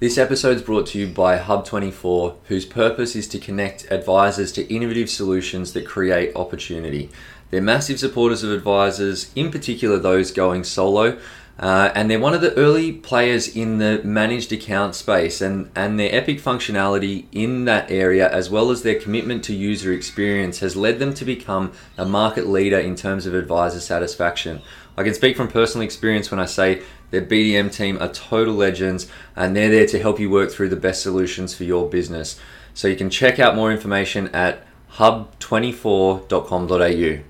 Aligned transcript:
This 0.00 0.16
episode 0.16 0.56
is 0.56 0.62
brought 0.62 0.86
to 0.86 0.98
you 0.98 1.08
by 1.08 1.38
Hub24, 1.38 2.36
whose 2.44 2.64
purpose 2.64 3.14
is 3.14 3.28
to 3.28 3.38
connect 3.38 3.84
advisors 3.92 4.50
to 4.52 4.66
innovative 4.74 5.10
solutions 5.10 5.74
that 5.74 5.84
create 5.84 6.34
opportunity. 6.34 7.10
They're 7.50 7.60
massive 7.60 8.00
supporters 8.00 8.42
of 8.42 8.50
advisors, 8.50 9.30
in 9.34 9.50
particular 9.50 9.98
those 9.98 10.30
going 10.30 10.64
solo, 10.64 11.18
uh, 11.58 11.92
and 11.94 12.10
they're 12.10 12.18
one 12.18 12.32
of 12.32 12.40
the 12.40 12.56
early 12.56 12.92
players 12.92 13.54
in 13.54 13.76
the 13.76 14.00
managed 14.02 14.50
account 14.52 14.94
space. 14.94 15.42
And, 15.42 15.70
and 15.76 16.00
their 16.00 16.14
epic 16.14 16.40
functionality 16.40 17.26
in 17.30 17.66
that 17.66 17.90
area, 17.90 18.26
as 18.32 18.48
well 18.48 18.70
as 18.70 18.82
their 18.82 18.98
commitment 18.98 19.44
to 19.44 19.54
user 19.54 19.92
experience, 19.92 20.60
has 20.60 20.76
led 20.76 20.98
them 20.98 21.12
to 21.12 21.26
become 21.26 21.72
a 21.98 22.06
market 22.06 22.46
leader 22.46 22.78
in 22.78 22.96
terms 22.96 23.26
of 23.26 23.34
advisor 23.34 23.80
satisfaction. 23.80 24.62
I 24.96 25.02
can 25.02 25.12
speak 25.12 25.36
from 25.36 25.48
personal 25.48 25.84
experience 25.84 26.30
when 26.30 26.40
I 26.40 26.46
say 26.46 26.82
their 27.10 27.22
BDM 27.22 27.72
team 27.72 27.98
are 28.00 28.08
total 28.08 28.54
legends 28.54 29.08
and 29.36 29.56
they're 29.56 29.70
there 29.70 29.86
to 29.86 30.00
help 30.00 30.20
you 30.20 30.30
work 30.30 30.50
through 30.50 30.68
the 30.68 30.76
best 30.76 31.02
solutions 31.02 31.54
for 31.54 31.64
your 31.64 31.88
business. 31.88 32.38
So 32.74 32.88
you 32.88 32.96
can 32.96 33.10
check 33.10 33.38
out 33.38 33.56
more 33.56 33.72
information 33.72 34.28
at 34.28 34.66
hub24.com.au. 34.94 37.24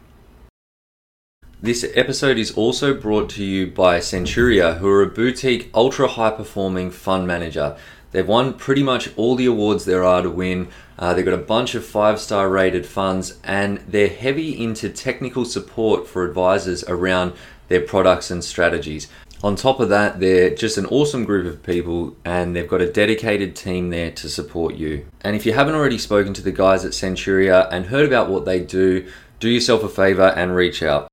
This 1.62 1.84
episode 1.94 2.38
is 2.38 2.52
also 2.52 2.94
brought 2.94 3.28
to 3.30 3.44
you 3.44 3.66
by 3.66 3.98
Centuria, 3.98 4.78
who 4.78 4.88
are 4.88 5.02
a 5.02 5.06
boutique, 5.06 5.68
ultra 5.74 6.08
high 6.08 6.30
performing 6.30 6.90
fund 6.90 7.26
manager. 7.26 7.76
They've 8.12 8.26
won 8.26 8.54
pretty 8.54 8.82
much 8.82 9.10
all 9.16 9.36
the 9.36 9.44
awards 9.44 9.84
there 9.84 10.02
are 10.02 10.22
to 10.22 10.30
win. 10.30 10.68
Uh, 10.98 11.12
they've 11.12 11.24
got 11.24 11.34
a 11.34 11.38
bunch 11.38 11.74
of 11.74 11.84
five 11.84 12.18
star 12.18 12.48
rated 12.48 12.86
funds, 12.86 13.38
and 13.44 13.78
they're 13.86 14.08
heavy 14.08 14.62
into 14.62 14.88
technical 14.88 15.44
support 15.44 16.08
for 16.08 16.24
advisors 16.24 16.82
around 16.84 17.34
their 17.68 17.82
products 17.82 18.30
and 18.30 18.42
strategies. 18.42 19.08
On 19.42 19.56
top 19.56 19.80
of 19.80 19.88
that, 19.88 20.20
they're 20.20 20.54
just 20.54 20.76
an 20.76 20.84
awesome 20.86 21.24
group 21.24 21.46
of 21.46 21.62
people 21.62 22.14
and 22.26 22.54
they've 22.54 22.68
got 22.68 22.82
a 22.82 22.92
dedicated 22.92 23.56
team 23.56 23.88
there 23.88 24.10
to 24.10 24.28
support 24.28 24.74
you. 24.74 25.06
And 25.22 25.34
if 25.34 25.46
you 25.46 25.54
haven't 25.54 25.74
already 25.74 25.96
spoken 25.96 26.34
to 26.34 26.42
the 26.42 26.52
guys 26.52 26.84
at 26.84 26.92
Centuria 26.92 27.66
and 27.72 27.86
heard 27.86 28.06
about 28.06 28.28
what 28.28 28.44
they 28.44 28.60
do, 28.60 29.10
do 29.38 29.48
yourself 29.48 29.82
a 29.82 29.88
favor 29.88 30.28
and 30.36 30.54
reach 30.54 30.82
out. 30.82 31.08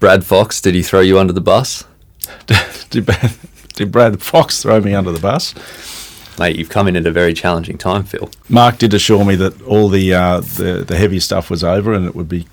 Brad 0.00 0.24
Fox, 0.24 0.60
did 0.60 0.74
he 0.74 0.82
throw 0.82 1.00
you 1.00 1.18
under 1.18 1.32
the 1.32 1.40
bus? 1.40 1.84
did, 2.90 3.06
Brad, 3.06 3.36
did 3.74 3.92
Brad 3.92 4.20
Fox 4.20 4.60
throw 4.62 4.80
me 4.80 4.94
under 4.94 5.12
the 5.12 5.20
bus? 5.20 5.54
Mate, 6.40 6.56
you've 6.56 6.68
come 6.68 6.88
in 6.88 6.96
at 6.96 7.06
a 7.06 7.12
very 7.12 7.34
challenging 7.34 7.78
time, 7.78 8.04
Phil. 8.04 8.30
Mark 8.48 8.78
did 8.78 8.94
assure 8.94 9.24
me 9.24 9.36
that 9.36 9.60
all 9.62 9.88
the 9.88 10.14
uh, 10.14 10.40
the, 10.40 10.84
the 10.86 10.96
heavy 10.96 11.18
stuff 11.18 11.50
was 11.50 11.64
over 11.64 11.92
and 11.92 12.06
it 12.06 12.14
would 12.14 12.28
be 12.28 12.46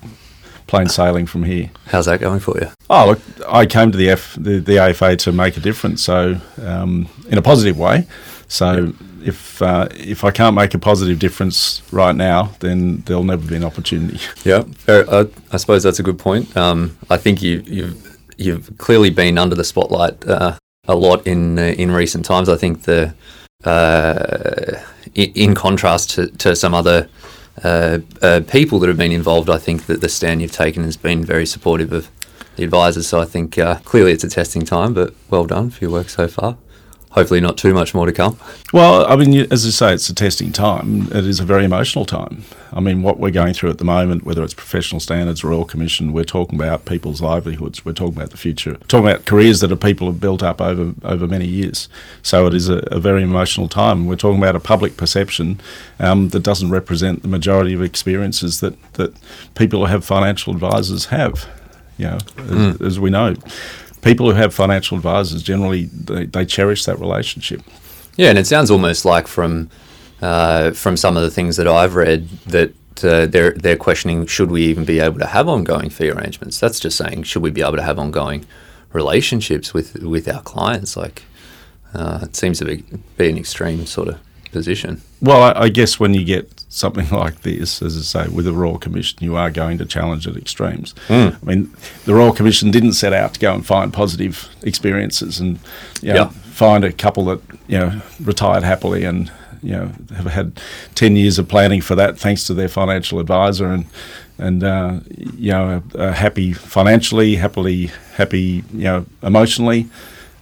plain 0.66 0.88
sailing 0.88 1.26
from 1.26 1.44
here. 1.44 1.70
How's 1.86 2.06
that 2.06 2.20
going 2.20 2.40
for 2.40 2.58
you? 2.58 2.68
Oh, 2.90 3.06
look, 3.06 3.20
I 3.48 3.66
came 3.66 3.92
to 3.92 3.98
the 3.98 4.10
F 4.10 4.36
the, 4.38 4.58
the 4.58 4.78
AFA 4.78 5.16
to 5.16 5.32
make 5.32 5.56
a 5.56 5.60
difference, 5.60 6.02
so 6.02 6.40
um, 6.62 7.08
in 7.28 7.38
a 7.38 7.42
positive 7.42 7.78
way. 7.78 8.06
So 8.48 8.92
if 9.24 9.60
uh, 9.60 9.88
if 9.92 10.24
I 10.24 10.30
can't 10.30 10.54
make 10.54 10.74
a 10.74 10.78
positive 10.78 11.18
difference 11.18 11.82
right 11.92 12.14
now, 12.14 12.50
then 12.60 13.02
there'll 13.06 13.24
never 13.24 13.46
be 13.46 13.56
an 13.56 13.64
opportunity. 13.64 14.20
Yeah, 14.44 14.64
uh, 14.86 15.24
I 15.52 15.56
suppose 15.56 15.82
that's 15.82 15.98
a 15.98 16.02
good 16.02 16.18
point. 16.18 16.56
Um, 16.56 16.96
I 17.10 17.16
think 17.16 17.42
you, 17.42 17.62
you've 17.66 18.18
you've 18.36 18.78
clearly 18.78 19.10
been 19.10 19.38
under 19.38 19.56
the 19.56 19.64
spotlight 19.64 20.24
uh, 20.26 20.56
a 20.86 20.94
lot 20.94 21.26
in 21.26 21.58
uh, 21.58 21.62
in 21.62 21.90
recent 21.90 22.24
times. 22.24 22.48
I 22.48 22.56
think 22.56 22.82
the 22.82 23.14
uh, 23.64 24.80
in, 25.14 25.32
in 25.32 25.54
contrast 25.54 26.10
to, 26.10 26.28
to 26.38 26.54
some 26.54 26.74
other 26.74 27.08
uh, 27.64 27.98
uh, 28.22 28.40
people 28.48 28.78
that 28.80 28.88
have 28.88 28.98
been 28.98 29.12
involved, 29.12 29.48
I 29.48 29.58
think 29.58 29.86
that 29.86 30.00
the 30.00 30.08
stand 30.08 30.42
you've 30.42 30.52
taken 30.52 30.84
has 30.84 30.96
been 30.96 31.24
very 31.24 31.46
supportive 31.46 31.92
of 31.92 32.10
the 32.56 32.64
advisors. 32.64 33.06
So 33.06 33.20
I 33.20 33.24
think 33.24 33.58
uh, 33.58 33.76
clearly 33.84 34.12
it's 34.12 34.24
a 34.24 34.28
testing 34.28 34.64
time, 34.64 34.94
but 34.94 35.14
well 35.30 35.46
done 35.46 35.70
for 35.70 35.84
your 35.84 35.92
work 35.92 36.08
so 36.08 36.28
far 36.28 36.56
hopefully 37.16 37.40
not 37.40 37.56
too 37.56 37.72
much 37.72 37.94
more 37.94 38.04
to 38.04 38.12
come. 38.12 38.38
Well, 38.74 39.10
I 39.10 39.16
mean, 39.16 39.50
as 39.50 39.66
I 39.66 39.70
say, 39.70 39.94
it's 39.94 40.08
a 40.10 40.14
testing 40.14 40.52
time. 40.52 41.04
It 41.06 41.26
is 41.26 41.40
a 41.40 41.44
very 41.44 41.64
emotional 41.64 42.04
time. 42.04 42.44
I 42.74 42.80
mean, 42.80 43.02
what 43.02 43.18
we're 43.18 43.30
going 43.30 43.54
through 43.54 43.70
at 43.70 43.78
the 43.78 43.84
moment, 43.84 44.24
whether 44.24 44.44
it's 44.44 44.52
professional 44.52 45.00
standards, 45.00 45.42
or 45.42 45.48
Royal 45.48 45.64
Commission, 45.64 46.12
we're 46.12 46.24
talking 46.24 46.60
about 46.60 46.84
people's 46.84 47.22
livelihoods. 47.22 47.86
We're 47.86 47.94
talking 47.94 48.16
about 48.16 48.30
the 48.30 48.36
future. 48.36 48.72
We're 48.72 48.86
talking 48.86 49.08
about 49.08 49.24
careers 49.24 49.60
that 49.60 49.74
people 49.80 50.08
have 50.08 50.20
built 50.20 50.42
up 50.42 50.60
over 50.60 50.92
over 51.04 51.26
many 51.26 51.46
years. 51.46 51.88
So 52.22 52.46
it 52.46 52.54
is 52.54 52.68
a, 52.68 52.78
a 52.90 53.00
very 53.00 53.22
emotional 53.22 53.68
time. 53.68 54.06
We're 54.06 54.16
talking 54.16 54.38
about 54.38 54.54
a 54.54 54.60
public 54.60 54.98
perception 54.98 55.58
um, 55.98 56.28
that 56.28 56.42
doesn't 56.42 56.70
represent 56.70 57.22
the 57.22 57.28
majority 57.28 57.72
of 57.72 57.80
experiences 57.82 58.60
that 58.60 58.74
that 58.94 59.14
people 59.54 59.80
who 59.80 59.86
have 59.86 60.04
financial 60.04 60.52
advisors 60.52 61.06
have. 61.06 61.48
You 61.96 62.08
know, 62.08 62.18
mm. 62.18 62.74
as, 62.74 62.80
as 62.82 63.00
we 63.00 63.08
know 63.08 63.36
people 64.06 64.30
who 64.30 64.36
have 64.36 64.54
financial 64.54 64.96
advisors 64.96 65.42
generally 65.42 65.86
they, 65.86 66.26
they 66.26 66.44
cherish 66.44 66.84
that 66.84 66.98
relationship. 66.98 67.62
Yeah, 68.16 68.30
and 68.30 68.38
it 68.38 68.46
sounds 68.46 68.70
almost 68.70 69.04
like 69.04 69.26
from 69.26 69.68
uh, 70.22 70.70
from 70.72 70.96
some 70.96 71.16
of 71.16 71.22
the 71.22 71.30
things 71.30 71.56
that 71.56 71.68
I've 71.68 71.94
read 71.94 72.28
that 72.46 72.72
uh, 73.04 73.26
they're 73.26 73.52
they're 73.52 73.76
questioning 73.76 74.26
should 74.26 74.50
we 74.50 74.62
even 74.62 74.84
be 74.84 75.00
able 75.00 75.18
to 75.18 75.26
have 75.26 75.48
ongoing 75.48 75.90
fee 75.90 76.10
arrangements. 76.10 76.58
That's 76.58 76.80
just 76.80 76.96
saying 76.96 77.24
should 77.24 77.42
we 77.42 77.50
be 77.50 77.62
able 77.62 77.76
to 77.76 77.82
have 77.82 77.98
ongoing 77.98 78.46
relationships 78.92 79.74
with 79.74 80.02
with 80.02 80.28
our 80.28 80.42
clients. 80.42 80.96
Like 80.96 81.24
uh, 81.94 82.20
it 82.22 82.36
seems 82.36 82.58
to 82.58 82.64
be, 82.64 82.84
be 83.16 83.28
an 83.28 83.38
extreme 83.38 83.86
sort 83.86 84.08
of 84.08 84.18
position. 84.52 85.02
Well, 85.20 85.42
I, 85.42 85.64
I, 85.64 85.68
guess 85.68 85.98
when 85.98 86.14
you 86.14 86.24
get 86.24 86.64
something 86.68 87.08
like 87.12 87.42
this, 87.42 87.82
as 87.82 87.96
I 87.96 88.24
say, 88.24 88.32
with 88.32 88.44
the 88.44 88.52
Royal 88.52 88.78
Commission, 88.78 89.18
you 89.22 89.36
are 89.36 89.50
going 89.50 89.78
to 89.78 89.86
challenge 89.86 90.26
at 90.26 90.36
extremes. 90.36 90.94
Mm. 91.08 91.36
I 91.42 91.46
mean, 91.46 91.74
the 92.04 92.14
Royal 92.14 92.32
Commission 92.32 92.70
didn't 92.70 92.92
set 92.92 93.12
out 93.12 93.34
to 93.34 93.40
go 93.40 93.54
and 93.54 93.64
find 93.64 93.92
positive 93.92 94.48
experiences 94.62 95.40
and 95.40 95.58
you 96.02 96.12
know, 96.12 96.24
yep. 96.24 96.32
find 96.32 96.84
a 96.84 96.92
couple 96.92 97.24
that 97.26 97.40
you 97.68 97.78
know 97.78 98.00
retired 98.20 98.62
happily 98.62 99.04
and 99.04 99.30
you 99.62 99.72
know 99.72 99.92
have 100.14 100.26
had 100.26 100.60
ten 100.94 101.16
years 101.16 101.38
of 101.38 101.48
planning 101.48 101.80
for 101.80 101.94
that, 101.94 102.18
thanks 102.18 102.46
to 102.46 102.54
their 102.54 102.68
financial 102.68 103.18
advisor 103.18 103.66
and 103.66 103.86
and 104.38 104.62
uh, 104.62 105.00
you 105.36 105.50
know 105.50 105.82
happy 105.94 106.52
financially, 106.52 107.36
happily 107.36 107.90
happy 108.16 108.64
you 108.72 108.84
know 108.84 109.06
emotionally. 109.22 109.88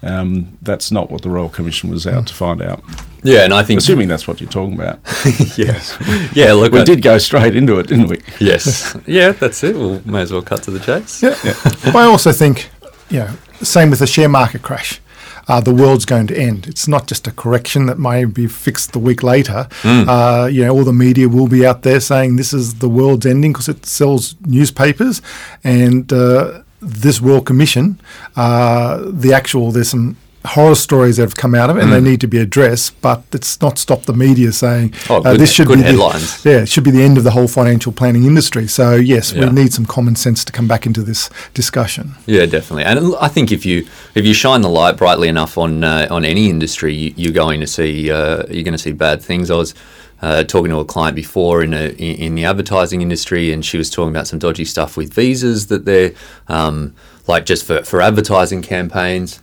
Um, 0.04 0.58
that's 0.60 0.92
not 0.92 1.10
what 1.10 1.22
the 1.22 1.30
Royal 1.30 1.48
Commission 1.48 1.88
was 1.90 2.06
out 2.06 2.26
to 2.26 2.34
find 2.34 2.60
out. 2.60 2.84
Yeah, 3.22 3.44
and 3.44 3.54
I 3.54 3.62
think 3.62 3.78
assuming 3.80 4.08
that's 4.08 4.28
what 4.28 4.38
you're 4.40 4.50
talking 4.50 4.74
about. 4.74 5.00
yes. 5.56 5.96
Yeah. 6.34 6.52
Look, 6.52 6.72
we 6.72 6.80
I, 6.80 6.84
did 6.84 7.00
go 7.00 7.16
straight 7.18 7.56
into 7.56 7.78
it, 7.78 7.86
didn't 7.86 8.08
we? 8.08 8.20
Yes. 8.38 8.96
yeah, 9.06 9.32
that's 9.32 9.62
it. 9.64 9.76
We 9.76 10.00
may 10.10 10.22
as 10.22 10.32
well 10.32 10.42
cut 10.42 10.62
to 10.64 10.70
the 10.70 10.80
chase. 10.80 11.22
Yeah. 11.22 11.36
yeah. 11.44 11.96
I 11.96 12.04
also 12.04 12.32
think, 12.32 12.70
you 13.08 13.20
know, 13.20 13.30
same 13.62 13.90
with 13.90 14.00
the 14.00 14.06
share 14.06 14.28
market 14.28 14.62
crash. 14.62 15.00
Uh, 15.46 15.60
the 15.60 15.74
world's 15.74 16.04
going 16.04 16.26
to 16.26 16.36
end. 16.36 16.66
It's 16.66 16.88
not 16.88 17.06
just 17.06 17.26
a 17.26 17.30
correction 17.30 17.86
that 17.86 17.98
may 17.98 18.24
be 18.24 18.46
fixed 18.46 18.92
the 18.92 18.98
week 18.98 19.22
later. 19.22 19.68
Mm. 19.82 20.08
Uh, 20.08 20.46
you 20.46 20.64
know, 20.64 20.74
all 20.74 20.84
the 20.84 20.92
media 20.92 21.28
will 21.28 21.48
be 21.48 21.66
out 21.66 21.82
there 21.82 22.00
saying 22.00 22.36
this 22.36 22.52
is 22.52 22.76
the 22.76 22.88
world's 22.88 23.26
ending 23.26 23.52
because 23.52 23.68
it 23.68 23.84
sells 23.86 24.36
newspapers, 24.46 25.20
and 25.62 26.12
uh, 26.12 26.62
this 26.84 27.20
Royal 27.20 27.40
Commission, 27.40 28.00
uh, 28.36 29.02
the 29.04 29.32
actual 29.32 29.72
there's 29.72 29.90
some 29.90 30.16
horror 30.44 30.74
stories 30.74 31.16
that 31.16 31.22
have 31.22 31.36
come 31.36 31.54
out 31.54 31.70
of 31.70 31.76
it, 31.76 31.82
and 31.82 31.90
mm. 31.90 31.94
they 31.94 32.00
need 32.00 32.20
to 32.20 32.26
be 32.26 32.38
addressed. 32.38 33.00
But 33.00 33.24
it's 33.32 33.60
not 33.60 33.78
stopped 33.78 34.06
the 34.06 34.12
media 34.12 34.52
saying 34.52 34.94
oh, 35.08 35.22
uh, 35.22 35.36
this 35.36 35.52
should 35.52 35.68
be 35.68 35.80
headlines. 35.80 36.42
The, 36.42 36.50
yeah, 36.50 36.56
it 36.60 36.68
should 36.68 36.84
be 36.84 36.90
the 36.90 37.02
end 37.02 37.18
of 37.18 37.24
the 37.24 37.30
whole 37.30 37.48
financial 37.48 37.92
planning 37.92 38.24
industry. 38.24 38.66
So 38.66 38.94
yes, 38.94 39.32
yeah. 39.32 39.46
we 39.46 39.52
need 39.52 39.72
some 39.72 39.86
common 39.86 40.16
sense 40.16 40.44
to 40.44 40.52
come 40.52 40.68
back 40.68 40.86
into 40.86 41.02
this 41.02 41.30
discussion. 41.54 42.14
Yeah, 42.26 42.46
definitely. 42.46 42.84
And 42.84 43.14
I 43.20 43.28
think 43.28 43.52
if 43.52 43.64
you 43.64 43.86
if 44.14 44.24
you 44.24 44.34
shine 44.34 44.60
the 44.60 44.68
light 44.68 44.96
brightly 44.96 45.28
enough 45.28 45.56
on 45.56 45.84
uh, 45.84 46.06
on 46.10 46.24
any 46.24 46.50
industry, 46.50 46.94
you, 46.94 47.30
are 47.30 47.32
going 47.32 47.60
to 47.60 47.66
see 47.66 48.10
uh, 48.10 48.44
you're 48.48 48.64
going 48.64 48.72
to 48.72 48.78
see 48.78 48.92
bad 48.92 49.22
things. 49.22 49.50
I 49.50 49.56
was. 49.56 49.74
Uh, 50.24 50.42
talking 50.42 50.70
to 50.70 50.78
a 50.78 50.84
client 50.86 51.14
before 51.14 51.62
in 51.62 51.74
a, 51.74 51.88
in 51.98 52.34
the 52.34 52.46
advertising 52.46 53.02
industry, 53.02 53.52
and 53.52 53.62
she 53.62 53.76
was 53.76 53.90
talking 53.90 54.08
about 54.08 54.26
some 54.26 54.38
dodgy 54.38 54.64
stuff 54.64 54.96
with 54.96 55.12
visas 55.12 55.66
that 55.66 55.84
they're 55.84 56.12
um, 56.48 56.94
like 57.26 57.44
just 57.44 57.66
for, 57.66 57.82
for 57.84 58.00
advertising 58.00 58.62
campaigns. 58.62 59.42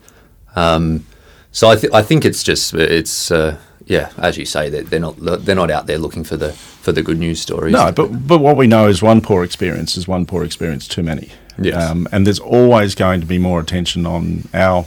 Um, 0.56 1.06
so 1.52 1.70
I, 1.70 1.76
th- 1.76 1.94
I 1.94 2.02
think 2.02 2.26
it's 2.26 2.42
just 2.42 2.74
it's 2.74 3.30
uh, 3.30 3.60
yeah, 3.86 4.10
as 4.18 4.38
you 4.40 4.46
say, 4.46 4.70
they're, 4.70 4.82
they're 4.82 5.00
not 5.00 5.18
they're 5.20 5.62
not 5.64 5.70
out 5.70 5.86
there 5.86 6.00
looking 6.00 6.24
for 6.24 6.38
the 6.38 6.52
for 6.54 6.92
the 6.92 7.04
good 7.04 7.20
news 7.20 7.40
stories. 7.40 7.74
No, 7.74 7.92
but 7.92 8.08
but 8.28 8.40
what 8.40 8.58
we 8.58 8.66
know 8.66 8.88
is 8.88 9.04
one 9.04 9.22
poor 9.22 9.44
experience 9.44 9.96
is 9.98 10.08
one 10.08 10.26
poor 10.26 10.44
experience 10.44 10.88
too 10.88 11.04
many. 11.04 11.30
Yes. 11.60 11.76
Um, 11.76 12.08
and 12.12 12.26
there's 12.26 12.40
always 12.40 12.96
going 12.96 13.22
to 13.22 13.28
be 13.28 13.38
more 13.38 13.60
attention 13.60 14.08
on 14.08 14.48
our 14.54 14.86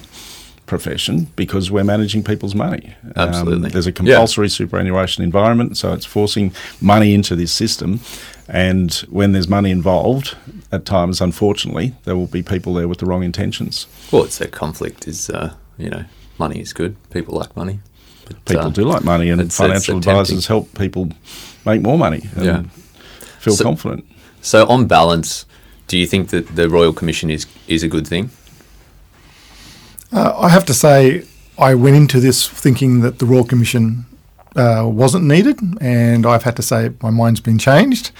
profession 0.67 1.29
because 1.37 1.71
we're 1.71 1.85
managing 1.85 2.23
people's 2.23 2.55
money. 2.55 2.95
Um, 3.17 3.29
Absolutely. 3.29 3.67
Um, 3.67 3.73
there's 3.73 3.87
a 3.87 3.93
compulsory 3.93 4.47
yeah. 4.47 4.53
superannuation 4.53 5.23
environment, 5.23 5.77
so 5.77 5.93
it's 5.93 6.07
forcing 6.07 6.53
money 6.81 7.15
into 7.15 7.37
this 7.37 7.53
system. 7.53 8.01
And 8.49 8.93
when 9.09 9.33
there's 9.33 9.49
money 9.49 9.71
involved, 9.71 10.37
at 10.75 10.85
times, 10.85 11.21
unfortunately, 11.21 11.95
there 12.05 12.17
will 12.17 12.27
be 12.27 12.43
people 12.43 12.75
there 12.75 12.89
with 12.89 12.99
the 12.99 13.07
wrong 13.07 13.23
intentions. 13.23 13.87
Well, 14.13 14.25
it's 14.25 14.41
a 14.41 14.49
conflict. 14.49 15.09
Is 15.09 15.31
uh, 15.31 15.55
you 15.79 15.89
know, 15.89 16.05
money 16.39 16.61
is 16.61 16.73
good. 16.73 16.97
People 17.11 17.39
like 17.39 17.57
money. 17.57 17.79
But, 18.27 18.45
people 18.45 18.67
uh, 18.67 18.71
do 18.71 18.85
like 18.85 19.05
money, 19.05 19.31
and 19.31 19.41
it's, 19.41 19.57
financial 19.57 19.99
it's 19.99 20.07
advisors 20.07 20.47
help 20.47 20.75
people 20.77 21.11
make 21.65 21.83
more 21.83 21.99
money. 21.99 22.23
And 22.37 22.45
yeah. 22.45 22.63
Feel 23.39 23.55
so, 23.55 23.65
confident. 23.65 24.07
So, 24.41 24.67
on 24.67 24.87
balance, 24.87 25.47
do 25.87 25.99
you 25.99 26.07
think 26.07 26.31
that 26.31 26.57
the 26.57 26.69
Royal 26.69 26.93
Commission 26.93 27.31
is 27.31 27.47
is 27.69 27.83
a 27.83 27.89
good 27.89 28.07
thing? 28.07 28.31
Uh, 30.15 30.33
I 30.39 30.49
have 30.49 30.65
to 30.67 30.75
say, 30.75 31.25
I 31.59 31.75
went 31.75 31.97
into 31.97 32.21
this 32.21 32.49
thinking 32.49 33.01
that 33.01 33.19
the 33.19 33.27
Royal 33.27 33.45
Commission 33.45 34.07
uh, 34.55 34.85
wasn't 34.87 35.25
needed, 35.25 35.59
and 35.81 36.25
I've 36.25 36.45
had 36.45 36.55
to 36.57 36.63
say 36.63 36.93
my 37.03 37.11
mind's 37.11 37.41
been 37.41 37.59
changed. 37.59 38.13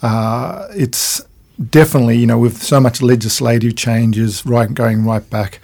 Uh, 0.00 0.66
it's 0.70 1.22
definitely, 1.70 2.16
you 2.16 2.26
know, 2.26 2.38
with 2.38 2.62
so 2.62 2.80
much 2.80 3.02
legislative 3.02 3.76
changes, 3.76 4.46
right 4.46 4.72
going 4.72 5.04
right 5.04 5.28
back. 5.28 5.60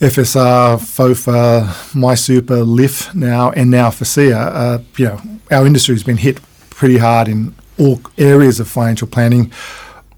FSR, 0.00 0.78
FOFA, 0.78 1.64
MySuper, 1.92 2.66
LIF 2.66 3.14
now, 3.14 3.50
and 3.52 3.70
now 3.70 3.90
FASEA, 3.90 4.34
uh, 4.34 4.78
you 4.96 5.04
know, 5.06 5.20
our 5.50 5.64
industry 5.64 5.94
has 5.94 6.04
been 6.04 6.16
hit 6.16 6.40
pretty 6.70 6.98
hard 6.98 7.28
in 7.28 7.54
all 7.78 8.00
areas 8.16 8.58
of 8.58 8.68
financial 8.68 9.06
planning. 9.06 9.52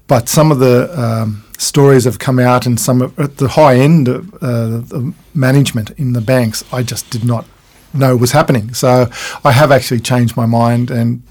But 0.07 0.27
some 0.27 0.51
of 0.51 0.59
the 0.59 0.99
um, 0.99 1.43
stories 1.61 2.05
have 2.05 2.19
come 2.19 2.39
out, 2.39 2.65
and 2.65 2.79
some 2.79 3.01
at 3.17 3.37
the 3.37 3.49
high 3.49 3.75
end 3.75 4.07
of 4.07 4.33
uh, 4.35 4.79
the 4.79 5.13
management 5.33 5.91
in 5.91 6.13
the 6.13 6.21
banks, 6.21 6.63
I 6.73 6.83
just 6.83 7.09
did 7.09 7.23
not 7.23 7.45
know 7.93 8.15
was 8.15 8.31
happening. 8.31 8.73
So 8.73 9.09
I 9.43 9.51
have 9.51 9.71
actually 9.71 9.99
changed 9.99 10.35
my 10.35 10.45
mind, 10.45 10.89
and 10.89 11.21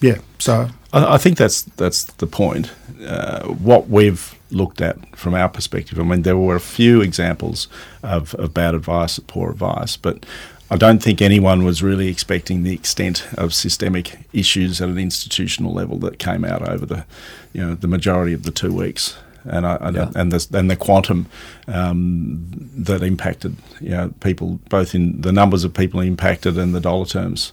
yeah, 0.00 0.18
so 0.38 0.68
I, 0.92 1.14
I 1.14 1.18
think 1.18 1.36
that's 1.36 1.62
that's 1.62 2.04
the 2.04 2.26
point. 2.26 2.72
Uh, 3.04 3.48
what 3.48 3.88
we've 3.88 4.34
looked 4.50 4.80
at 4.80 5.16
from 5.16 5.34
our 5.34 5.48
perspective, 5.48 5.98
I 5.98 6.04
mean, 6.04 6.22
there 6.22 6.38
were 6.38 6.56
a 6.56 6.60
few 6.60 7.02
examples 7.02 7.68
of, 8.02 8.34
of 8.36 8.54
bad 8.54 8.74
advice, 8.74 9.18
poor 9.18 9.50
advice, 9.50 9.96
but 9.96 10.24
I 10.70 10.76
don't 10.76 11.02
think 11.02 11.20
anyone 11.20 11.64
was 11.64 11.82
really 11.82 12.08
expecting 12.08 12.62
the 12.62 12.72
extent 12.72 13.26
of 13.36 13.52
systemic 13.52 14.16
issues 14.32 14.80
at 14.80 14.88
an 14.88 14.96
institutional 14.96 15.74
level 15.74 15.98
that 15.98 16.18
came 16.18 16.44
out 16.44 16.66
over 16.66 16.86
the, 16.86 17.04
you 17.52 17.60
know, 17.60 17.74
the 17.74 17.88
majority 17.88 18.32
of 18.32 18.44
the 18.44 18.50
two 18.50 18.72
weeks 18.72 19.16
and 19.44 19.66
I, 19.66 19.90
yeah. 19.90 20.10
and 20.14 20.32
the 20.32 20.58
and 20.58 20.70
the 20.70 20.76
quantum 20.76 21.26
um, 21.68 22.46
that 22.76 23.02
impacted 23.02 23.56
you 23.80 23.90
know 23.90 24.12
people 24.20 24.60
both 24.68 24.94
in 24.94 25.20
the 25.20 25.32
numbers 25.32 25.64
of 25.64 25.74
people 25.74 26.00
impacted 26.00 26.58
and 26.58 26.74
the 26.74 26.80
dollar 26.80 27.06
terms. 27.06 27.52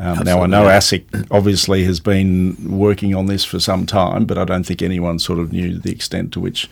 Um, 0.00 0.20
now 0.20 0.42
I 0.42 0.46
know 0.46 0.64
ASIC 0.66 1.26
obviously 1.30 1.82
has 1.84 1.98
been 1.98 2.56
working 2.78 3.16
on 3.16 3.26
this 3.26 3.44
for 3.44 3.58
some 3.58 3.84
time, 3.84 4.26
but 4.26 4.38
I 4.38 4.44
don't 4.44 4.64
think 4.64 4.80
anyone 4.80 5.18
sort 5.18 5.40
of 5.40 5.52
knew 5.52 5.76
the 5.76 5.90
extent 5.90 6.32
to 6.34 6.40
which 6.40 6.70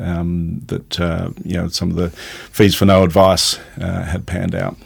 um, 0.00 0.60
that 0.66 1.00
uh, 1.00 1.30
you 1.44 1.54
know 1.54 1.68
some 1.68 1.90
of 1.90 1.96
the 1.96 2.10
fees 2.10 2.74
for 2.74 2.84
no 2.84 3.04
advice 3.04 3.58
uh, 3.80 4.02
had 4.02 4.26
panned 4.26 4.54
out. 4.56 4.76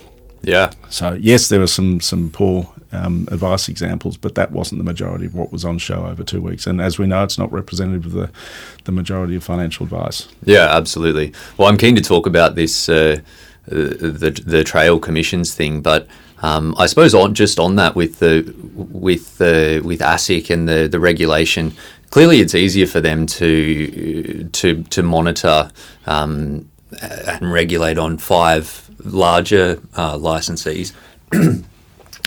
Yeah. 0.43 0.73
So 0.91 1.15
yes, 1.15 1.49
there 1.49 1.61
were 1.61 1.67
some 1.67 2.01
some 2.01 2.31
poor 2.31 2.71
um, 2.93 3.29
advice 3.31 3.69
examples, 3.69 4.17
but 4.17 4.35
that 4.35 4.52
wasn't 4.52 4.79
the 4.79 4.85
majority 4.85 5.26
of 5.26 5.35
what 5.35 5.52
was 5.52 5.64
on 5.64 5.79
show 5.79 6.06
over 6.06 6.23
two 6.23 6.40
weeks. 6.40 6.67
And 6.67 6.81
as 6.81 6.99
we 6.99 7.06
know, 7.06 7.23
it's 7.23 7.38
not 7.38 7.52
representative 7.52 8.06
of 8.06 8.12
the, 8.12 8.31
the 8.85 8.93
majority 8.93 9.37
of 9.37 9.44
financial 9.44 9.85
advice. 9.85 10.29
Yeah, 10.44 10.69
absolutely. 10.70 11.32
Well, 11.56 11.69
I'm 11.69 11.76
keen 11.76 11.96
to 11.96 12.02
talk 12.02 12.26
about 12.26 12.55
this 12.55 12.88
uh, 12.88 13.20
the 13.67 14.43
the 14.44 14.64
trail 14.64 14.99
commissions 14.99 15.55
thing, 15.55 15.81
but. 15.81 16.06
Um, 16.40 16.76
I 16.79 16.87
suppose 16.87 17.17
on 17.17 17.35
just 17.35 17.58
on 17.58 17.75
that 17.76 17.96
with 17.96 18.20
the 18.20 18.55
with 18.76 19.38
the 19.38 19.82
with 19.85 19.99
ASIC 19.99 20.50
and 20.50 20.69
the 20.69 20.87
the 20.87 21.00
regulation, 21.00 21.73
clearly 22.11 22.38
it's 22.38 22.55
easier 22.55 22.87
for 22.87 23.00
them 23.00 23.26
to 23.26 24.49
to 24.52 24.85
to 24.85 25.02
monitor 25.02 25.73
um, 26.06 26.70
and 27.00 27.52
regulate 27.52 27.99
on 27.99 28.19
five 28.19 28.88
larger 29.05 29.81
uh, 29.96 30.14
licensees. 30.14 30.93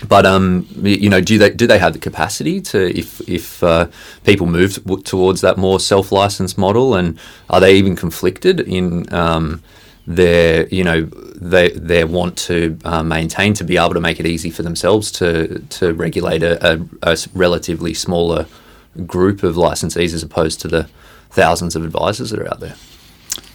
but 0.07 0.25
um, 0.25 0.67
you 0.81 1.09
know, 1.09 1.21
do 1.21 1.37
they 1.37 1.51
do 1.51 1.67
they 1.67 1.79
have 1.79 1.93
the 1.93 1.99
capacity 1.99 2.61
to 2.61 2.97
if 2.97 3.21
if 3.29 3.63
uh, 3.63 3.87
people 4.23 4.47
move 4.47 4.79
towards 5.03 5.41
that 5.41 5.57
more 5.57 5.79
self 5.79 6.11
licensed 6.11 6.57
model, 6.57 6.95
and 6.95 7.19
are 7.49 7.59
they 7.59 7.75
even 7.75 7.95
conflicted 7.95 8.59
in 8.61 9.11
um, 9.13 9.61
their 10.07 10.67
you 10.67 10.83
know 10.83 11.01
they 11.35 11.69
their 11.69 12.07
want 12.07 12.37
to 12.37 12.77
uh, 12.83 13.03
maintain 13.03 13.53
to 13.53 13.63
be 13.63 13.77
able 13.77 13.93
to 13.93 14.01
make 14.01 14.19
it 14.19 14.25
easy 14.25 14.49
for 14.49 14.63
themselves 14.63 15.11
to 15.11 15.59
to 15.69 15.93
regulate 15.93 16.43
a, 16.43 16.73
a, 16.73 16.79
a 17.03 17.17
relatively 17.33 17.93
smaller 17.93 18.45
group 19.05 19.43
of 19.43 19.55
licensees 19.55 20.13
as 20.13 20.23
opposed 20.23 20.59
to 20.61 20.67
the 20.67 20.89
thousands 21.29 21.75
of 21.75 21.83
advisors 21.83 22.31
that 22.31 22.39
are 22.39 22.47
out 22.47 22.59
there. 22.59 22.75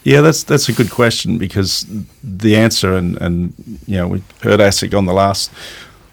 Yeah, 0.04 0.20
that's 0.20 0.44
that's 0.44 0.68
a 0.68 0.72
good 0.72 0.90
question 0.90 1.36
because 1.36 1.84
the 2.22 2.56
answer 2.56 2.94
and 2.94 3.20
and 3.20 3.52
you 3.86 3.96
know 3.96 4.06
we 4.06 4.22
heard 4.42 4.60
ASIC 4.60 4.96
on 4.96 5.06
the 5.06 5.12
last 5.12 5.50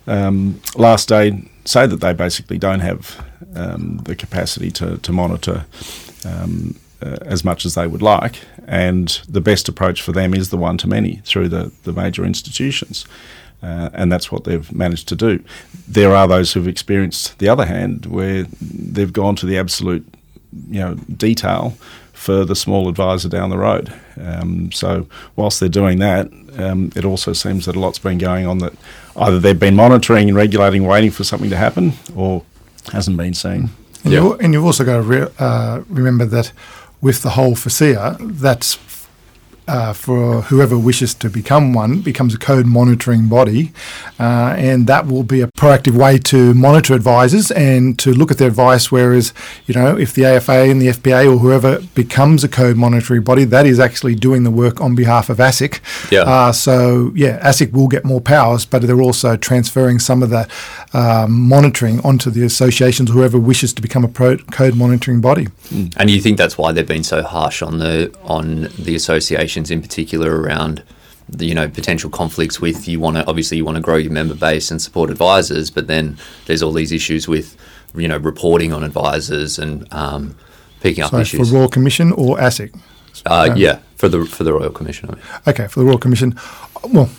um, 0.07 0.61
last 0.75 1.09
day 1.09 1.49
say 1.65 1.87
that 1.87 2.01
they 2.01 2.13
basically 2.13 2.57
don't 2.57 2.81
have 2.81 3.25
um, 3.55 3.97
the 4.05 4.15
capacity 4.15 4.71
to, 4.71 4.97
to 4.97 5.11
monitor 5.11 5.65
um, 6.25 6.75
uh, 7.01 7.17
as 7.21 7.43
much 7.43 7.65
as 7.65 7.75
they 7.75 7.87
would 7.87 8.01
like. 8.01 8.41
And 8.67 9.07
the 9.27 9.41
best 9.41 9.67
approach 9.69 10.01
for 10.01 10.11
them 10.11 10.33
is 10.33 10.49
the 10.49 10.57
one 10.57 10.77
to 10.79 10.87
many 10.87 11.17
through 11.25 11.49
the, 11.49 11.71
the 11.83 11.93
major 11.93 12.25
institutions. 12.25 13.05
Uh, 13.61 13.89
and 13.93 14.11
that's 14.11 14.31
what 14.31 14.43
they've 14.43 14.71
managed 14.73 15.07
to 15.07 15.15
do. 15.15 15.41
There 15.87 16.13
are 16.15 16.27
those 16.27 16.51
who've 16.51 16.67
experienced 16.67 17.39
the 17.39 17.47
other 17.47 17.65
hand 17.65 18.05
where 18.05 18.43
they've 18.61 19.13
gone 19.13 19.35
to 19.37 19.45
the 19.45 19.57
absolute 19.57 20.05
you 20.69 20.79
know, 20.79 20.95
detail 20.95 21.77
for 22.23 22.45
the 22.45 22.55
small 22.55 22.87
advisor 22.87 23.27
down 23.27 23.49
the 23.49 23.57
road. 23.57 23.93
Um, 24.17 24.71
so 24.71 25.07
whilst 25.35 25.59
they're 25.59 25.67
doing 25.67 25.99
that, 25.99 26.31
um, 26.57 26.89
it 26.95 27.03
also 27.03 27.33
seems 27.33 27.65
that 27.65 27.75
a 27.75 27.79
lot's 27.79 27.99
been 27.99 28.17
going 28.17 28.47
on 28.47 28.59
that 28.59 28.71
either 29.17 29.39
they've 29.39 29.59
been 29.59 29.75
monitoring 29.75 30.29
and 30.29 30.37
regulating, 30.37 30.85
waiting 30.85 31.11
for 31.11 31.25
something 31.25 31.49
to 31.49 31.57
happen, 31.57 31.91
or 32.15 32.43
hasn't 32.93 33.17
been 33.17 33.33
seen. 33.33 33.71
And, 34.05 34.13
yeah. 34.13 34.21
you, 34.21 34.33
and 34.35 34.53
you've 34.53 34.63
also 34.63 34.85
got 34.85 34.97
to 34.97 35.01
re- 35.01 35.31
uh, 35.37 35.81
remember 35.89 36.25
that 36.25 36.53
with 37.01 37.23
the 37.23 37.31
whole 37.31 37.55
FASEA, 37.55 38.17
that's 38.39 38.77
uh, 39.67 39.93
for 39.93 40.41
whoever 40.43 40.77
wishes 40.77 41.13
to 41.15 41.29
become 41.29 41.73
one 41.73 42.01
becomes 42.01 42.33
a 42.33 42.37
code 42.37 42.65
monitoring 42.65 43.27
body, 43.27 43.71
uh, 44.19 44.55
and 44.57 44.87
that 44.87 45.07
will 45.07 45.23
be 45.23 45.41
a 45.41 45.47
proactive 45.47 45.95
way 45.95 46.17
to 46.17 46.53
monitor 46.53 46.93
advisors 46.93 47.51
and 47.51 47.97
to 47.99 48.11
look 48.11 48.31
at 48.31 48.37
their 48.37 48.47
advice. 48.47 48.91
Whereas, 48.91 49.33
you 49.65 49.73
know, 49.73 49.97
if 49.97 50.13
the 50.13 50.25
AFA 50.25 50.69
and 50.69 50.81
the 50.81 50.87
FPA 50.87 51.31
or 51.31 51.37
whoever 51.37 51.79
becomes 51.95 52.43
a 52.43 52.49
code 52.49 52.75
monitoring 52.75 53.23
body, 53.23 53.45
that 53.45 53.65
is 53.65 53.79
actually 53.79 54.15
doing 54.15 54.43
the 54.43 54.51
work 54.51 54.81
on 54.81 54.95
behalf 54.95 55.29
of 55.29 55.37
ASIC. 55.37 55.79
Yeah. 56.11 56.21
Uh, 56.21 56.51
so 56.51 57.11
yeah, 57.15 57.39
ASIC 57.47 57.71
will 57.71 57.87
get 57.87 58.03
more 58.03 58.21
powers, 58.21 58.65
but 58.65 58.81
they're 58.81 59.01
also 59.01 59.37
transferring 59.37 59.99
some 59.99 60.21
of 60.23 60.29
that 60.29 60.49
uh, 60.93 61.27
monitoring 61.29 61.99
onto 62.01 62.29
the 62.29 62.43
associations. 62.43 63.11
Whoever 63.11 63.39
wishes 63.39 63.73
to 63.73 63.81
become 63.81 64.03
a 64.03 64.07
pro- 64.07 64.37
code 64.37 64.75
monitoring 64.75 65.21
body. 65.21 65.45
Mm. 65.69 65.93
And 65.97 66.09
you 66.09 66.21
think 66.21 66.37
that's 66.37 66.57
why 66.57 66.71
they've 66.71 66.87
been 66.87 67.03
so 67.03 67.23
harsh 67.23 67.61
on 67.61 67.77
the 67.79 68.13
on 68.23 68.69
the 68.77 68.95
association 68.95 69.52
in 69.57 69.81
particular 69.81 70.41
around 70.41 70.83
the, 71.29 71.45
you 71.45 71.55
know 71.55 71.67
potential 71.67 72.09
conflicts 72.09 72.59
with 72.59 72.87
you 72.87 72.99
want 72.99 73.17
to 73.17 73.25
obviously 73.27 73.57
you 73.57 73.65
want 73.65 73.75
to 73.75 73.81
grow 73.81 73.95
your 73.95 74.11
member 74.11 74.35
base 74.35 74.71
and 74.71 74.81
support 74.81 75.09
advisors, 75.09 75.69
but 75.69 75.87
then 75.87 76.17
there's 76.45 76.61
all 76.61 76.73
these 76.73 76.91
issues 76.91 77.27
with 77.27 77.57
you 77.95 78.07
know 78.07 78.17
reporting 78.17 78.73
on 78.73 78.83
advisors 78.83 79.59
and 79.59 79.91
um, 79.93 80.35
picking 80.81 81.03
up 81.03 81.13
issues 81.13 81.49
for 81.49 81.55
Royal 81.55 81.69
Commission 81.69 82.11
or 82.13 82.37
ASIC. 82.37 82.77
Uh, 83.25 83.53
yeah, 83.55 83.79
for 83.95 84.09
the 84.09 84.25
for 84.25 84.43
the 84.43 84.53
Royal 84.53 84.71
Commission. 84.71 85.09
I 85.09 85.13
mean. 85.13 85.23
Okay, 85.47 85.67
for 85.67 85.79
the 85.79 85.85
Royal 85.85 85.97
Commission. 85.97 86.35
Well, 86.83 87.09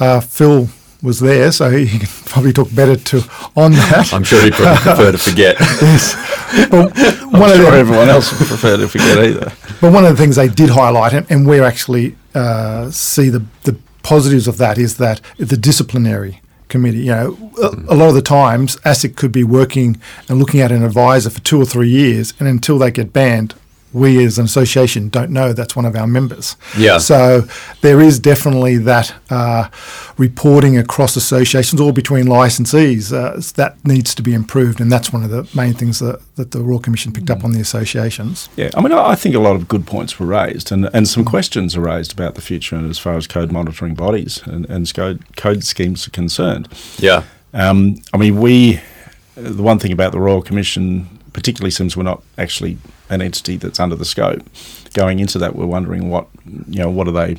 uh, 0.00 0.20
Phil 0.20 0.68
was 1.02 1.20
there, 1.20 1.52
so 1.52 1.70
he 1.70 1.86
can 1.86 2.00
probably 2.26 2.52
talk 2.52 2.74
better 2.74 2.96
to 2.96 3.18
on 3.56 3.72
that. 3.72 4.12
I'm 4.12 4.24
sure 4.24 4.42
he'd 4.42 4.52
prefer 4.52 5.12
to 5.12 5.18
forget. 5.18 5.56
yes. 5.60 6.14
Well, 6.70 6.88
one 6.88 7.42
I'm 7.42 7.56
sure 7.56 7.70
the, 7.70 7.78
everyone 7.78 8.08
else 8.08 8.38
would 8.38 8.48
prefer 8.48 8.76
to 8.76 8.88
forget 8.88 9.18
either. 9.24 9.52
But 9.80 9.92
one 9.92 10.04
of 10.04 10.10
the 10.10 10.16
things 10.16 10.36
they 10.36 10.48
did 10.48 10.70
highlight, 10.70 11.12
and, 11.12 11.30
and 11.30 11.46
we 11.46 11.60
actually 11.60 12.16
uh, 12.34 12.90
see 12.90 13.28
the, 13.28 13.44
the 13.64 13.76
positives 14.02 14.48
of 14.48 14.58
that, 14.58 14.78
is 14.78 14.96
that 14.96 15.20
the 15.38 15.56
disciplinary 15.56 16.40
committee. 16.68 16.98
You 16.98 17.12
know, 17.12 17.52
a, 17.62 17.94
a, 17.94 17.96
lot 17.96 18.08
of 18.08 18.14
the 18.14 18.22
times 18.22 18.76
ASIC 18.78 19.16
could 19.16 19.32
be 19.32 19.44
working 19.44 20.00
and 20.28 20.38
looking 20.38 20.60
at 20.60 20.72
an 20.72 20.82
advisor 20.82 21.30
for 21.30 21.40
two 21.40 21.60
or 21.60 21.64
three 21.64 21.88
years, 21.88 22.34
and 22.38 22.48
until 22.48 22.78
they 22.78 22.90
get 22.90 23.12
banned, 23.12 23.54
we 23.92 24.24
as 24.24 24.38
an 24.38 24.44
association 24.44 25.08
don't 25.08 25.30
know 25.30 25.52
that's 25.52 25.74
one 25.74 25.84
of 25.84 25.96
our 25.96 26.06
members. 26.06 26.56
Yeah. 26.76 26.98
So 26.98 27.42
there 27.80 28.00
is 28.00 28.18
definitely 28.18 28.76
that 28.78 29.14
uh, 29.30 29.68
reporting 30.16 30.76
across 30.76 31.16
associations 31.16 31.80
or 31.80 31.92
between 31.92 32.26
licensees 32.26 33.12
uh, 33.12 33.40
that 33.56 33.84
needs 33.84 34.14
to 34.14 34.22
be 34.22 34.34
improved, 34.34 34.80
and 34.80 34.90
that's 34.90 35.12
one 35.12 35.24
of 35.24 35.30
the 35.30 35.48
main 35.54 35.74
things 35.74 35.98
that, 36.00 36.20
that 36.36 36.50
the 36.50 36.60
Royal 36.60 36.80
Commission 36.80 37.12
picked 37.12 37.30
up 37.30 37.44
on 37.44 37.52
the 37.52 37.60
associations. 37.60 38.48
Yeah, 38.56 38.70
I 38.76 38.80
mean, 38.80 38.92
I 38.92 39.14
think 39.14 39.34
a 39.34 39.40
lot 39.40 39.56
of 39.56 39.68
good 39.68 39.86
points 39.86 40.18
were 40.18 40.26
raised, 40.26 40.70
and, 40.70 40.88
and 40.92 41.08
some 41.08 41.24
questions 41.24 41.76
are 41.76 41.80
raised 41.80 42.12
about 42.12 42.34
the 42.34 42.42
future 42.42 42.76
and 42.76 42.90
as 42.90 42.98
far 42.98 43.16
as 43.16 43.26
code 43.26 43.52
monitoring 43.52 43.94
bodies 43.94 44.42
and, 44.44 44.66
and 44.66 44.92
code, 44.92 45.36
code 45.36 45.64
schemes 45.64 46.06
are 46.06 46.10
concerned. 46.10 46.68
Yeah. 46.98 47.24
Um, 47.54 47.96
I 48.12 48.18
mean, 48.18 48.40
we, 48.40 48.80
the 49.34 49.62
one 49.62 49.78
thing 49.78 49.92
about 49.92 50.12
the 50.12 50.20
Royal 50.20 50.42
Commission 50.42 51.18
particularly 51.38 51.70
since 51.70 51.96
we're 51.96 52.02
not 52.02 52.20
actually 52.36 52.78
an 53.10 53.22
entity 53.22 53.56
that's 53.56 53.80
under 53.80 53.96
the 53.96 54.04
scope. 54.04 54.42
Going 54.94 55.18
into 55.18 55.38
that, 55.38 55.54
we're 55.54 55.66
wondering 55.66 56.10
what 56.10 56.28
you 56.68 56.80
know, 56.80 56.90
what 56.90 57.08
are 57.08 57.12
they, 57.12 57.36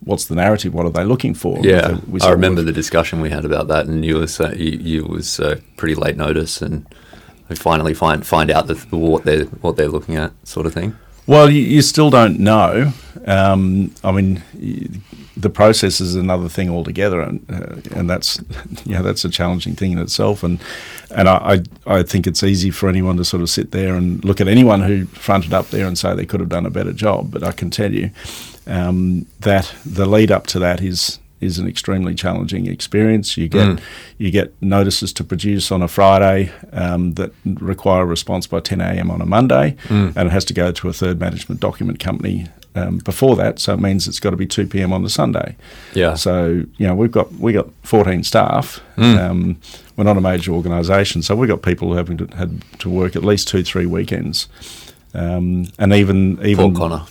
what's 0.00 0.26
the 0.26 0.34
narrative, 0.34 0.74
what 0.74 0.86
are 0.86 0.90
they 0.90 1.04
looking 1.04 1.34
for? 1.34 1.58
Yeah, 1.62 1.98
I 2.22 2.30
remember 2.30 2.62
the 2.62 2.72
discussion 2.72 3.20
we 3.20 3.30
had 3.30 3.44
about 3.44 3.68
that, 3.68 3.86
and 3.86 4.04
you 4.04 4.16
was 4.16 4.40
uh, 4.40 4.54
you, 4.56 4.70
you, 4.70 5.04
was 5.04 5.40
uh, 5.40 5.60
pretty 5.76 5.94
late 5.94 6.16
notice, 6.16 6.62
and 6.62 6.86
we 7.48 7.56
finally 7.56 7.94
find 7.94 8.26
find 8.26 8.50
out 8.50 8.66
the, 8.66 8.74
what 8.96 9.24
they're 9.24 9.44
what 9.44 9.76
they're 9.76 9.88
looking 9.88 10.16
at, 10.16 10.32
sort 10.46 10.66
of 10.66 10.74
thing. 10.74 10.96
Well, 11.26 11.50
you, 11.50 11.62
you 11.62 11.82
still 11.82 12.10
don't 12.10 12.40
know. 12.40 12.92
Um, 13.26 13.94
I 14.02 14.10
mean, 14.10 14.42
the 15.42 15.50
process 15.50 16.00
is 16.00 16.14
another 16.14 16.48
thing 16.48 16.70
altogether, 16.70 17.20
and 17.20 17.44
uh, 17.50 17.98
and 17.98 18.08
that's 18.08 18.40
know 18.86 19.02
that's 19.02 19.24
a 19.24 19.28
challenging 19.28 19.74
thing 19.74 19.92
in 19.92 19.98
itself, 19.98 20.42
and 20.42 20.60
and 21.10 21.28
I, 21.28 21.62
I 21.86 21.98
I 21.98 22.02
think 22.02 22.26
it's 22.26 22.42
easy 22.42 22.70
for 22.70 22.88
anyone 22.88 23.16
to 23.18 23.24
sort 23.24 23.42
of 23.42 23.50
sit 23.50 23.72
there 23.72 23.94
and 23.94 24.24
look 24.24 24.40
at 24.40 24.48
anyone 24.48 24.80
who 24.82 25.06
fronted 25.06 25.52
up 25.52 25.68
there 25.68 25.86
and 25.86 25.98
say 25.98 26.14
they 26.14 26.26
could 26.26 26.40
have 26.40 26.48
done 26.48 26.66
a 26.66 26.70
better 26.70 26.92
job, 26.92 27.30
but 27.30 27.42
I 27.42 27.52
can 27.52 27.70
tell 27.70 27.92
you 27.92 28.10
um, 28.66 29.26
that 29.40 29.74
the 29.84 30.06
lead 30.06 30.30
up 30.30 30.46
to 30.48 30.58
that 30.60 30.80
is 30.80 31.18
is 31.40 31.58
an 31.58 31.66
extremely 31.66 32.14
challenging 32.14 32.66
experience. 32.66 33.36
You 33.36 33.48
get 33.48 33.66
mm. 33.66 33.80
you 34.16 34.30
get 34.30 34.54
notices 34.62 35.12
to 35.14 35.24
produce 35.24 35.72
on 35.72 35.82
a 35.82 35.88
Friday 35.88 36.52
um, 36.72 37.14
that 37.14 37.32
require 37.44 38.02
a 38.02 38.06
response 38.06 38.46
by 38.46 38.60
10 38.60 38.80
a.m. 38.80 39.10
on 39.10 39.20
a 39.20 39.26
Monday, 39.26 39.76
mm. 39.88 40.16
and 40.16 40.28
it 40.28 40.32
has 40.32 40.44
to 40.46 40.54
go 40.54 40.70
to 40.70 40.88
a 40.88 40.92
third 40.92 41.18
management 41.18 41.60
document 41.60 41.98
company 41.98 42.46
um, 42.74 42.98
before 42.98 43.36
that. 43.36 43.58
So 43.58 43.74
it 43.74 43.80
means 43.80 44.08
it's 44.08 44.20
got 44.20 44.30
to 44.30 44.36
be 44.36 44.46
2 44.46 44.66
p.m. 44.66 44.92
on 44.92 45.02
the 45.02 45.10
Sunday. 45.10 45.56
Yeah. 45.94 46.14
So 46.14 46.64
you 46.76 46.86
know 46.86 46.94
we've 46.94 47.12
got 47.12 47.32
we 47.34 47.52
got 47.52 47.68
14 47.84 48.24
staff. 48.24 48.80
Mm. 48.96 49.18
Um, 49.18 49.60
we're 49.96 50.04
not 50.04 50.16
a 50.16 50.20
major 50.20 50.52
organisation, 50.52 51.22
so 51.22 51.36
we've 51.36 51.48
got 51.48 51.62
people 51.62 51.94
having 51.94 52.16
to 52.18 52.36
had 52.36 52.62
to 52.80 52.88
work 52.88 53.14
at 53.16 53.24
least 53.24 53.48
two 53.48 53.62
three 53.62 53.86
weekends, 53.86 54.48
um, 55.14 55.66
and 55.78 55.92
even 55.92 56.44
even 56.44 56.74
Poor 56.74 56.88
Connor. 56.88 57.06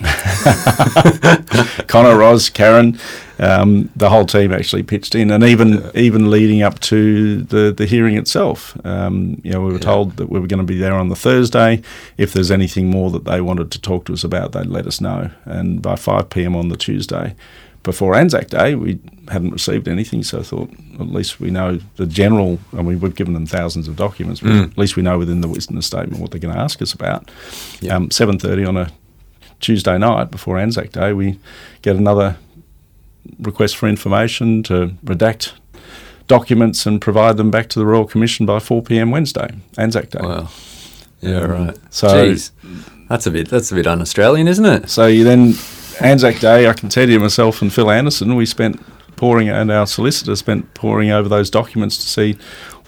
Connor, 1.86 2.16
Roz, 2.16 2.48
Karen, 2.50 2.98
um, 3.38 3.90
the 3.96 4.10
whole 4.10 4.26
team 4.26 4.52
actually 4.52 4.82
pitched 4.82 5.14
in, 5.14 5.30
and 5.30 5.42
even 5.42 5.74
yeah. 5.74 5.90
even 5.94 6.30
leading 6.30 6.62
up 6.62 6.78
to 6.80 7.42
the, 7.42 7.72
the 7.72 7.86
hearing 7.86 8.16
itself, 8.16 8.76
um, 8.86 9.40
you 9.42 9.52
know, 9.52 9.60
we 9.60 9.66
were 9.66 9.72
yeah. 9.74 9.78
told 9.80 10.16
that 10.16 10.28
we 10.28 10.38
were 10.38 10.46
going 10.46 10.60
to 10.60 10.64
be 10.64 10.78
there 10.78 10.94
on 10.94 11.08
the 11.08 11.16
Thursday. 11.16 11.82
If 12.16 12.32
there's 12.32 12.50
anything 12.50 12.90
more 12.90 13.10
that 13.10 13.24
they 13.24 13.40
wanted 13.40 13.70
to 13.72 13.80
talk 13.80 14.04
to 14.06 14.12
us 14.12 14.24
about, 14.24 14.52
they'd 14.52 14.66
let 14.66 14.86
us 14.86 15.00
know. 15.00 15.30
And 15.44 15.82
by 15.82 15.96
5 15.96 16.30
p.m. 16.30 16.54
on 16.54 16.68
the 16.68 16.76
Tuesday, 16.76 17.34
before 17.82 18.14
Anzac 18.14 18.48
Day, 18.48 18.74
we 18.74 18.98
hadn't 19.28 19.50
received 19.50 19.88
anything, 19.88 20.22
so 20.22 20.40
I 20.40 20.42
thought 20.42 20.70
at 20.94 21.08
least 21.08 21.40
we 21.40 21.50
know 21.50 21.78
the 21.96 22.06
general. 22.06 22.58
I 22.72 22.82
mean, 22.82 23.00
we've 23.00 23.14
given 23.14 23.34
them 23.34 23.46
thousands 23.46 23.88
of 23.88 23.96
documents, 23.96 24.40
but 24.40 24.50
mm. 24.50 24.70
at 24.70 24.78
least 24.78 24.96
we 24.96 25.02
know 25.02 25.18
within 25.18 25.42
the 25.42 25.48
witness 25.48 25.86
statement 25.86 26.20
what 26.20 26.30
they're 26.30 26.40
going 26.40 26.54
to 26.54 26.60
ask 26.60 26.80
us 26.80 26.92
about. 26.92 27.30
Um, 27.90 28.08
7:30 28.08 28.68
on 28.68 28.76
a 28.76 28.90
Tuesday 29.64 29.96
night 29.96 30.30
before 30.30 30.58
Anzac 30.58 30.92
Day, 30.92 31.14
we 31.14 31.38
get 31.80 31.96
another 31.96 32.36
request 33.38 33.76
for 33.76 33.88
information 33.88 34.62
to 34.64 34.88
redact 35.02 35.52
documents 36.26 36.84
and 36.84 37.00
provide 37.00 37.38
them 37.38 37.50
back 37.50 37.70
to 37.70 37.78
the 37.78 37.86
Royal 37.86 38.04
Commission 38.04 38.44
by 38.44 38.58
4 38.58 38.82
p.m. 38.82 39.10
Wednesday, 39.10 39.48
Anzac 39.78 40.10
Day. 40.10 40.20
Wow. 40.22 40.48
Yeah, 41.22 41.38
um, 41.38 41.50
right. 41.50 41.78
So 41.88 42.08
Jeez. 42.08 42.50
that's 43.08 43.26
a 43.26 43.30
bit 43.30 43.48
that's 43.48 43.72
a 43.72 43.74
bit 43.74 43.86
un-Australian, 43.86 44.48
isn't 44.48 44.66
it? 44.66 44.90
So 44.90 45.06
you 45.06 45.24
then 45.24 45.54
Anzac 46.02 46.40
Day, 46.40 46.68
I 46.68 46.74
can 46.74 46.90
tell 46.90 47.08
you 47.08 47.18
myself 47.18 47.62
and 47.62 47.72
Phil 47.72 47.90
Anderson, 47.90 48.36
we 48.36 48.44
spent 48.44 48.78
pouring 49.16 49.48
and 49.48 49.70
our 49.70 49.86
solicitor 49.86 50.36
spent 50.36 50.74
pouring 50.74 51.10
over 51.10 51.28
those 51.28 51.48
documents 51.48 51.96
to 51.96 52.06
see 52.06 52.36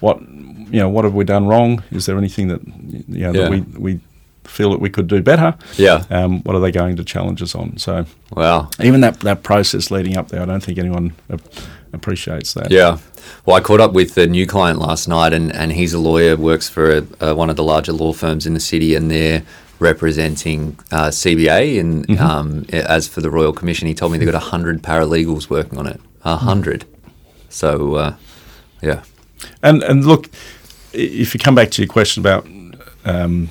what 0.01 0.21
you 0.21 0.81
know 0.81 0.91
what 0.91 1.05
have 1.05 1.15
we 1.15 1.25
done 1.25 1.47
wrong. 1.47 1.83
Is 1.91 2.05
there 2.05 2.19
anything 2.19 2.49
that 2.49 2.61
you 2.67 3.27
know 3.27 3.33
yeah. 3.33 3.49
that 3.49 3.51
we 3.51 3.61
we 3.61 4.01
feel 4.47 4.71
that 4.71 4.81
we 4.81 4.91
could 4.91 5.09
do 5.09 5.23
better. 5.23 5.55
Yeah. 5.77 6.05
Um, 6.11 6.43
what 6.43 6.57
are 6.57 6.61
they 6.61 6.73
going 6.73 6.97
to 6.97 7.05
challenge 7.05 7.43
us 7.43 7.55
on? 7.55 7.79
So, 7.79 8.07
wow. 8.33 8.71
Even 8.81 9.01
that 9.03 9.21
that 9.21 9.43
process 9.43 9.91
leading 9.91 10.17
up 10.17 10.29
there, 10.29 10.43
I 10.43 10.47
don't 10.47 10.63
think 10.63 10.79
anyone 10.79 11.15
appreciates 11.93 12.55
that. 12.55 12.71
Yeah. 12.71 12.99
Well, 13.45 13.57
I 13.57 13.61
caught 13.61 13.81
up 13.81 13.93
with 13.93 14.17
a 14.19 14.27
new 14.27 14.47
client 14.47 14.79
last 14.79 15.09
night, 15.09 15.33
and, 15.33 15.53
and 15.55 15.73
he's 15.73 15.93
a 15.93 15.99
lawyer, 15.99 16.37
works 16.37 16.69
for 16.69 17.05
a, 17.21 17.35
one 17.35 17.51
of 17.51 17.57
the 17.57 17.65
larger 17.65 17.93
law 17.93 18.13
firms 18.13 18.47
in 18.47 18.55
the 18.55 18.61
city, 18.61 18.95
and 18.95 19.11
they're 19.11 19.43
representing 19.79 20.79
uh, 20.93 21.09
CBA. 21.09 21.81
And 21.81 22.07
mm-hmm. 22.07 22.25
um, 22.25 22.67
as 22.73 23.09
for 23.09 23.21
the 23.21 23.31
Royal 23.31 23.53
Commission, 23.53 23.89
he 23.89 23.95
told 23.95 24.13
me 24.13 24.19
they've 24.19 24.31
got 24.31 24.41
100 24.41 24.83
paralegals 24.83 25.51
working 25.51 25.79
on 25.79 25.87
it. 25.87 26.01
100. 26.23 26.81
Mm-hmm. 26.81 27.11
So, 27.49 27.95
uh, 27.95 28.17
yeah. 28.83 29.03
And, 29.63 29.83
and 29.83 30.05
look, 30.05 30.31
if 30.93 31.35
you 31.35 31.41
come 31.41 31.55
back 31.55 31.71
to 31.73 31.83
your 31.83 31.89
question 31.89 32.23
about 32.23 32.47
um, 33.05 33.49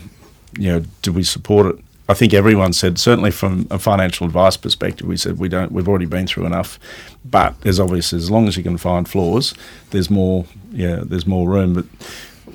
you 0.57 0.71
know, 0.71 0.83
do 1.01 1.11
we 1.11 1.23
support 1.23 1.75
it? 1.75 1.83
I 2.07 2.13
think 2.13 2.33
everyone 2.33 2.73
said, 2.73 2.99
certainly 2.99 3.31
from 3.31 3.67
a 3.71 3.79
financial 3.79 4.27
advice 4.27 4.57
perspective, 4.57 5.07
we 5.07 5.17
said 5.17 5.39
we 5.39 5.49
don't. 5.49 5.71
We've 5.71 5.87
already 5.87 6.05
been 6.05 6.27
through 6.27 6.45
enough, 6.45 6.79
but 7.23 7.59
there's 7.61 7.79
obviously 7.79 8.17
as 8.17 8.29
long 8.29 8.47
as 8.47 8.57
you 8.57 8.63
can 8.63 8.77
find 8.77 9.09
flaws, 9.09 9.53
there's 9.89 10.09
more. 10.09 10.45
Yeah, 10.71 10.99
there's 11.03 11.25
more 11.25 11.49
room. 11.49 11.73
But 11.73 11.85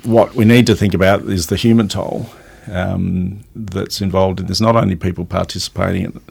what 0.05 0.35
we 0.35 0.45
need 0.45 0.67
to 0.67 0.75
think 0.75 0.93
about 0.93 1.23
is 1.23 1.47
the 1.47 1.57
human 1.57 1.89
toll 1.89 2.29
um, 2.71 3.43
that's 3.53 3.99
involved 3.99 4.39
in 4.39 4.45
this. 4.45 4.61
Not 4.61 4.77
only 4.77 4.95
people 4.95 5.25
participating, 5.25 6.21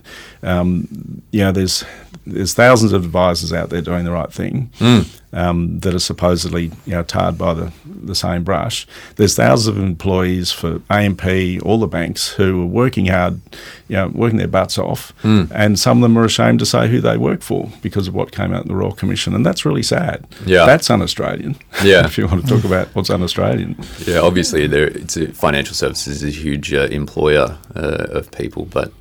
um, 0.43 1.23
you 1.31 1.41
know, 1.41 1.53
there's 1.53 1.85
there's 2.27 2.55
thousands 2.55 2.93
of 2.93 3.05
advisors 3.05 3.53
out 3.53 3.71
there 3.71 3.81
doing 3.81 4.05
the 4.05 4.13
right 4.13 4.33
thing 4.33 4.71
mm. 4.79 5.20
Um, 5.33 5.79
that 5.81 5.95
are 5.95 6.01
supposedly 6.01 6.65
you 6.87 6.93
know 6.93 7.03
tarred 7.03 7.39
by 7.39 7.55
the, 7.55 7.73
the 7.87 8.15
same 8.15 8.43
brush. 8.43 8.87
There's 9.17 9.37
thousands 9.37 9.77
of 9.77 9.83
employees 9.83 10.51
for 10.51 10.81
AMP, 10.91 11.25
all 11.65 11.79
the 11.79 11.87
banks 11.87 12.29
who 12.33 12.63
are 12.63 12.67
working 12.67 13.07
hard, 13.07 13.41
you 13.89 13.97
know, 13.97 14.09
working 14.09 14.39
their 14.39 14.49
butts 14.49 14.79
off, 14.79 15.13
mm. 15.23 15.51
and 15.55 15.79
some 15.79 15.99
of 15.99 16.03
them 16.03 16.19
are 16.19 16.25
ashamed 16.25 16.59
to 16.61 16.67
say 16.67 16.89
who 16.89 17.01
they 17.01 17.17
work 17.17 17.43
for 17.43 17.71
because 17.83 18.09
of 18.09 18.15
what 18.15 18.33
came 18.33 18.53
out 18.53 18.63
in 18.63 18.69
the 18.69 18.77
Royal 18.77 18.93
Commission, 18.93 19.35
and 19.35 19.45
that's 19.47 19.65
really 19.65 19.83
sad. 19.83 20.27
Yeah, 20.47 20.67
that's 20.67 20.91
un-Australian. 20.91 21.57
Yeah, 21.85 22.05
if 22.05 22.19
you 22.19 22.27
want 22.27 22.47
to 22.47 22.55
talk 22.55 22.65
about 22.65 22.89
what's 22.95 23.11
un-Australian. 23.11 23.77
Yeah, 24.07 24.21
obviously, 24.21 24.67
there, 24.67 24.89
it's 24.89 25.17
a, 25.17 25.33
financial 25.33 25.75
services 25.75 26.23
is 26.23 26.37
a 26.37 26.41
huge 26.41 26.73
uh, 26.73 26.89
employer 26.91 27.57
uh, 27.77 28.07
of 28.11 28.31
people, 28.33 28.65
but 28.67 28.93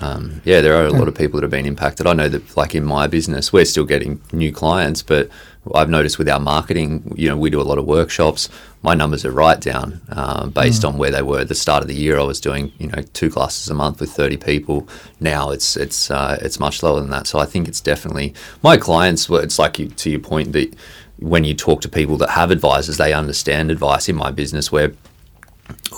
um, 0.00 0.42
yeah, 0.44 0.60
there 0.60 0.74
are 0.74 0.86
a 0.86 0.92
lot 0.92 1.08
of 1.08 1.14
people 1.14 1.38
that 1.38 1.44
have 1.44 1.50
been 1.50 1.66
impacted. 1.66 2.06
I 2.06 2.12
know 2.12 2.28
that, 2.28 2.56
like 2.56 2.74
in 2.74 2.84
my 2.84 3.06
business, 3.06 3.52
we're 3.52 3.64
still 3.64 3.84
getting 3.84 4.20
new 4.32 4.52
clients, 4.52 5.02
but 5.02 5.30
I've 5.74 5.90
noticed 5.90 6.18
with 6.18 6.28
our 6.28 6.40
marketing, 6.40 7.12
you 7.16 7.28
know, 7.28 7.36
we 7.36 7.50
do 7.50 7.60
a 7.60 7.64
lot 7.64 7.78
of 7.78 7.84
workshops. 7.84 8.48
My 8.82 8.94
numbers 8.94 9.24
are 9.24 9.32
right 9.32 9.60
down 9.60 10.00
uh, 10.10 10.46
based 10.46 10.82
mm. 10.82 10.88
on 10.88 10.98
where 10.98 11.10
they 11.10 11.22
were 11.22 11.40
at 11.40 11.48
the 11.48 11.54
start 11.54 11.82
of 11.82 11.88
the 11.88 11.94
year. 11.94 12.18
I 12.18 12.22
was 12.22 12.40
doing, 12.40 12.72
you 12.78 12.88
know, 12.88 13.02
two 13.12 13.30
classes 13.30 13.68
a 13.68 13.74
month 13.74 14.00
with 14.00 14.10
thirty 14.10 14.36
people. 14.36 14.88
Now 15.20 15.50
it's 15.50 15.76
it's 15.76 16.10
uh, 16.10 16.38
it's 16.40 16.60
much 16.60 16.82
lower 16.82 17.00
than 17.00 17.10
that. 17.10 17.26
So 17.26 17.38
I 17.38 17.46
think 17.46 17.68
it's 17.68 17.80
definitely 17.80 18.34
my 18.62 18.76
clients. 18.76 19.28
It's 19.28 19.58
like 19.58 19.78
you, 19.78 19.88
to 19.88 20.10
your 20.10 20.20
point 20.20 20.52
that 20.52 20.74
when 21.18 21.44
you 21.44 21.54
talk 21.54 21.80
to 21.80 21.88
people 21.88 22.16
that 22.18 22.30
have 22.30 22.50
advisors, 22.50 22.96
they 22.96 23.12
understand 23.12 23.70
advice. 23.70 24.08
In 24.08 24.16
my 24.16 24.30
business, 24.30 24.70
where 24.70 24.92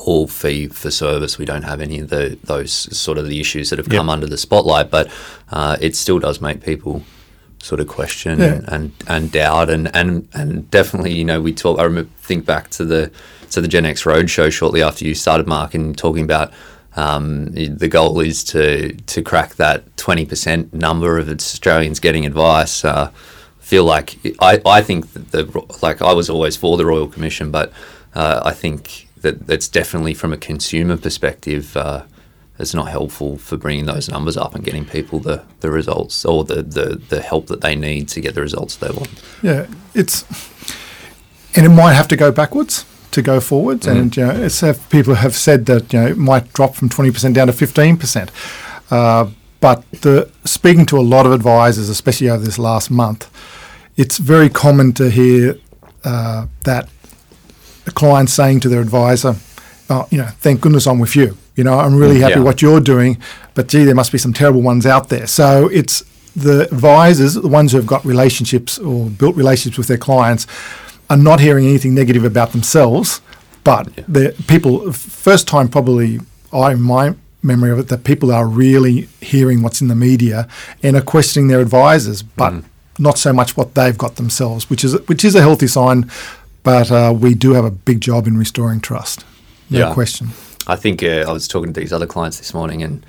all 0.04 0.26
fee 0.26 0.68
for 0.68 0.90
service. 0.90 1.38
We 1.38 1.44
don't 1.44 1.64
have 1.64 1.80
any 1.80 2.00
of 2.00 2.08
the 2.08 2.38
those 2.44 2.72
sort 2.72 3.18
of 3.18 3.26
the 3.26 3.40
issues 3.40 3.70
that 3.70 3.78
have 3.78 3.88
yep. 3.88 3.98
come 3.98 4.08
under 4.08 4.26
the 4.26 4.38
spotlight, 4.38 4.90
but 4.90 5.10
uh, 5.50 5.76
it 5.80 5.94
still 5.96 6.18
does 6.18 6.40
make 6.40 6.62
people 6.62 7.02
sort 7.60 7.80
of 7.80 7.88
question 7.88 8.38
yeah. 8.38 8.60
and, 8.68 8.92
and 9.06 9.32
doubt 9.32 9.68
and, 9.68 9.94
and 9.94 10.28
and 10.32 10.70
definitely 10.70 11.12
you 11.12 11.24
know 11.24 11.40
we 11.40 11.52
talk. 11.52 11.78
I 11.78 11.84
remember 11.84 12.10
think 12.18 12.46
back 12.46 12.70
to 12.70 12.84
the 12.84 13.10
to 13.50 13.60
the 13.60 13.68
Gen 13.68 13.84
Next 13.84 14.04
Roadshow 14.04 14.52
shortly 14.52 14.82
after 14.82 15.04
you 15.04 15.14
started, 15.14 15.46
Mark, 15.46 15.74
and 15.74 15.96
talking 15.96 16.24
about. 16.24 16.52
Um, 16.96 17.52
the 17.52 17.86
goal 17.86 18.18
is 18.18 18.42
to 18.44 18.92
to 18.92 19.22
crack 19.22 19.54
that 19.56 19.96
twenty 19.96 20.26
percent 20.26 20.74
number 20.74 21.18
of 21.18 21.28
Australians 21.28 22.00
getting 22.00 22.26
advice. 22.26 22.84
Uh, 22.84 23.12
feel 23.60 23.84
like 23.84 24.18
I, 24.40 24.60
I 24.64 24.82
think 24.82 25.12
that 25.12 25.30
the 25.30 25.76
like 25.82 26.02
I 26.02 26.12
was 26.12 26.28
always 26.28 26.56
for 26.56 26.76
the 26.76 26.86
Royal 26.86 27.06
Commission, 27.06 27.50
but 27.50 27.72
uh, 28.14 28.40
I 28.44 28.52
think 28.52 29.08
that 29.18 29.46
that's 29.46 29.68
definitely 29.68 30.14
from 30.14 30.32
a 30.32 30.36
consumer 30.36 30.96
perspective. 30.96 31.76
Uh, 31.76 32.04
it's 32.58 32.74
not 32.74 32.88
helpful 32.88 33.38
for 33.38 33.56
bringing 33.56 33.86
those 33.86 34.08
numbers 34.08 34.36
up 34.36 34.54
and 34.54 34.64
getting 34.64 34.84
people 34.84 35.20
the, 35.20 35.44
the 35.60 35.70
results 35.70 36.24
or 36.24 36.44
the, 36.44 36.62
the, 36.62 37.00
the 37.08 37.22
help 37.22 37.46
that 37.46 37.60
they 37.60 37.76
need 37.76 38.08
to 38.08 38.20
get 38.20 38.34
the 38.34 38.42
results 38.42 38.76
they 38.76 38.90
want. 38.90 39.22
Yeah, 39.42 39.66
it's 39.94 40.24
and 41.56 41.64
it 41.64 41.70
might 41.70 41.94
have 41.94 42.08
to 42.08 42.16
go 42.16 42.30
backwards 42.32 42.84
to 43.12 43.22
go 43.22 43.40
forwards. 43.40 43.86
Mm. 43.86 43.98
And 43.98 44.16
you 44.16 44.26
know, 44.26 44.30
it's, 44.30 44.62
uh, 44.62 44.74
people 44.90 45.14
have 45.14 45.34
said 45.34 45.66
that 45.66 45.92
you 45.92 46.00
know 46.00 46.06
it 46.08 46.18
might 46.18 46.52
drop 46.52 46.74
from 46.74 46.88
twenty 46.88 47.10
percent 47.10 47.34
down 47.34 47.46
to 47.46 47.52
fifteen 47.52 47.96
percent. 47.96 48.30
Uh, 48.90 49.30
but 49.60 49.90
the, 49.90 50.30
speaking 50.44 50.86
to 50.86 50.98
a 50.98 51.02
lot 51.02 51.26
of 51.26 51.32
advisors, 51.32 51.88
especially 51.88 52.30
over 52.30 52.44
this 52.44 52.58
last 52.58 52.90
month, 52.90 53.28
it's 53.96 54.18
very 54.18 54.48
common 54.48 54.92
to 54.94 55.10
hear 55.10 55.56
uh, 56.04 56.46
that 56.64 56.88
a 57.86 57.90
client 57.90 58.30
saying 58.30 58.60
to 58.60 58.68
their 58.68 58.80
advisor, 58.80 59.34
oh, 59.90 60.06
you 60.10 60.18
know, 60.18 60.28
thank 60.38 60.60
goodness 60.60 60.86
I'm 60.86 61.00
with 61.00 61.16
you. 61.16 61.36
You 61.58 61.64
know, 61.64 61.78
I'm 61.78 61.96
really 61.96 62.20
happy 62.20 62.34
yeah. 62.34 62.42
what 62.42 62.62
you're 62.62 62.80
doing, 62.80 63.18
but 63.54 63.66
gee, 63.66 63.82
there 63.82 63.94
must 63.94 64.12
be 64.12 64.18
some 64.18 64.32
terrible 64.32 64.62
ones 64.62 64.86
out 64.86 65.08
there. 65.08 65.26
So 65.26 65.68
it's 65.72 66.04
the 66.36 66.68
advisors, 66.70 67.34
the 67.34 67.48
ones 67.48 67.72
who 67.72 67.78
have 67.78 67.86
got 67.86 68.04
relationships 68.04 68.78
or 68.78 69.10
built 69.10 69.34
relationships 69.34 69.76
with 69.76 69.88
their 69.88 69.98
clients, 69.98 70.46
are 71.10 71.16
not 71.16 71.40
hearing 71.40 71.66
anything 71.66 71.94
negative 71.94 72.24
about 72.24 72.52
themselves, 72.52 73.20
but 73.64 73.88
yeah. 73.96 74.04
the 74.06 74.44
people, 74.46 74.92
first 74.92 75.48
time 75.48 75.68
probably, 75.68 76.20
I, 76.52 76.74
my 76.74 77.16
memory 77.42 77.72
of 77.72 77.80
it, 77.80 77.88
that 77.88 78.04
people 78.04 78.30
are 78.30 78.46
really 78.46 79.08
hearing 79.20 79.62
what's 79.62 79.80
in 79.80 79.88
the 79.88 79.96
media 79.96 80.46
and 80.82 80.96
are 80.96 81.02
questioning 81.02 81.48
their 81.48 81.60
advisors, 81.60 82.22
but 82.22 82.52
mm. 82.52 82.64
not 83.00 83.18
so 83.18 83.32
much 83.32 83.56
what 83.56 83.74
they've 83.74 83.98
got 83.98 84.14
themselves, 84.14 84.70
which 84.70 84.84
is 84.84 84.94
which 85.08 85.24
is 85.24 85.34
a 85.34 85.40
healthy 85.40 85.66
sign 85.66 86.08
but 86.62 86.90
uh, 86.90 87.14
we 87.18 87.34
do 87.34 87.54
have 87.54 87.64
a 87.64 87.70
big 87.70 87.98
job 87.98 88.26
in 88.26 88.36
restoring 88.36 88.78
trust. 88.78 89.24
No 89.70 89.78
yeah. 89.78 89.94
question. 89.94 90.28
I 90.68 90.76
think 90.76 91.02
uh, 91.02 91.24
I 91.28 91.32
was 91.32 91.48
talking 91.48 91.72
to 91.72 91.80
these 91.80 91.92
other 91.92 92.06
clients 92.06 92.38
this 92.38 92.52
morning, 92.54 92.82
and 92.82 93.04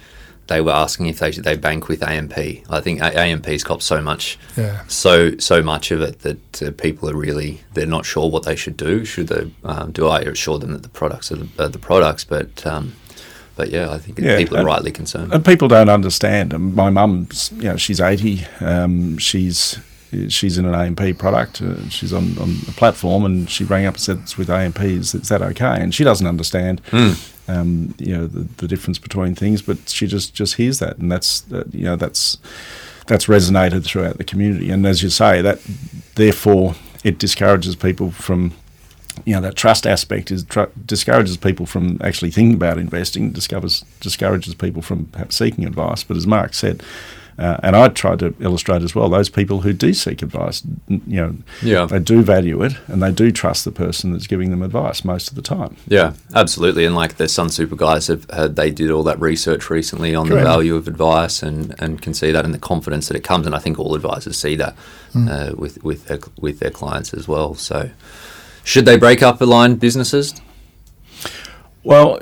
they 0.48 0.62
were 0.62 0.72
asking 0.72 1.08
if 1.08 1.20
they 1.20 1.32
they 1.32 1.56
bank 1.58 1.88
with 1.88 2.02
AMP. 2.02 2.38
I 2.38 2.80
think 2.82 3.02
AMP's 3.02 3.64
AMP's 3.66 3.84
so 3.86 4.02
much, 4.02 4.40
Yeah. 4.58 4.84
so 4.88 5.38
so 5.38 5.62
much 5.62 5.92
of 5.92 6.02
it 6.02 6.20
that 6.20 6.62
uh, 6.64 6.72
people 6.72 7.10
are 7.10 7.16
really 7.16 7.62
they're 7.74 7.86
not 7.86 8.06
sure 8.06 8.30
what 8.30 8.44
they 8.44 8.56
should 8.56 8.78
do. 8.78 9.06
Should 9.06 9.28
they 9.28 9.52
um, 9.64 9.92
do 9.92 10.08
I 10.08 10.22
assure 10.22 10.58
them 10.58 10.72
that 10.72 10.84
the 10.84 10.90
products 10.90 11.32
are 11.32 11.36
the, 11.38 11.50
are 11.64 11.68
the 11.70 11.80
products? 11.80 12.24
But 12.24 12.66
um, 12.66 12.94
but 13.56 13.70
yeah, 13.72 13.92
I 13.92 13.98
think 13.98 14.20
Yeah, 14.20 14.38
people 14.38 14.56
are 14.56 14.60
and- 14.62 14.68
rightly 14.68 14.92
concerned. 14.92 15.34
And 15.34 15.44
people 15.46 15.68
don't 15.68 15.90
understand. 15.90 16.54
And 16.54 16.74
My 16.76 16.90
mum's, 16.90 17.52
you 17.58 17.64
know, 17.64 17.76
she's 17.78 18.00
80. 18.00 18.46
Um, 18.62 19.18
she's 19.18 19.78
she's 20.30 20.58
in 20.58 20.66
an 20.66 20.74
AMP 20.74 21.20
product. 21.20 21.62
Uh, 21.62 21.88
she's 21.90 22.14
on, 22.14 22.38
on 22.40 22.56
a 22.68 22.72
platform, 22.72 23.26
and 23.26 23.48
she 23.50 23.64
rang 23.66 23.86
up 23.86 23.96
and 23.96 24.02
said 24.02 24.18
it's 24.24 24.38
with 24.38 24.50
AMP. 24.50 24.80
Is, 24.82 25.14
is 25.14 25.28
that 25.30 25.42
okay? 25.42 25.78
And 25.82 25.94
she 25.94 26.04
doesn't 26.06 26.26
understand, 26.26 26.82
um, 27.50 27.96
you 27.98 28.16
know, 28.16 28.28
the, 28.28 28.42
the 28.58 28.68
difference 28.68 29.00
between 29.00 29.36
things. 29.36 29.62
But 29.62 29.90
she 29.90 30.08
just 30.08 30.34
just 30.34 30.56
hears 30.56 30.80
that, 30.80 30.98
and 30.98 31.12
that's 31.12 31.52
uh, 31.52 31.64
you 31.72 31.84
know 31.84 31.96
that's 31.96 32.38
that's 33.08 33.26
resonated 33.26 33.84
throughout 33.84 34.18
the 34.18 34.24
community. 34.24 34.70
And 34.70 34.86
as 34.86 35.02
you 35.02 35.10
say, 35.10 35.42
that 35.42 35.60
therefore 36.16 36.76
it 37.04 37.18
discourages 37.18 37.76
people 37.76 38.12
from 38.12 38.54
you 39.26 39.34
know 39.34 39.42
that 39.42 39.56
trust 39.56 39.88
aspect 39.88 40.32
is 40.32 40.44
tr- 40.44 40.72
discourages 40.86 41.38
people 41.38 41.66
from 41.66 42.00
actually 42.02 42.32
thinking 42.32 42.56
about 42.56 42.78
investing, 42.78 43.32
discovers 43.32 43.84
discourages 44.00 44.54
people 44.54 44.82
from 44.82 45.06
perhaps 45.06 45.36
seeking 45.36 45.66
advice. 45.66 46.04
But 46.04 46.18
as 46.18 46.28
Mark 46.28 46.54
said, 46.54 46.84
uh, 47.40 47.58
and 47.64 47.76
I 47.76 47.88
tried 47.88 48.20
to 48.20 48.36
illustrate 48.40 48.84
as 48.84 48.94
well, 48.94 49.08
those 49.10 49.30
people 49.30 49.62
who 49.62 49.72
do 49.74 49.94
seek 49.94 50.22
advice, 50.22 50.62
you 50.88 51.00
know, 51.22 51.36
Yeah. 51.64 51.86
they 51.86 52.00
do 52.00 52.22
value 52.22 52.62
it 52.62 52.74
and 52.88 53.02
they 53.02 53.12
do 53.12 53.32
trust 53.32 53.64
the 53.66 53.72
person 53.72 54.12
that's 54.12 54.28
giving 54.28 54.52
them 54.52 54.62
advice 54.62 55.06
most 55.06 55.30
of 55.30 55.36
the 55.36 55.42
time. 55.42 55.78
Yeah, 55.88 56.14
absolutely. 56.36 56.86
And 56.86 56.96
like 56.96 57.16
the 57.16 57.24
Sunsuper 57.26 57.78
guys 57.78 58.08
have, 58.08 58.30
had, 58.30 58.56
they 58.58 58.72
did 58.72 58.92
all 58.92 59.04
that 59.04 59.20
research 59.22 59.70
recently 59.70 60.14
on 60.14 60.28
Correct. 60.28 60.44
the 60.44 60.50
value 60.50 60.76
of 60.76 60.88
advice 60.88 61.42
and, 61.42 61.74
and 61.80 62.02
can 62.02 62.14
see 62.14 62.32
that 62.32 62.44
and 62.46 62.54
the 62.54 62.60
confidence 62.60 63.08
that 63.08 63.16
it 63.18 63.24
comes. 63.24 63.46
And 63.46 63.56
I 63.56 63.60
think 63.60 63.80
all 63.80 63.96
advisors 63.96 64.38
see 64.38 64.56
that 64.58 64.76
uh, 65.16 65.52
with 65.58 65.84
with 65.84 66.06
their, 66.08 66.20
with 66.40 66.60
their 66.60 66.72
clients 66.72 67.14
as 67.14 67.28
well. 67.28 67.56
So, 67.56 67.90
should 68.64 68.86
they 68.86 68.98
break 68.98 69.24
up 69.24 69.42
aligned 69.42 69.80
businesses? 69.80 70.34
Well, 71.84 72.20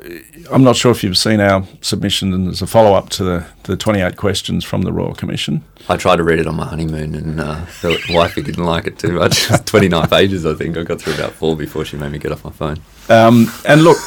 I'm 0.51 0.63
not 0.63 0.75
sure 0.75 0.91
if 0.91 1.03
you've 1.03 1.17
seen 1.17 1.39
our 1.39 1.63
submission, 1.81 2.31
and 2.31 2.45
there's 2.45 2.61
a 2.61 2.67
follow 2.67 2.93
up 2.93 3.09
to 3.11 3.23
the, 3.23 3.45
the 3.63 3.75
28 3.75 4.15
questions 4.15 4.63
from 4.63 4.83
the 4.83 4.93
Royal 4.93 5.15
Commission. 5.15 5.63
I 5.89 5.97
tried 5.97 6.17
to 6.17 6.23
read 6.23 6.39
it 6.39 6.47
on 6.47 6.55
my 6.55 6.65
honeymoon, 6.67 7.15
and 7.15 7.39
uh, 7.39 7.65
the 7.81 7.99
wifey 8.11 8.43
didn't 8.43 8.65
like 8.65 8.85
it 8.85 8.99
too 8.99 9.13
much. 9.13 9.47
29 9.65 10.07
pages, 10.09 10.45
I 10.45 10.53
think. 10.53 10.77
I 10.77 10.83
got 10.83 11.01
through 11.01 11.15
about 11.15 11.31
four 11.31 11.55
before 11.55 11.85
she 11.85 11.97
made 11.97 12.11
me 12.11 12.19
get 12.19 12.31
off 12.31 12.43
my 12.43 12.51
phone. 12.51 12.77
Um, 13.09 13.51
and 13.67 13.83
look, 13.83 13.97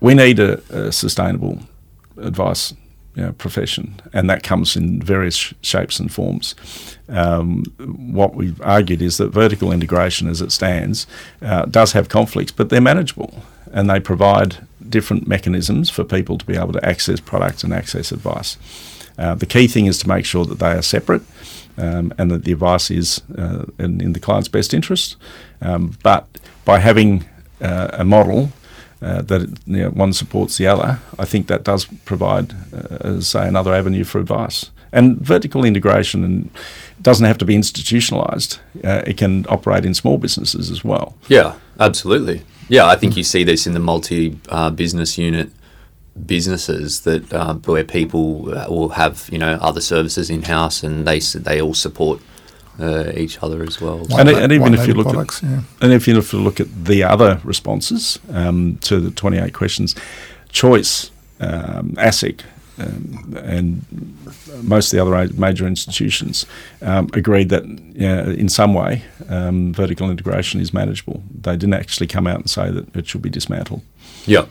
we 0.00 0.14
need 0.14 0.38
a, 0.38 0.60
a 0.70 0.92
sustainable 0.92 1.60
advice 2.16 2.72
you 3.14 3.22
know, 3.22 3.32
profession, 3.32 4.00
and 4.12 4.28
that 4.28 4.42
comes 4.42 4.76
in 4.76 5.00
various 5.00 5.36
sh- 5.36 5.54
shapes 5.62 6.00
and 6.00 6.12
forms. 6.12 6.54
Um, 7.08 7.64
what 7.78 8.34
we've 8.34 8.60
argued 8.62 9.02
is 9.02 9.16
that 9.18 9.28
vertical 9.28 9.72
integration, 9.72 10.28
as 10.28 10.40
it 10.40 10.52
stands, 10.52 11.06
uh, 11.42 11.66
does 11.66 11.92
have 11.92 12.08
conflicts, 12.08 12.52
but 12.52 12.70
they're 12.70 12.80
manageable, 12.80 13.42
and 13.72 13.88
they 13.88 14.00
provide 14.00 14.66
different 14.88 15.26
mechanisms 15.26 15.90
for 15.90 16.04
people 16.04 16.38
to 16.38 16.44
be 16.44 16.56
able 16.56 16.72
to 16.72 16.84
access 16.84 17.20
products 17.20 17.64
and 17.64 17.72
access 17.72 18.12
advice. 18.12 18.56
Uh, 19.16 19.34
the 19.34 19.46
key 19.46 19.68
thing 19.68 19.86
is 19.86 19.98
to 19.98 20.08
make 20.08 20.24
sure 20.24 20.44
that 20.44 20.58
they 20.58 20.72
are 20.72 20.82
separate 20.82 21.22
um, 21.78 22.12
and 22.18 22.30
that 22.30 22.44
the 22.44 22.52
advice 22.52 22.90
is 22.90 23.22
uh, 23.38 23.64
in, 23.78 24.00
in 24.00 24.12
the 24.12 24.20
client's 24.20 24.48
best 24.48 24.74
interest. 24.74 25.16
Um, 25.60 25.96
but 26.02 26.26
by 26.64 26.78
having 26.78 27.24
uh, 27.60 27.88
a 27.92 28.04
model 28.04 28.50
uh, 29.04 29.20
that 29.22 29.42
you 29.66 29.82
know, 29.82 29.90
one 29.90 30.12
supports 30.12 30.56
the 30.56 30.66
other, 30.66 30.98
I 31.18 31.26
think 31.26 31.46
that 31.48 31.62
does 31.62 31.84
provide, 32.04 32.54
uh, 32.72 33.20
say, 33.20 33.46
another 33.46 33.74
avenue 33.74 34.04
for 34.04 34.18
advice. 34.18 34.70
And 34.92 35.18
vertical 35.18 35.64
integration 35.64 36.50
doesn't 37.02 37.26
have 37.26 37.38
to 37.38 37.44
be 37.44 37.54
institutionalised. 37.54 38.60
Uh, 38.82 39.02
it 39.06 39.18
can 39.18 39.44
operate 39.48 39.84
in 39.84 39.92
small 39.92 40.18
businesses 40.18 40.70
as 40.70 40.84
well. 40.84 41.16
Yeah, 41.28 41.56
absolutely. 41.78 42.42
Yeah, 42.68 42.86
I 42.86 42.96
think 42.96 43.16
you 43.16 43.24
see 43.24 43.44
this 43.44 43.66
in 43.66 43.74
the 43.74 43.80
multi 43.80 44.38
uh, 44.48 44.70
business 44.70 45.18
unit 45.18 45.50
businesses 46.26 47.00
that 47.00 47.32
uh, 47.32 47.54
where 47.54 47.84
people 47.84 48.56
uh, 48.56 48.66
will 48.68 48.90
have 48.90 49.28
you 49.32 49.38
know 49.38 49.58
other 49.60 49.80
services 49.80 50.30
in 50.30 50.42
house 50.42 50.84
and 50.84 51.06
they 51.08 51.18
they 51.18 51.60
all 51.60 51.74
support 51.74 52.20
uh, 52.78 53.12
each 53.14 53.42
other 53.42 53.62
as 53.62 53.80
well. 53.80 54.06
And, 54.18 54.28
and 54.28 54.52
even 54.52 54.74
if 54.74 54.86
you 54.86 54.94
look 54.94 55.08
products, 55.08 55.42
at 55.42 55.50
yeah. 55.50 55.60
and 55.80 55.92
if 55.92 56.06
you 56.08 56.20
look 56.20 56.60
at 56.60 56.84
the 56.84 57.04
other 57.04 57.40
responses 57.44 58.18
um, 58.32 58.78
to 58.82 59.00
the 59.00 59.10
28 59.10 59.52
questions, 59.52 59.94
choice, 60.50 61.10
um, 61.40 61.90
ASIC, 61.96 62.40
um, 62.78 63.36
and 63.36 63.84
most 64.62 64.92
of 64.92 64.96
the 64.96 65.16
other 65.16 65.32
major 65.34 65.66
institutions 65.66 66.44
um, 66.82 67.08
agreed 67.12 67.48
that 67.50 67.64
yeah, 67.94 68.28
in 68.30 68.48
some 68.48 68.74
way 68.74 69.04
um, 69.28 69.72
vertical 69.72 70.10
integration 70.10 70.60
is 70.60 70.74
manageable. 70.74 71.22
They 71.30 71.56
didn't 71.56 71.74
actually 71.74 72.08
come 72.08 72.26
out 72.26 72.38
and 72.38 72.50
say 72.50 72.70
that 72.70 72.96
it 72.96 73.06
should 73.06 73.22
be 73.22 73.30
dismantled. 73.30 73.82
Yeah. 74.26 74.46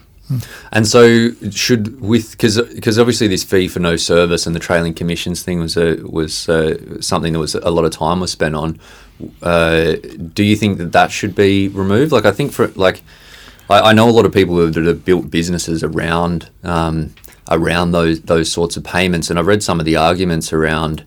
And 0.71 0.88
so 0.88 1.31
should 1.51 1.99
with 1.99 2.31
because 2.31 2.62
because 2.73 2.97
obviously 2.97 3.27
this 3.27 3.43
fee 3.43 3.67
for 3.67 3.79
no 3.79 3.97
service 3.97 4.47
and 4.47 4.55
the 4.55 4.59
trailing 4.59 4.93
commissions 4.93 5.43
thing 5.43 5.59
was 5.59 5.75
a 5.75 5.95
was 6.03 6.47
uh, 6.47 7.01
something 7.01 7.33
that 7.33 7.39
was 7.39 7.55
a 7.55 7.69
lot 7.69 7.86
of 7.86 7.91
time 7.91 8.19
was 8.19 8.31
spent 8.31 8.55
on. 8.55 8.79
Uh, 9.41 9.93
do 10.33 10.43
you 10.43 10.55
think 10.55 10.77
that 10.77 10.91
that 10.93 11.12
should 11.12 11.36
be 11.36 11.67
removed? 11.67 12.12
Like 12.12 12.25
I 12.25 12.31
think 12.31 12.51
for 12.51 12.67
like 12.69 13.03
I, 13.69 13.89
I 13.89 13.93
know 13.93 14.09
a 14.09 14.12
lot 14.12 14.25
of 14.25 14.33
people 14.33 14.55
that 14.55 14.75
have 14.75 15.05
built 15.05 15.29
businesses 15.29 15.83
around 15.83 16.49
um, 16.63 17.13
around 17.51 17.91
those 17.91 18.21
those 18.21 18.51
sorts 18.51 18.77
of 18.77 18.83
payments, 18.83 19.29
and 19.29 19.38
I've 19.38 19.47
read 19.47 19.62
some 19.62 19.79
of 19.79 19.86
the 19.86 19.97
arguments 19.97 20.53
around 20.53 21.05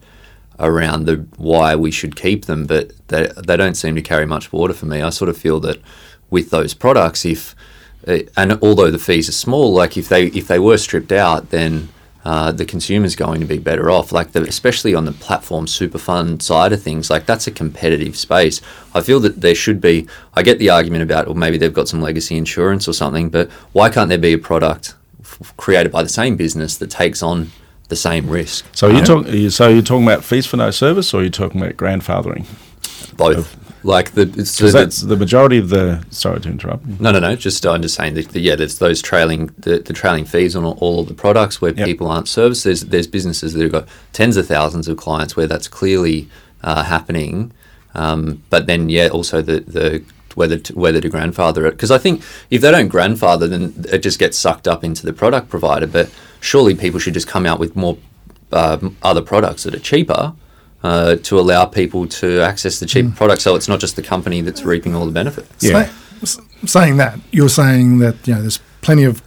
around 0.59 1.07
the 1.07 1.27
why 1.37 1.75
we 1.75 1.91
should 1.91 2.17
keep 2.17 2.45
them, 2.45 2.67
but 2.67 2.93
they 3.09 3.29
they 3.47 3.57
don't 3.57 3.77
seem 3.77 3.95
to 3.95 4.03
carry 4.03 4.27
much 4.27 4.53
water 4.53 4.75
for 4.75 4.87
me. 4.87 5.01
I 5.01 5.11
sort 5.11 5.31
of 5.31 5.39
feel 5.39 5.59
that 5.61 5.81
with 6.29 6.51
those 6.51 6.75
products, 6.75 7.25
if 7.25 7.55
and 8.07 8.59
although 8.63 8.91
the 8.91 8.99
fees 8.99 9.29
are 9.29 9.33
small, 9.33 9.73
like 9.73 9.97
if 9.97 10.09
they 10.09 10.27
if 10.27 10.47
they 10.49 10.59
were 10.59 10.79
stripped 10.79 11.13
out, 11.13 11.51
then 11.51 11.89
uh, 12.25 12.51
the 12.53 12.65
consumer's 12.65 13.15
going 13.15 13.41
to 13.41 13.47
be 13.47 13.59
better 13.59 13.91
off. 13.91 14.11
Like 14.13 14.33
the, 14.33 14.43
especially 14.43 14.95
on 14.95 15.05
the 15.05 15.13
platform 15.13 15.67
super 15.67 15.99
fund 15.99 16.43
side 16.43 16.73
of 16.73 16.83
things, 16.83 17.09
like 17.11 17.25
that's 17.27 17.47
a 17.47 17.51
competitive 17.53 18.17
space. 18.17 18.61
I 18.95 19.01
feel 19.01 19.21
that 19.21 19.41
there 19.41 19.55
should 19.55 19.81
be. 19.81 20.07
I 20.35 20.43
get 20.43 20.59
the 20.59 20.71
argument 20.71 21.03
about, 21.03 21.27
well, 21.27 21.35
maybe 21.37 21.57
they've 21.59 21.73
got 21.73 21.89
some 21.89 22.01
legacy 22.01 22.37
insurance 22.37 22.89
or 22.89 22.93
something, 22.93 23.29
but 23.31 23.51
why 23.73 23.91
can't 23.91 24.09
there 24.09 24.19
be 24.19 24.33
a 24.33 24.39
product 24.39 24.95
f- 25.21 25.55
created 25.57 25.93
by 25.93 26.03
the 26.03 26.09
same 26.09 26.37
business 26.37 26.77
that 26.79 26.91
takes 26.91 27.23
on 27.23 27.51
the 27.89 27.97
same 27.97 28.29
risk? 28.29 28.65
So 28.73 28.89
you 28.89 29.05
talk, 29.05 29.27
you- 29.29 29.51
so 29.51 29.69
you're 29.69 29.83
talking 29.83 30.05
about 30.07 30.25
fees 30.25 30.47
for 30.47 30.57
no 30.57 30.71
service, 30.73 31.15
or 31.15 31.23
you're 31.23 31.31
talking 31.31 31.61
about 31.61 31.77
grandfathering? 31.77 32.45
Both. 33.17 33.57
Like 33.87 34.13
the 34.13 34.23
it's, 34.37 34.59
the- 34.59 34.71
that's 34.73 35.01
the 35.01 35.17
majority 35.17 35.59
of 35.59 35.69
the. 35.69 36.05
Sorry 36.11 36.41
to 36.41 36.49
interrupt. 36.49 36.85
No, 37.01 37.13
no, 37.13 37.21
no. 37.21 37.37
Just 37.37 37.65
I'm 37.65 37.83
just 37.83 37.95
saying 37.95 38.15
that 38.15 38.31
that, 38.31 38.41
yeah, 38.41 38.57
there's 38.57 38.79
those 38.79 39.01
trailing 39.01 39.47
the, 39.59 39.79
the 39.79 39.93
trailing 39.93 40.25
fees 40.25 40.57
on 40.57 40.65
all, 40.65 40.77
all 40.81 41.01
of 41.01 41.09
the 41.09 41.15
products 41.15 41.61
where 41.61 41.73
Yep. 41.73 41.87
people 41.87 42.09
aren't 42.09 42.29
serviced. 42.29 42.65
There's 42.65 42.83
there's 42.83 43.07
businesses 43.07 43.53
that 43.55 43.63
have 43.63 43.73
got 43.73 43.89
tens 44.13 44.37
of 44.37 44.47
thousands 44.49 44.89
of 44.89 44.97
clients 44.97 45.37
where 45.37 45.47
that's 45.47 45.69
clearly 45.69 46.29
uh, 46.65 46.83
happening. 46.83 47.53
Um, 47.95 48.43
but 48.51 48.67
then 48.67 48.89
yeah, 48.89 49.07
also 49.09 49.41
the 49.41 49.61
the 49.61 50.03
whether 50.35 50.59
to, 50.59 50.75
whether 50.75 51.01
to 51.01 51.09
grandfather 51.09 51.65
it 51.67 51.71
because 51.71 51.91
I 51.93 51.99
think 51.99 52.23
if 52.51 52.61
they 52.63 52.71
don't 52.73 52.89
grandfather, 52.89 53.47
then 53.47 53.73
it 53.91 53.99
just 53.99 54.19
gets 54.19 54.37
sucked 54.37 54.67
up 54.67 54.83
into 54.85 55.07
the 55.07 55.13
product 55.13 55.49
provider. 55.49 55.87
But 55.87 56.11
surely 56.41 56.75
people 56.75 56.99
should 56.99 57.15
just 57.15 57.29
come 57.29 57.47
out 57.47 57.59
with 57.61 57.77
more 57.77 57.97
uh, 58.53 58.79
other 59.03 59.23
products 59.23 59.63
that 59.63 59.75
are 59.75 59.79
cheaper. 59.79 60.35
Uh, 60.87 61.17
to 61.17 61.37
allow 61.41 61.65
people 61.65 62.07
to 62.07 62.41
access 62.41 62.79
the 62.79 62.87
cheaper 62.87 63.11
product, 63.17 63.43
so 63.43 63.57
it's 63.57 63.67
not 63.67 63.81
just 63.81 63.97
the 63.97 64.03
company 64.03 64.41
that's 64.41 64.63
reaping 64.63 64.95
all 64.95 65.05
the 65.05 65.11
benefit. 65.13 65.45
Yeah. 65.59 65.91
Say- 66.23 66.43
saying 66.65 66.97
that, 66.99 67.19
you're 67.33 67.49
saying 67.49 67.99
that 67.99 68.15
you 68.27 68.35
know 68.35 68.41
there's 68.41 68.61
plenty 68.83 69.03
of 69.03 69.21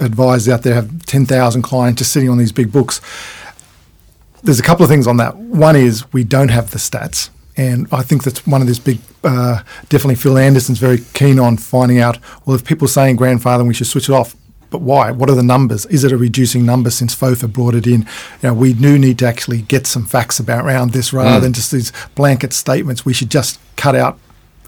advisors 0.00 0.48
out 0.52 0.62
there 0.64 0.74
have 0.74 1.06
ten 1.06 1.24
thousand 1.24 1.62
clients 1.62 1.98
just 2.00 2.12
sitting 2.12 2.28
on 2.28 2.38
these 2.38 2.50
big 2.52 2.72
books. 2.72 3.00
There's 4.42 4.58
a 4.58 4.62
couple 4.62 4.82
of 4.82 4.90
things 4.90 5.06
on 5.06 5.16
that. 5.18 5.36
One 5.36 5.76
is 5.76 6.12
we 6.12 6.24
don't 6.24 6.50
have 6.50 6.72
the 6.72 6.78
stats, 6.78 7.30
and 7.56 7.86
I 7.92 8.02
think 8.02 8.24
that's 8.24 8.44
one 8.46 8.60
of 8.60 8.66
these 8.66 8.80
big. 8.80 8.98
Uh, 9.22 9.62
definitely, 9.88 10.16
Phil 10.16 10.36
Anderson's 10.36 10.78
very 10.78 10.98
keen 11.14 11.38
on 11.38 11.56
finding 11.58 12.00
out. 12.00 12.18
Well, 12.44 12.56
if 12.56 12.64
people 12.64 12.86
are 12.86 12.96
saying 12.98 13.16
grandfather, 13.16 13.62
we 13.64 13.72
should 13.74 13.86
switch 13.86 14.08
it 14.08 14.12
off. 14.12 14.34
But 14.74 14.80
why? 14.80 15.12
What 15.12 15.30
are 15.30 15.36
the 15.36 15.44
numbers? 15.44 15.86
Is 15.86 16.02
it 16.02 16.10
a 16.10 16.16
reducing 16.16 16.66
number 16.66 16.90
since 16.90 17.14
FOFA 17.14 17.52
brought 17.52 17.76
it 17.76 17.86
in? 17.86 18.00
You 18.00 18.48
know, 18.48 18.54
we 18.54 18.72
do 18.72 18.98
need 18.98 19.20
to 19.20 19.24
actually 19.24 19.62
get 19.62 19.86
some 19.86 20.04
facts 20.04 20.40
about 20.40 20.64
around 20.64 20.90
this 20.90 21.12
rather 21.12 21.38
mm. 21.38 21.42
than 21.42 21.52
just 21.52 21.70
these 21.70 21.92
blanket 22.16 22.52
statements. 22.52 23.06
We 23.06 23.12
should 23.12 23.30
just 23.30 23.60
cut 23.76 23.94
out 23.94 24.18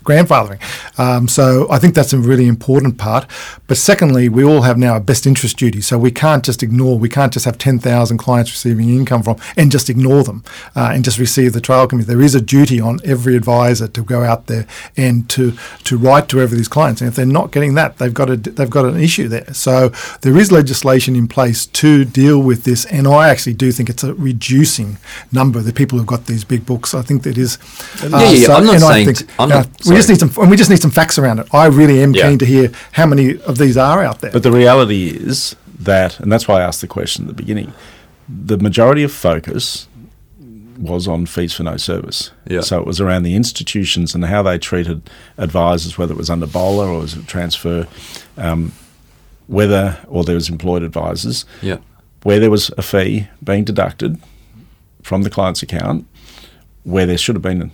grandfathering. 0.07 0.61
Um, 0.99 1.29
so 1.29 1.67
I 1.71 1.79
think 1.79 1.95
that's 1.95 2.13
a 2.13 2.19
really 2.19 2.47
important 2.47 2.99
part. 2.99 3.27
But 3.67 3.77
secondly, 3.77 4.29
we 4.29 4.45
all 4.45 4.63
have 4.63 4.79
now 4.79 4.97
a 4.97 5.01
best 5.01 5.27
interest 5.27 5.57
duty, 5.57 5.81
so 5.81 5.99
we 5.99 6.11
can't 6.11 6.45
just 6.45 6.63
ignore. 6.63 6.99
We 6.99 7.09
can't 7.09 7.33
just 7.33 7.45
have 7.45 7.59
ten 7.59 7.79
thousand 7.79 8.19
clients 8.19 8.51
receiving 8.51 8.89
income 8.89 9.23
from 9.23 9.37
and 9.57 9.71
just 9.71 9.89
ignore 9.89 10.25
them 10.25 10.43
uh, 10.75 10.91
and 10.93 11.05
just 11.05 11.19
receive 11.19 11.53
the 11.53 11.61
trail 11.61 11.87
commission. 11.87 12.09
There 12.09 12.23
is 12.23 12.35
a 12.35 12.41
duty 12.41 12.81
on 12.81 13.01
every 13.05 13.37
advisor 13.37 13.89
to 13.89 14.03
go 14.03 14.23
out 14.23 14.47
there 14.47 14.67
and 14.97 15.29
to 15.31 15.53
to 15.85 15.97
write 15.97 16.29
to 16.29 16.41
every 16.41 16.57
these 16.57 16.69
clients. 16.69 17.01
And 17.01 17.09
if 17.09 17.17
they're 17.17 17.27
not 17.27 17.53
getting 17.53 17.75
that, 17.75 17.99
they've 17.99 18.15
got 18.15 18.31
a 18.31 18.37
they've 18.37 18.71
got 18.71 18.85
an 18.85 18.99
issue 19.01 19.29
there. 19.29 19.53
So 19.53 19.91
there 20.23 20.37
is 20.37 20.51
legislation 20.51 21.17
in 21.17 21.29
place 21.29 21.67
to 21.67 22.05
deal 22.05 22.41
with 22.41 22.65
this, 22.65 22.85
and 22.87 23.07
I 23.07 23.29
actually 23.29 23.55
do 23.55 23.73
think 23.73 23.89
it's 23.91 24.05
a 24.05 24.15
reducing 24.15 24.99
number 25.33 25.59
of 25.59 25.65
the 25.65 25.73
people 25.73 25.99
who've 25.99 26.07
got 26.07 26.27
these 26.27 26.45
big 26.45 26.65
books. 26.67 26.95
I 26.95 27.03
think 27.03 27.23
that 27.25 27.39
is. 27.39 27.59
Uh, 28.03 28.09
yeah, 28.09 28.31
yeah, 28.31 28.55
I'm 28.55 28.67
not 28.67 28.81
saying. 28.81 29.15
Think, 29.15 29.31
I'm 29.39 29.49
not, 29.49 29.69
we 29.97 30.01
just 30.01 30.09
need 30.09 30.19
some, 30.21 30.43
and 30.43 30.51
we 30.51 30.57
just 30.57 30.71
need 30.71 30.81
some 30.81 30.91
facts 30.91 31.19
around 31.19 31.39
it. 31.39 31.49
I 31.53 31.67
really 31.67 32.03
am 32.03 32.15
Yeah. 32.15 32.29
keen 32.29 32.39
to 32.39 32.47
hear 32.47 32.71
how 32.93 33.07
many 33.07 33.39
of 33.43 33.59
these 33.59 33.77
are 33.77 34.03
out 34.05 34.21
there. 34.21 34.31
But 34.31 34.43
the 34.43 34.53
reality 34.53 35.09
is 35.09 35.57
that, 35.79 36.21
and 36.21 36.31
that's 36.31 36.47
why 36.49 36.61
I 36.61 36.65
asked 36.65 36.81
the 36.81 36.87
question 36.87 37.25
at 37.25 37.29
the 37.29 37.35
beginning, 37.35 37.73
the 38.29 38.59
majority 38.59 39.03
of 39.03 39.13
focus 39.13 39.89
was 40.79 41.09
on 41.09 41.25
fees 41.27 41.55
for 41.55 41.63
no 41.63 41.77
service. 41.77 42.31
Yeah. 42.47 42.61
So 42.61 42.79
it 42.81 42.87
was 42.87 43.01
around 43.01 43.23
the 43.23 43.35
institutions 43.35 44.15
and 44.15 44.25
how 44.27 44.43
they 44.43 44.59
treated 44.59 45.09
advisors, 45.39 45.97
whether 45.97 46.13
it 46.13 46.19
was 46.19 46.29
under 46.29 46.47
BOLR 46.47 46.89
or 46.89 46.99
was 47.01 47.15
it 47.17 47.27
transfer, 47.27 47.87
um, 48.37 48.73
whether 49.47 49.99
or 50.07 50.25
there 50.25 50.35
was 50.35 50.51
employed 50.51 50.83
advisors, 50.83 51.45
yeah. 51.63 51.79
where 52.25 52.39
there 52.41 52.51
was 52.51 52.71
a 52.77 52.83
fee 52.83 53.29
being 53.43 53.65
deducted 53.65 54.21
from 55.03 55.23
the 55.23 55.31
client's 55.31 55.63
account, 55.63 56.07
where 56.83 57.07
there 57.07 57.17
should 57.19 57.37
have 57.37 57.43
been 57.43 57.71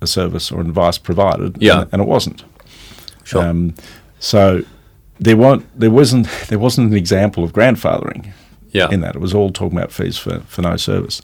a 0.00 0.06
service 0.06 0.50
or 0.52 0.60
advice 0.60 0.98
provided, 0.98 1.56
Yeah. 1.60 1.82
and, 1.82 1.92
and 1.92 2.02
it 2.02 2.08
wasn't. 2.08 2.44
Sure. 3.24 3.42
Um, 3.44 3.74
so 4.18 4.62
there 5.20 5.36
weren't 5.36 5.66
there 5.78 5.90
wasn't 5.90 6.28
there 6.48 6.58
wasn't 6.58 6.90
an 6.90 6.96
example 6.96 7.44
of 7.44 7.52
grandfathering 7.52 8.32
yeah. 8.72 8.88
in 8.90 9.00
that. 9.00 9.16
It 9.16 9.20
was 9.20 9.34
all 9.34 9.50
talking 9.50 9.78
about 9.78 9.92
fees 9.92 10.18
for, 10.18 10.40
for 10.40 10.62
no 10.62 10.76
service. 10.76 11.20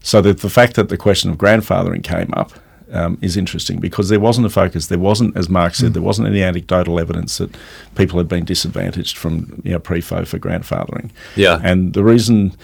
So 0.00 0.20
that 0.22 0.40
the 0.40 0.50
fact 0.50 0.74
that 0.76 0.88
the 0.88 0.96
question 0.96 1.30
of 1.30 1.36
grandfathering 1.36 2.02
came 2.04 2.30
up 2.34 2.52
um, 2.92 3.18
is 3.20 3.36
interesting 3.36 3.80
because 3.80 4.08
there 4.08 4.20
wasn't 4.20 4.46
a 4.46 4.50
focus. 4.50 4.86
There 4.86 4.98
wasn't, 4.98 5.36
as 5.36 5.48
Mark 5.48 5.74
said, 5.74 5.92
there 5.92 6.02
wasn't 6.02 6.28
any 6.28 6.42
anecdotal 6.42 6.98
evidence 6.98 7.38
that 7.38 7.54
people 7.96 8.18
had 8.18 8.28
been 8.28 8.44
disadvantaged 8.44 9.16
from 9.16 9.60
you 9.64 9.72
know, 9.72 9.78
pre-FOFA 9.78 10.38
grandfathering. 10.38 11.10
Yeah. 11.36 11.60
And 11.62 11.92
the 11.92 12.04
reason 12.04 12.56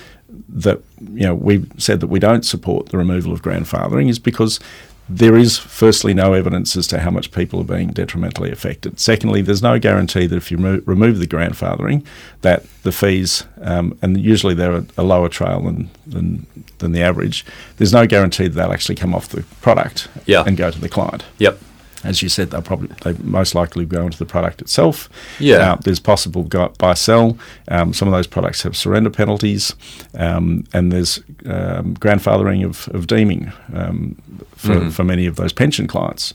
that 0.48 0.80
you 1.12 1.26
know 1.26 1.34
we 1.34 1.64
said 1.78 2.00
that 2.00 2.08
we 2.08 2.18
don't 2.18 2.44
support 2.44 2.88
the 2.88 2.98
removal 2.98 3.32
of 3.32 3.42
grandfathering 3.42 4.08
is 4.08 4.18
because 4.18 4.58
there 5.08 5.36
is 5.36 5.58
firstly 5.58 6.14
no 6.14 6.32
evidence 6.32 6.76
as 6.76 6.86
to 6.86 6.98
how 7.00 7.10
much 7.10 7.30
people 7.30 7.60
are 7.60 7.64
being 7.64 7.88
detrimentally 7.88 8.50
affected. 8.50 8.98
Secondly, 8.98 9.42
there's 9.42 9.62
no 9.62 9.78
guarantee 9.78 10.26
that 10.26 10.36
if 10.36 10.50
you 10.50 10.56
remo- 10.56 10.82
remove 10.86 11.18
the 11.18 11.26
grandfathering, 11.26 12.04
that 12.40 12.64
the 12.84 12.92
fees 12.92 13.44
um, 13.60 13.98
and 14.00 14.18
usually 14.20 14.54
they're 14.54 14.76
a, 14.76 14.86
a 14.96 15.02
lower 15.02 15.28
trail 15.28 15.60
than, 15.60 15.90
than 16.06 16.46
than 16.78 16.92
the 16.92 17.02
average. 17.02 17.44
There's 17.76 17.92
no 17.92 18.06
guarantee 18.06 18.44
that 18.48 18.54
they'll 18.54 18.72
actually 18.72 18.94
come 18.96 19.14
off 19.14 19.28
the 19.28 19.42
product 19.60 20.08
Yeah. 20.26 20.44
and 20.46 20.56
go 20.56 20.70
to 20.70 20.78
the 20.80 20.88
client 20.88 21.24
Yep. 21.38 21.58
As 22.04 22.22
you 22.22 22.28
said, 22.28 22.50
they'll 22.50 22.62
probably 22.62 22.88
they 23.02 23.14
most 23.22 23.54
likely 23.54 23.84
go 23.86 24.04
into 24.04 24.18
the 24.18 24.26
product 24.26 24.60
itself. 24.60 25.08
Yeah. 25.40 25.72
Uh, 25.72 25.76
there's 25.76 26.00
possible 26.00 26.42
buy 26.78 26.94
sell. 26.94 27.36
Um, 27.68 27.92
some 27.94 28.08
of 28.08 28.12
those 28.12 28.26
products 28.26 28.62
have 28.62 28.76
surrender 28.76 29.10
penalties, 29.10 29.74
um, 30.14 30.64
and 30.72 30.92
there's 30.92 31.18
um, 31.46 31.96
grandfathering 31.96 32.64
of, 32.64 32.88
of 32.94 33.06
deeming 33.06 33.52
um, 33.72 34.16
for, 34.56 34.74
Mhm. 34.74 34.92
for 34.92 35.04
many 35.04 35.26
of 35.26 35.36
those 35.36 35.52
pension 35.52 35.86
clients. 35.86 36.34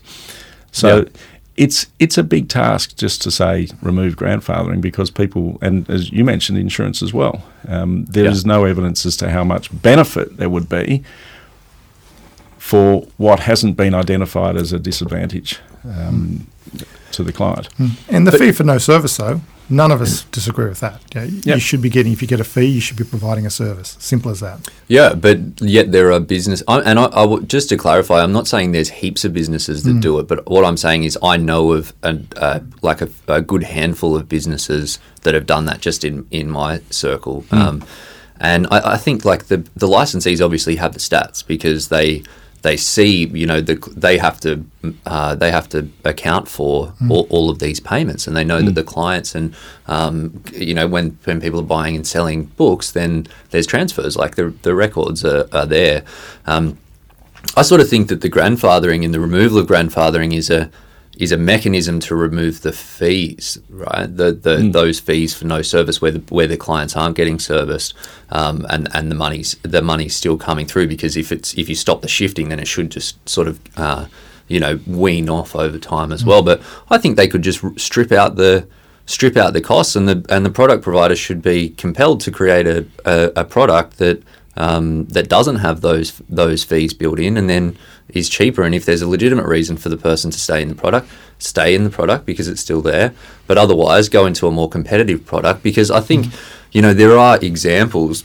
So. 0.72 1.06
It's 1.56 1.88
it's 1.98 2.16
a 2.16 2.22
big 2.22 2.48
task 2.48 2.96
just 2.96 3.20
to 3.22 3.30
say 3.30 3.68
remove 3.82 4.16
grandfathering 4.16 4.80
because 4.80 5.10
people 5.10 5.58
and 5.60 5.84
as 5.90 6.10
you 6.10 6.24
mentioned 6.24 6.56
insurance 6.56 7.02
as 7.02 7.12
well. 7.12 7.42
Um, 7.68 8.06
there 8.06 8.24
Yeah. 8.24 8.30
is 8.30 8.46
no 8.46 8.64
evidence 8.64 9.04
as 9.04 9.14
to 9.18 9.28
how 9.30 9.44
much 9.44 9.68
benefit 9.82 10.38
there 10.38 10.48
would 10.48 10.70
be 10.70 11.02
for 12.60 13.06
what 13.16 13.40
hasn't 13.40 13.74
been 13.76 13.94
identified 13.94 14.54
as 14.56 14.70
a 14.72 14.78
disadvantage 14.78 15.58
um, 15.84 16.46
to 17.12 17.24
the 17.24 17.32
client. 17.32 17.68
And 18.08 18.26
the 18.26 18.30
But- 18.32 18.40
fee 18.40 18.52
for 18.52 18.64
no 18.64 18.76
service, 18.78 19.16
though, 19.16 19.40
none 19.70 19.90
of 19.90 20.02
us 20.02 20.24
disagree 20.24 20.68
with 20.68 20.80
that. 20.80 21.00
You, 21.14 21.20
know, 21.46 21.54
you 21.54 21.60
should 21.60 21.80
be 21.80 21.88
getting, 21.88 22.12
if 22.12 22.20
you 22.20 22.28
get 22.28 22.38
a 22.38 22.44
fee, 22.44 22.66
you 22.66 22.80
should 22.82 22.98
be 22.98 23.04
providing 23.04 23.46
a 23.46 23.50
service. 23.50 23.96
Simple 23.98 24.30
as 24.30 24.40
that. 24.40 24.68
Yeah, 24.88 25.14
but 25.14 25.38
yet 25.62 25.90
there 25.90 26.12
are 26.12 26.20
business, 26.20 26.62
I, 26.68 26.80
and 26.80 26.98
I, 26.98 27.04
I 27.06 27.22
w- 27.30 27.44
just 27.46 27.70
to 27.70 27.78
clarify, 27.78 28.20
I'm 28.22 28.32
not 28.32 28.46
saying 28.46 28.72
there's 28.72 28.90
heaps 28.90 29.24
of 29.24 29.32
businesses 29.32 29.82
that 29.84 29.98
do 30.00 30.18
it, 30.18 30.28
but 30.28 30.46
what 30.46 30.64
I'm 30.66 30.76
saying 30.76 31.04
is 31.04 31.16
I 31.22 31.38
know 31.38 31.72
of 31.72 31.94
an, 32.02 32.28
uh, 32.36 32.60
like 32.82 33.00
a, 33.00 33.08
a 33.26 33.40
good 33.40 33.62
handful 33.62 34.14
of 34.16 34.28
businesses 34.28 34.98
that 35.22 35.32
have 35.32 35.46
done 35.46 35.64
that 35.64 35.80
just 35.80 36.04
in 36.04 36.26
in 36.30 36.50
my 36.50 36.80
circle, 36.90 37.44
um, 37.52 37.82
and 38.38 38.66
I, 38.70 38.92
I 38.94 38.96
think 38.96 39.24
like 39.24 39.46
the 39.46 39.58
the 39.76 39.86
licensees 39.86 40.42
obviously 40.44 40.76
have 40.76 40.92
the 40.94 40.98
stats 40.98 41.46
because 41.46 41.88
they 41.88 42.22
they 42.62 42.76
see 42.76 43.26
you 43.26 43.46
know 43.46 43.60
the, 43.60 43.76
they 43.96 44.18
have 44.18 44.40
to 44.40 44.64
uh, 45.06 45.34
they 45.34 45.50
have 45.50 45.68
to 45.68 45.88
account 46.04 46.48
for 46.48 46.92
all, 47.08 47.26
all 47.30 47.50
of 47.50 47.58
these 47.58 47.80
payments 47.80 48.26
and 48.26 48.36
they 48.36 48.44
know 48.44 48.60
that 48.60 48.74
the 48.74 48.84
clients 48.84 49.34
and 49.34 49.54
um, 49.86 50.42
you 50.52 50.74
know 50.74 50.86
when 50.86 51.18
when 51.24 51.40
people 51.40 51.60
are 51.60 51.64
buying 51.64 51.96
and 51.96 52.06
selling 52.06 52.44
books 52.44 52.92
then 52.92 53.26
there's 53.50 53.66
transfers 53.66 54.16
like 54.16 54.34
the 54.36 54.50
the 54.62 54.74
records 54.74 55.24
are, 55.24 55.46
are 55.52 55.66
there. 55.66 56.04
Um, 56.46 56.78
I 57.56 57.62
sort 57.62 57.80
of 57.80 57.88
think 57.88 58.08
that 58.08 58.20
the 58.20 58.30
grandfathering 58.30 59.04
and 59.04 59.14
the 59.14 59.20
removal 59.20 59.58
of 59.58 59.66
grandfathering 59.66 60.34
is 60.34 60.50
a 60.50 60.70
is 61.20 61.32
a 61.32 61.36
mechanism 61.36 62.00
to 62.00 62.16
remove 62.16 62.62
the 62.62 62.72
fees, 62.72 63.58
right? 63.68 64.06
The, 64.06 64.32
the 64.32 64.56
those 64.72 64.98
fees 64.98 65.34
for 65.34 65.44
no 65.44 65.60
service 65.60 66.00
where 66.00 66.10
the 66.10 66.22
where 66.34 66.46
the 66.46 66.56
clients 66.56 66.96
aren't 66.96 67.14
getting 67.14 67.38
serviced, 67.38 67.92
um, 68.30 68.66
and 68.70 68.88
and 68.94 69.10
the 69.10 69.14
money's 69.14 69.54
the 69.62 69.82
money's 69.82 70.16
still 70.16 70.38
coming 70.38 70.66
through 70.66 70.88
because 70.88 71.18
if 71.18 71.30
it's 71.30 71.52
if 71.54 71.68
you 71.68 71.74
stop 71.74 72.00
the 72.00 72.08
shifting, 72.08 72.48
then 72.48 72.58
it 72.58 72.66
should 72.66 72.90
just 72.90 73.28
sort 73.28 73.48
of 73.48 73.60
uh, 73.76 74.06
you 74.48 74.58
know 74.58 74.80
wean 74.86 75.28
off 75.28 75.54
over 75.54 75.78
time 75.78 76.10
as 76.10 76.24
well. 76.24 76.42
But 76.42 76.62
I 76.88 76.96
think 76.96 77.18
they 77.18 77.28
could 77.28 77.42
just 77.42 77.62
strip 77.78 78.12
out 78.12 78.36
the 78.36 78.66
strip 79.04 79.36
out 79.36 79.52
the 79.52 79.60
costs, 79.60 79.96
and 79.96 80.08
the 80.08 80.24
and 80.30 80.46
the 80.46 80.50
product 80.50 80.82
provider 80.82 81.16
should 81.16 81.42
be 81.42 81.68
compelled 81.68 82.22
to 82.22 82.30
create 82.30 82.66
a, 82.66 82.86
a, 83.04 83.42
a 83.42 83.44
product 83.44 83.98
that 83.98 84.22
um, 84.60 85.06
that 85.06 85.30
doesn't 85.30 85.56
have 85.56 85.80
those 85.80 86.20
those 86.28 86.62
fees 86.64 86.92
built 86.92 87.18
in, 87.18 87.38
and 87.38 87.48
then 87.48 87.78
is 88.10 88.28
cheaper. 88.28 88.62
And 88.62 88.74
if 88.74 88.84
there's 88.84 89.00
a 89.00 89.08
legitimate 89.08 89.46
reason 89.46 89.78
for 89.78 89.88
the 89.88 89.96
person 89.96 90.30
to 90.30 90.38
stay 90.38 90.60
in 90.60 90.68
the 90.68 90.74
product, 90.74 91.08
stay 91.38 91.74
in 91.74 91.84
the 91.84 91.90
product 91.90 92.26
because 92.26 92.46
it's 92.46 92.60
still 92.60 92.82
there. 92.82 93.14
But 93.46 93.56
otherwise, 93.56 94.10
go 94.10 94.26
into 94.26 94.46
a 94.46 94.50
more 94.50 94.68
competitive 94.68 95.24
product 95.24 95.62
because 95.62 95.90
I 95.90 96.00
think 96.00 96.26
you 96.72 96.82
know 96.82 96.92
there 96.92 97.16
are 97.16 97.38
examples 97.40 98.24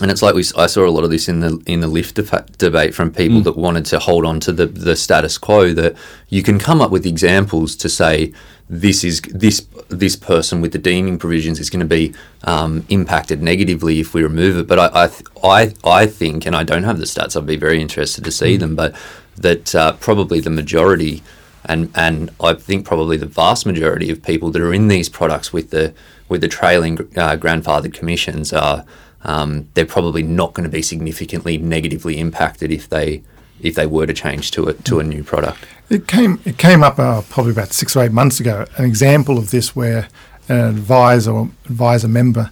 and 0.00 0.10
it's 0.10 0.22
like 0.22 0.34
we, 0.34 0.44
I 0.56 0.66
saw 0.66 0.86
a 0.86 0.94
lot 0.96 1.02
of 1.02 1.10
this 1.10 1.28
in 1.28 1.40
the 1.40 1.60
in 1.66 1.80
the 1.80 1.88
LIF 1.88 2.14
deba- 2.14 2.56
debate 2.56 2.94
from 2.94 3.12
people 3.12 3.40
that 3.42 3.56
wanted 3.56 3.84
to 3.86 3.98
hold 3.98 4.24
on 4.24 4.38
to 4.40 4.52
the, 4.52 4.66
the 4.66 4.94
status 4.94 5.36
quo. 5.36 5.72
That 5.74 5.96
you 6.28 6.44
can 6.44 6.60
come 6.60 6.80
up 6.80 6.92
with 6.92 7.04
examples 7.04 7.74
to 7.76 7.88
say 7.88 8.32
this 8.70 9.02
is 9.02 9.20
this 9.22 9.66
this 9.88 10.14
person 10.14 10.60
with 10.60 10.70
the 10.70 10.78
deeming 10.78 11.18
provisions 11.18 11.58
is 11.58 11.68
going 11.68 11.80
to 11.80 11.86
be 11.86 12.14
um, 12.44 12.86
impacted 12.88 13.42
negatively 13.42 13.98
if 13.98 14.14
we 14.14 14.22
remove 14.22 14.56
it. 14.56 14.68
But 14.68 14.78
I 14.78 15.04
I, 15.04 15.06
th- 15.08 15.24
I 15.42 15.74
I 15.84 16.06
think, 16.06 16.46
and 16.46 16.54
I 16.54 16.62
don't 16.62 16.84
have 16.84 16.98
the 16.98 17.04
stats. 17.04 17.36
I'd 17.36 17.46
be 17.46 17.56
very 17.56 17.82
interested 17.82 18.22
to 18.24 18.30
see 18.30 18.56
them. 18.56 18.76
But 18.76 18.94
that 19.36 19.74
uh, 19.74 19.92
probably 19.94 20.38
the 20.38 20.50
majority, 20.50 21.20
and 21.64 21.90
and 21.96 22.30
I 22.40 22.54
think 22.54 22.86
probably 22.86 23.16
the 23.16 23.26
vast 23.26 23.66
majority 23.66 24.08
of 24.08 24.22
people 24.22 24.52
that 24.52 24.62
are 24.62 24.72
in 24.72 24.86
these 24.86 25.08
products 25.08 25.52
with 25.52 25.70
the 25.70 25.92
with 26.28 26.40
the 26.40 26.48
trailing 26.48 26.96
uh, 27.16 27.36
grandfathered 27.36 27.92
commissions 27.92 28.52
are 28.52 28.84
um, 29.24 29.68
they're 29.74 29.84
probably 29.84 30.22
not 30.22 30.54
going 30.54 30.64
to 30.64 30.70
be 30.70 30.80
significantly 30.80 31.58
negatively 31.58 32.20
impacted 32.20 32.70
if 32.70 32.88
they 32.88 33.22
if 33.62 33.74
they 33.74 33.86
were 33.86 34.06
to 34.06 34.12
change 34.12 34.50
to 34.52 34.68
a 34.68 34.74
to 34.74 35.00
a 35.00 35.04
new 35.04 35.22
product. 35.22 35.66
It 35.88 36.06
came 36.06 36.40
it 36.44 36.58
came 36.58 36.82
up 36.82 36.98
uh, 36.98 37.22
probably 37.28 37.52
about 37.52 37.72
six 37.72 37.96
or 37.96 38.04
eight 38.04 38.12
months 38.12 38.40
ago. 38.40 38.66
An 38.76 38.84
example 38.84 39.38
of 39.38 39.50
this 39.50 39.74
where 39.74 40.08
an 40.48 40.60
advisor 40.60 41.32
or 41.32 41.50
advisor 41.66 42.08
member 42.08 42.50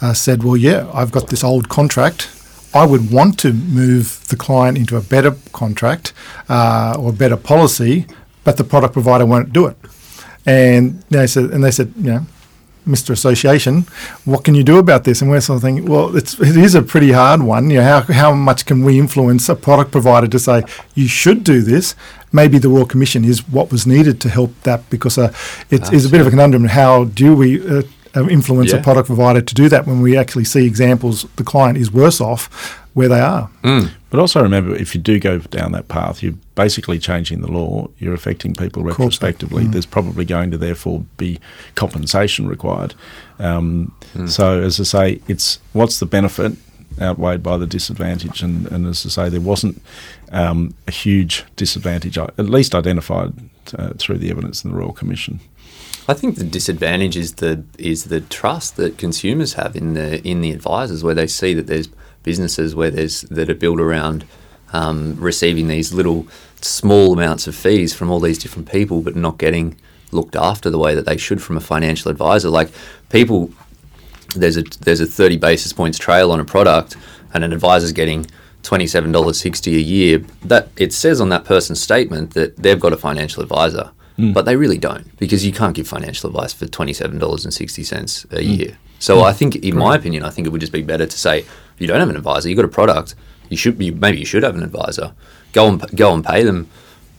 uh, 0.00 0.14
said, 0.14 0.42
"Well, 0.42 0.56
yeah, 0.56 0.90
I've 0.92 1.12
got 1.12 1.28
this 1.28 1.44
old 1.44 1.68
contract. 1.68 2.28
I 2.74 2.86
would 2.86 3.10
want 3.10 3.38
to 3.40 3.52
move 3.52 4.26
the 4.28 4.36
client 4.36 4.78
into 4.78 4.96
a 4.96 5.00
better 5.02 5.36
contract 5.52 6.12
uh, 6.48 6.96
or 6.98 7.10
a 7.10 7.12
better 7.12 7.36
policy, 7.36 8.06
but 8.44 8.56
the 8.56 8.64
product 8.64 8.94
provider 8.94 9.26
won't 9.26 9.52
do 9.52 9.66
it." 9.66 9.76
And 10.44 11.02
they 11.10 11.26
said, 11.26 11.50
and 11.50 11.62
they 11.62 11.70
said, 11.70 11.92
you 11.96 12.10
know. 12.12 12.26
Mr. 12.86 13.10
Association, 13.10 13.82
what 14.24 14.44
can 14.44 14.54
you 14.54 14.64
do 14.64 14.78
about 14.78 15.04
this? 15.04 15.22
And 15.22 15.30
we're 15.30 15.40
sort 15.40 15.56
of 15.58 15.62
thinking, 15.62 15.86
well, 15.86 16.16
it's, 16.16 16.38
it 16.40 16.56
is 16.56 16.74
a 16.74 16.82
pretty 16.82 17.12
hard 17.12 17.42
one. 17.42 17.70
You 17.70 17.78
know, 17.78 17.84
how, 17.84 18.00
how 18.12 18.34
much 18.34 18.66
can 18.66 18.82
we 18.84 18.98
influence 18.98 19.48
a 19.48 19.54
product 19.54 19.92
provider 19.92 20.26
to 20.28 20.38
say 20.38 20.64
you 20.94 21.06
should 21.08 21.44
do 21.44 21.60
this? 21.62 21.94
Maybe 22.32 22.58
the 22.58 22.68
Royal 22.68 22.86
Commission 22.86 23.24
is 23.24 23.46
what 23.48 23.70
was 23.70 23.86
needed 23.86 24.20
to 24.22 24.28
help 24.28 24.52
that 24.62 24.88
because 24.90 25.18
uh, 25.18 25.32
it 25.70 25.92
is 25.92 26.06
a 26.06 26.08
bit 26.08 26.20
of 26.20 26.26
a 26.26 26.30
conundrum. 26.30 26.64
How 26.64 27.04
do 27.04 27.36
we 27.36 27.64
uh, 27.66 27.82
uh, 28.16 28.28
influence 28.28 28.72
Yeah. 28.72 28.78
a 28.78 28.82
product 28.82 29.06
provider 29.06 29.40
to 29.40 29.54
do 29.54 29.68
that 29.68 29.86
when 29.86 30.00
we 30.00 30.16
actually 30.16 30.44
see 30.44 30.66
examples 30.66 31.26
the 31.36 31.44
client 31.44 31.78
is 31.78 31.90
worse 31.92 32.20
off 32.20 32.78
where 32.94 33.08
they 33.08 33.20
are? 33.20 33.50
But 34.10 34.20
also 34.20 34.42
remember, 34.42 34.74
if 34.74 34.94
you 34.94 35.00
do 35.00 35.18
go 35.18 35.38
down 35.38 35.72
that 35.72 35.88
path, 35.88 36.22
you're 36.22 36.34
basically 36.54 36.98
changing 36.98 37.40
the 37.40 37.50
law. 37.50 37.88
You're 37.98 38.12
affecting 38.12 38.54
people 38.54 38.82
retrospectively. 38.82 39.64
Mm. 39.64 39.72
There's 39.72 39.86
probably 39.86 40.24
going 40.26 40.50
to 40.50 40.58
therefore 40.58 41.04
be 41.16 41.40
compensation 41.74 42.46
required. 42.46 42.94
Um, 43.38 43.92
So, 44.26 44.60
as 44.60 44.78
I 44.78 44.84
say, 44.84 45.20
it's 45.28 45.58
what's 45.72 45.98
the 45.98 46.06
benefit 46.06 46.52
outweighed 47.00 47.42
by 47.42 47.56
the 47.56 47.66
disadvantage? 47.66 48.42
And, 48.42 48.66
and 48.70 48.86
as 48.86 49.06
I 49.06 49.08
say, 49.08 49.28
there 49.30 49.40
wasn't 49.40 49.80
um, 50.30 50.74
a 50.86 50.90
huge 50.90 51.44
disadvantage, 51.56 52.18
uh, 52.18 52.26
at 52.36 52.50
least 52.50 52.74
identified 52.74 53.32
uh, 53.78 53.94
through 53.96 54.18
the 54.18 54.30
evidence 54.30 54.64
in 54.64 54.70
the 54.70 54.76
Royal 54.76 54.92
Commission. 54.92 55.40
I 56.08 56.14
think 56.14 56.36
the 56.36 56.44
disadvantage 56.44 57.16
is 57.16 57.34
the 57.34 57.64
is 57.78 58.04
the 58.04 58.20
trust 58.20 58.76
that 58.76 58.98
consumers 58.98 59.54
have 59.54 59.76
in 59.76 59.94
the 59.94 60.20
in 60.22 60.40
the 60.42 60.50
advisors, 60.50 61.02
where 61.02 61.14
they 61.14 61.28
see 61.28 61.54
that 61.54 61.66
there's 61.68 61.88
businesses 62.22 62.74
where 62.74 62.90
there's 62.90 63.22
that 63.22 63.50
are 63.50 63.54
built 63.54 63.80
around 63.80 64.24
um, 64.72 65.16
receiving 65.18 65.68
these 65.68 65.92
little 65.92 66.26
small 66.60 67.12
amounts 67.12 67.46
of 67.46 67.54
fees 67.54 67.94
from 67.94 68.10
all 68.10 68.20
these 68.20 68.38
different 68.38 68.70
people, 68.70 69.02
but 69.02 69.16
not 69.16 69.38
getting 69.38 69.76
looked 70.12 70.36
after 70.36 70.70
the 70.70 70.78
way 70.78 70.94
that 70.94 71.06
they 71.06 71.16
should 71.16 71.42
from 71.42 71.56
a 71.56 71.60
financial 71.60 72.10
advisor. 72.10 72.50
Like 72.50 72.70
people, 73.10 73.50
there's 74.34 74.56
a 74.56 74.62
there's 74.80 75.00
a 75.00 75.06
30 75.06 75.38
basis 75.38 75.72
points 75.72 75.98
trail 75.98 76.32
on 76.32 76.40
a 76.40 76.44
product, 76.44 76.96
and 77.34 77.44
an 77.44 77.52
advisor's 77.52 77.92
getting 77.92 78.26
$27.60 78.62 79.76
a 79.76 79.80
year. 79.80 80.18
That 80.44 80.68
it 80.76 80.92
says 80.92 81.20
on 81.20 81.28
that 81.30 81.44
person's 81.44 81.80
statement 81.80 82.34
that 82.34 82.56
they've 82.56 82.80
got 82.80 82.92
a 82.92 82.96
financial 82.96 83.42
advisor, 83.42 83.90
hmm. 84.16 84.32
but 84.32 84.44
they 84.44 84.56
really 84.56 84.78
don't 84.78 85.16
because 85.18 85.44
you 85.44 85.52
can't 85.52 85.74
give 85.74 85.88
financial 85.88 86.30
advice 86.30 86.52
for 86.52 86.66
$27.60 86.66 88.32
a 88.32 88.36
hmm. 88.36 88.50
year. 88.50 88.78
So 88.98 89.18
hmm. 89.18 89.24
I 89.24 89.32
think, 89.32 89.56
in 89.56 89.76
my 89.76 89.96
opinion, 89.96 90.24
I 90.24 90.30
think 90.30 90.46
it 90.46 90.50
would 90.50 90.60
just 90.60 90.72
be 90.72 90.82
better 90.82 91.06
to 91.06 91.18
say 91.18 91.44
you 91.82 91.88
don't 91.88 92.00
have 92.00 92.08
an 92.08 92.16
advisor, 92.16 92.48
you've 92.48 92.56
got 92.56 92.64
a 92.64 92.68
product. 92.68 93.14
You 93.48 93.56
should 93.56 93.76
be 93.76 93.90
maybe 93.90 94.18
you 94.18 94.24
should 94.24 94.42
have 94.44 94.56
an 94.56 94.62
advisor. 94.62 95.12
Go 95.52 95.68
and 95.68 95.96
go 95.96 96.14
and 96.14 96.24
pay 96.24 96.42
them, 96.42 96.70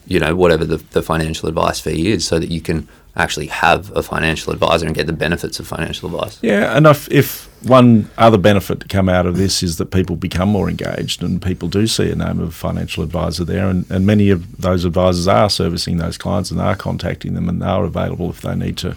you 0.08 0.20
know, 0.20 0.36
whatever 0.36 0.66
the, 0.66 0.78
the 0.78 1.04
financial 1.04 1.48
advice 1.48 1.80
fee 1.80 2.12
is, 2.12 2.26
so 2.26 2.40
that 2.40 2.50
you 2.50 2.62
can 2.62 2.88
actually 3.16 3.48
have 3.48 3.96
a 3.96 4.02
financial 4.02 4.52
advisor 4.52 4.88
and 4.88 4.96
get 4.96 5.06
the 5.06 5.14
benefits 5.14 5.60
of 5.60 5.68
financial 5.68 6.10
advice. 6.10 6.40
Yeah, 6.42 6.76
and 6.76 6.88
if, 6.88 7.12
if 7.12 7.53
one 7.64 8.10
other 8.18 8.38
benefit 8.38 8.82
to 8.82 8.88
come 8.88 9.08
out 9.08 9.26
of 9.26 9.38
this 9.38 9.64
is 9.64 9.78
that 9.78 9.88
people 9.88 10.16
become 10.16 10.50
more 10.50 10.70
engaged 10.70 11.24
and 11.24 11.42
people 11.42 11.70
do 11.70 11.88
see 11.88 12.12
a 12.12 12.16
name 12.16 12.40
of 12.40 12.50
a 12.50 12.52
financial 12.52 13.04
advisor 13.04 13.46
there, 13.46 13.68
and, 13.68 13.90
and 13.90 14.06
many 14.06 14.30
of 14.30 14.62
those 14.62 14.86
advisors 14.86 15.28
are 15.28 15.50
servicing 15.50 15.98
those 15.98 16.18
clients 16.18 16.52
and 16.52 16.60
are 16.60 16.76
contacting 16.76 17.34
them 17.34 17.48
and 17.48 17.62
they 17.62 17.66
are 17.66 17.86
available 17.86 18.30
if 18.30 18.42
they 18.42 18.56
need 18.56 18.78
to 18.78 18.96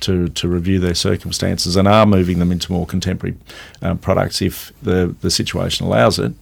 to, 0.00 0.28
to 0.28 0.48
review 0.48 0.78
their 0.78 0.94
circumstances 0.94 1.76
and 1.76 1.88
are 1.88 2.04
moving 2.04 2.38
them 2.38 2.52
into 2.52 2.70
more 2.70 2.84
contemporary 2.84 3.36
um, 3.80 3.96
products 3.96 4.42
if 4.42 4.70
the, 4.82 5.14
the 5.22 5.30
situation 5.30 5.86
allows 5.86 6.18
it. 6.18 6.32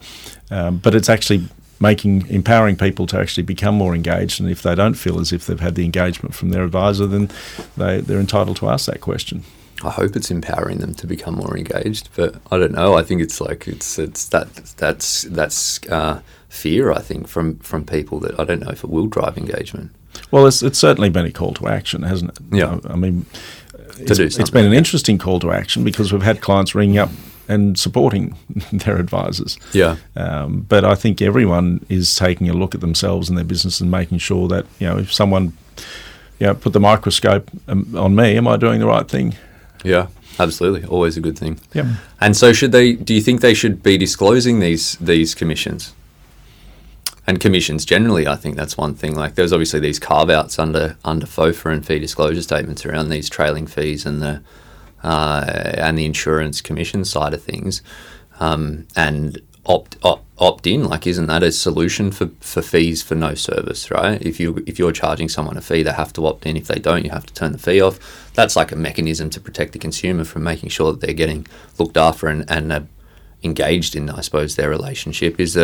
Um, 0.51 0.79
but 0.79 0.97
it's 0.97 1.09
actually 1.09 1.47
making 1.79 2.27
empowering 2.27 2.77
people 2.77 3.07
to 3.07 3.19
actually 3.19 3.45
become 3.45 3.77
more 3.77 3.95
engaged. 3.95 4.41
And 4.41 4.51
if 4.51 4.63
they 4.63 4.75
don't 4.75 4.95
feel 4.95 5.21
as 5.21 5.33
if 5.33 5.47
they've 5.47 5.61
had 5.61 5.77
the 5.77 5.85
engagement 5.85 6.35
from 6.35 6.51
their 6.51 6.65
advisor 6.65 7.07
then 7.07 7.31
they, 7.77 8.01
they're 8.01 8.19
entitled 8.19 8.57
to 8.57 8.69
ask 8.69 8.87
that 8.87 9.01
question 9.01 9.45
I 9.85 9.91
hope 9.91 10.17
it's 10.17 10.31
empowering 10.31 10.79
them 10.79 10.95
to 10.95 11.07
become 11.07 11.35
more 11.35 11.57
engaged, 11.57 12.09
but 12.17 12.37
I 12.51 12.59
don't 12.59 12.73
know. 12.73 12.95
I 12.95 13.03
think 13.03 13.21
it's 13.21 13.41
like 13.41 13.69
it's 13.69 13.99
it's 13.99 14.27
that 14.29 14.55
that's 14.77 15.23
that's 15.23 15.81
uh, 15.89 16.21
fear. 16.49 16.93
I 16.93 17.01
think 17.01 17.29
from 17.29 17.59
from 17.59 17.85
people 17.85 18.21
that 18.21 18.39
I 18.39 18.45
don't 18.45 18.61
know 18.61 18.71
if 18.71 18.85
it 18.85 18.91
will 18.91 19.07
drive 19.07 19.37
engagement. 19.39 19.91
Well, 20.31 20.47
it's, 20.47 20.63
it's 20.63 20.79
certainly 20.79 21.11
been 21.11 21.25
a 21.25 21.33
call 21.33 21.55
to 21.55 21.69
action, 21.69 22.03
hasn't 22.03 22.31
it? 22.33 22.39
Yeah. 22.53 22.79
I 22.85 22.97
mean, 22.97 23.27
it's, 23.99 24.17
do 24.19 24.25
it's 24.25 24.51
been 24.51 24.67
an 24.67 24.73
interesting 24.73 25.19
call 25.19 25.41
to 25.41 25.53
action 25.53 25.85
because 25.85 26.13
we've 26.13 26.23
had 26.23 26.41
clients 26.41 26.75
ringing 26.75 26.99
up 26.99 27.11
and 27.49 27.79
supporting 27.79 28.37
their 28.73 28.97
advisors. 28.97 29.59
Yeah. 29.73 29.97
Um, 30.17 30.63
but 30.63 30.85
I 30.85 30.95
think 30.95 31.21
everyone 31.21 31.85
is 31.89 32.15
taking 32.15 32.49
a 32.49 32.55
look 32.55 32.75
at 32.75 32.81
themselves 32.81 33.29
and 33.29 33.37
their 33.37 33.45
business 33.45 33.81
and 33.81 33.91
making 33.91 34.19
sure 34.19 34.49
that, 34.49 34.67
you 34.79 34.87
know, 34.87 34.99
if 34.99 35.13
someone, 35.13 35.57
you 36.39 36.47
know, 36.47 36.55
put 36.55 36.73
the 36.73 36.81
microscope 36.81 37.51
um, 37.69 37.95
on 37.97 38.15
me, 38.15 38.37
am 38.37 38.49
I 38.49 38.57
doing 38.57 38.81
the 38.81 38.87
right 38.87 39.09
thing? 39.09 39.35
Yeah, 39.85 40.09
absolutely. 40.39 40.85
Always 40.85 41.17
a 41.17 41.21
good 41.21 41.39
thing. 41.39 41.61
Yep. 41.75 41.87
And 42.21 42.37
so, 42.37 42.53
should 42.53 42.73
they? 42.73 42.93
Do 42.93 43.15
you 43.15 43.21
think 43.21 43.41
they 43.41 43.55
should 43.55 43.83
be 43.83 43.99
disclosing 43.99 44.61
these 44.61 44.97
these 44.97 45.35
commissions? 45.35 45.95
And 47.27 47.39
commissions 47.39 47.85
generally, 47.85 48.27
I 48.27 48.35
think 48.35 48.57
that's 48.57 48.77
one 48.77 48.95
thing. 48.95 49.15
Like, 49.15 49.37
there's 49.37 49.53
obviously 49.53 49.79
these 49.79 50.01
carve 50.01 50.31
outs 50.31 50.59
under 50.59 50.97
under 51.05 51.27
FOFA 51.27 51.73
and 51.73 51.87
fee 51.87 51.99
disclosure 51.99 52.43
statements 52.43 52.85
around 52.85 53.11
these 53.11 53.29
trailing 53.31 53.67
fees 53.67 54.05
and 54.07 54.21
the 54.21 54.43
uh, 55.03 55.45
and 55.75 55.99
the 55.99 56.05
insurance 56.05 56.61
commission 56.61 57.05
side 57.05 57.35
of 57.35 57.43
things, 57.43 57.83
um, 58.41 58.87
and 58.97 59.41
opt, 59.67 59.97
opt 60.03 60.25
opt 60.43 60.67
in. 60.67 60.85
Like, 60.85 61.07
isn't 61.07 61.27
that 61.27 61.43
a 61.43 61.53
solution 61.53 62.11
for, 62.11 62.31
for 62.41 62.63
fees 62.63 63.03
for 63.03 63.15
no 63.15 63.35
service? 63.35 63.91
Right? 63.91 64.21
If 64.21 64.41
you 64.41 64.63
if 64.67 64.79
you're 64.79 64.93
charging 64.93 65.29
someone 65.29 65.57
a 65.57 65.61
fee, 65.61 65.83
they 65.83 65.93
have 65.93 66.13
to 66.15 66.27
opt 66.27 66.45
in. 66.47 66.57
If 66.57 66.67
they 66.67 66.81
don't, 66.81 67.05
you 67.05 67.11
have 67.11 67.27
to 67.27 67.35
turn 67.35 67.53
the 67.53 67.59
fee 67.59 67.81
off. 67.81 68.33
That's 68.35 68.57
like 68.57 68.73
a 68.73 68.77
mechanism 68.77 69.31
to 69.31 69.41
protect 69.41 69.73
the 69.73 69.79
consumer 69.79 70.25
from 70.25 70.43
making 70.43 70.71
sure 70.71 70.93
that 70.93 71.01
they're 71.01 71.15
getting 71.15 71.47
looked 71.79 71.97
after 71.97 72.27
and 72.27 72.45
and 72.51 72.73
uh, 72.73 72.81
engaged 73.43 73.95
in, 73.97 74.11
I 74.11 74.21
suppose, 74.21 74.57
their 74.57 74.69
relationship. 74.69 75.39
Is 75.39 75.59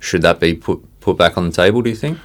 should 0.00 0.22
that 0.22 0.40
be 0.40 0.54
put 0.54 0.82
put 1.00 1.16
back 1.16 1.36
on 1.36 1.46
the 1.46 1.52
table? 1.52 1.82
Do 1.82 1.90
you 1.90 1.96
think? 1.96 2.18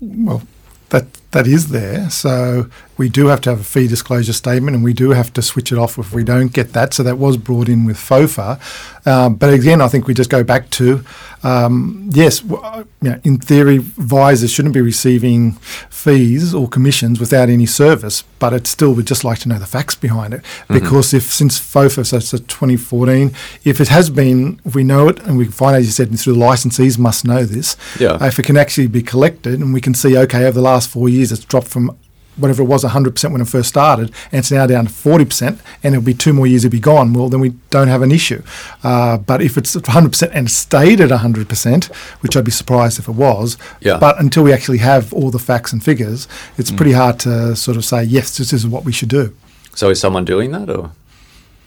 Well, 0.00 0.42
that 0.90 1.06
that 1.30 1.46
is 1.46 1.68
there. 1.68 2.08
So 2.08 2.70
we 2.96 3.08
do 3.08 3.26
have 3.26 3.40
to 3.42 3.50
have 3.50 3.60
a 3.60 3.64
fee 3.64 3.86
disclosure 3.86 4.32
statement, 4.32 4.74
and 4.74 4.82
we 4.82 4.92
do 4.94 5.10
have 5.10 5.32
to 5.34 5.42
switch 5.42 5.70
it 5.70 5.78
off 5.78 5.98
if 5.98 6.12
we 6.12 6.24
don't 6.24 6.52
get 6.52 6.72
that. 6.72 6.94
So 6.94 7.02
that 7.02 7.18
was 7.18 7.36
brought 7.36 7.68
in 7.68 7.84
with 7.84 7.98
FOFA. 7.98 8.58
Um, 9.06 9.34
but 9.34 9.52
again, 9.52 9.80
I 9.80 9.88
think 9.88 10.06
we 10.06 10.14
just 10.14 10.30
go 10.30 10.42
back 10.42 10.70
to 10.70 11.04
um, 11.42 12.10
yes, 12.12 12.42
uh, 12.50 12.84
you 13.00 13.10
know, 13.10 13.20
in 13.24 13.38
theory, 13.38 13.76
advisors 13.76 14.50
shouldn't 14.50 14.74
be 14.74 14.80
receiving 14.80 15.52
fees 15.90 16.54
or 16.54 16.68
commissions 16.68 17.20
without 17.20 17.48
any 17.48 17.66
service. 17.66 18.22
But 18.38 18.52
it's 18.52 18.70
still, 18.70 18.92
we'd 18.92 19.06
just 19.06 19.24
like 19.24 19.38
to 19.40 19.48
know 19.48 19.58
the 19.58 19.66
facts 19.66 19.94
behind 19.94 20.34
it 20.34 20.44
because 20.68 21.12
if 21.12 21.24
since 21.24 21.58
FOFA, 21.58 22.06
so 22.06 22.16
it's 22.18 22.32
a 22.32 22.38
2014, 22.38 23.32
if 23.64 23.80
it 23.80 23.88
has 23.88 24.10
been, 24.10 24.60
if 24.64 24.74
we 24.74 24.84
know 24.84 25.08
it, 25.08 25.18
and 25.20 25.36
we 25.36 25.44
can 25.44 25.52
find, 25.52 25.76
as 25.76 25.86
you 25.86 25.92
said, 25.92 26.16
through 26.18 26.34
the 26.34 26.38
licensees 26.38 26.98
must 26.98 27.24
know 27.24 27.44
this. 27.44 27.76
Yeah. 27.98 28.18
If 28.24 28.38
it 28.38 28.44
can 28.44 28.56
actually 28.56 28.86
be 28.86 29.02
collected 29.02 29.60
and 29.60 29.72
we 29.72 29.80
can 29.80 29.94
see, 29.94 30.16
okay, 30.16 30.44
over 30.44 30.52
the 30.52 30.62
last 30.62 30.88
four 30.88 31.08
years, 31.08 31.32
it's 31.32 31.44
dropped 31.44 31.68
from 31.68 31.98
whatever 32.38 32.62
it 32.62 32.66
was 32.66 32.84
100% 32.84 33.32
when 33.32 33.40
it 33.40 33.48
first 33.48 33.68
started, 33.68 34.12
and 34.32 34.38
it's 34.40 34.50
now 34.50 34.66
down 34.66 34.86
to 34.86 34.92
40%, 34.92 35.58
and 35.82 35.94
it'll 35.94 36.04
be 36.04 36.14
two 36.14 36.32
more 36.32 36.46
years 36.46 36.64
it'll 36.64 36.72
be 36.72 36.80
gone, 36.80 37.12
well, 37.12 37.28
then 37.28 37.40
we 37.40 37.50
don't 37.70 37.88
have 37.88 38.02
an 38.02 38.12
issue. 38.12 38.42
Uh, 38.82 39.18
but 39.18 39.42
if 39.42 39.56
it's 39.58 39.74
100% 39.76 40.30
and 40.32 40.50
stayed 40.50 41.00
at 41.00 41.10
100%, 41.10 41.86
which 42.22 42.36
I'd 42.36 42.44
be 42.44 42.50
surprised 42.50 42.98
if 42.98 43.08
it 43.08 43.14
was, 43.14 43.56
Yeah. 43.80 43.98
but 43.98 44.18
until 44.20 44.42
we 44.44 44.52
actually 44.52 44.78
have 44.78 45.12
all 45.12 45.30
the 45.30 45.38
facts 45.38 45.72
and 45.72 45.82
figures, 45.82 46.28
it's 46.56 46.70
pretty 46.70 46.92
hard 46.92 47.18
to 47.20 47.56
sort 47.56 47.76
of 47.76 47.84
say, 47.84 48.02
yes, 48.04 48.36
this 48.38 48.52
is 48.52 48.66
what 48.66 48.84
we 48.84 48.92
should 48.92 49.08
do. 49.08 49.34
So 49.74 49.90
is 49.90 50.00
someone 50.00 50.24
doing 50.24 50.52
that, 50.52 50.70
or 50.70 50.92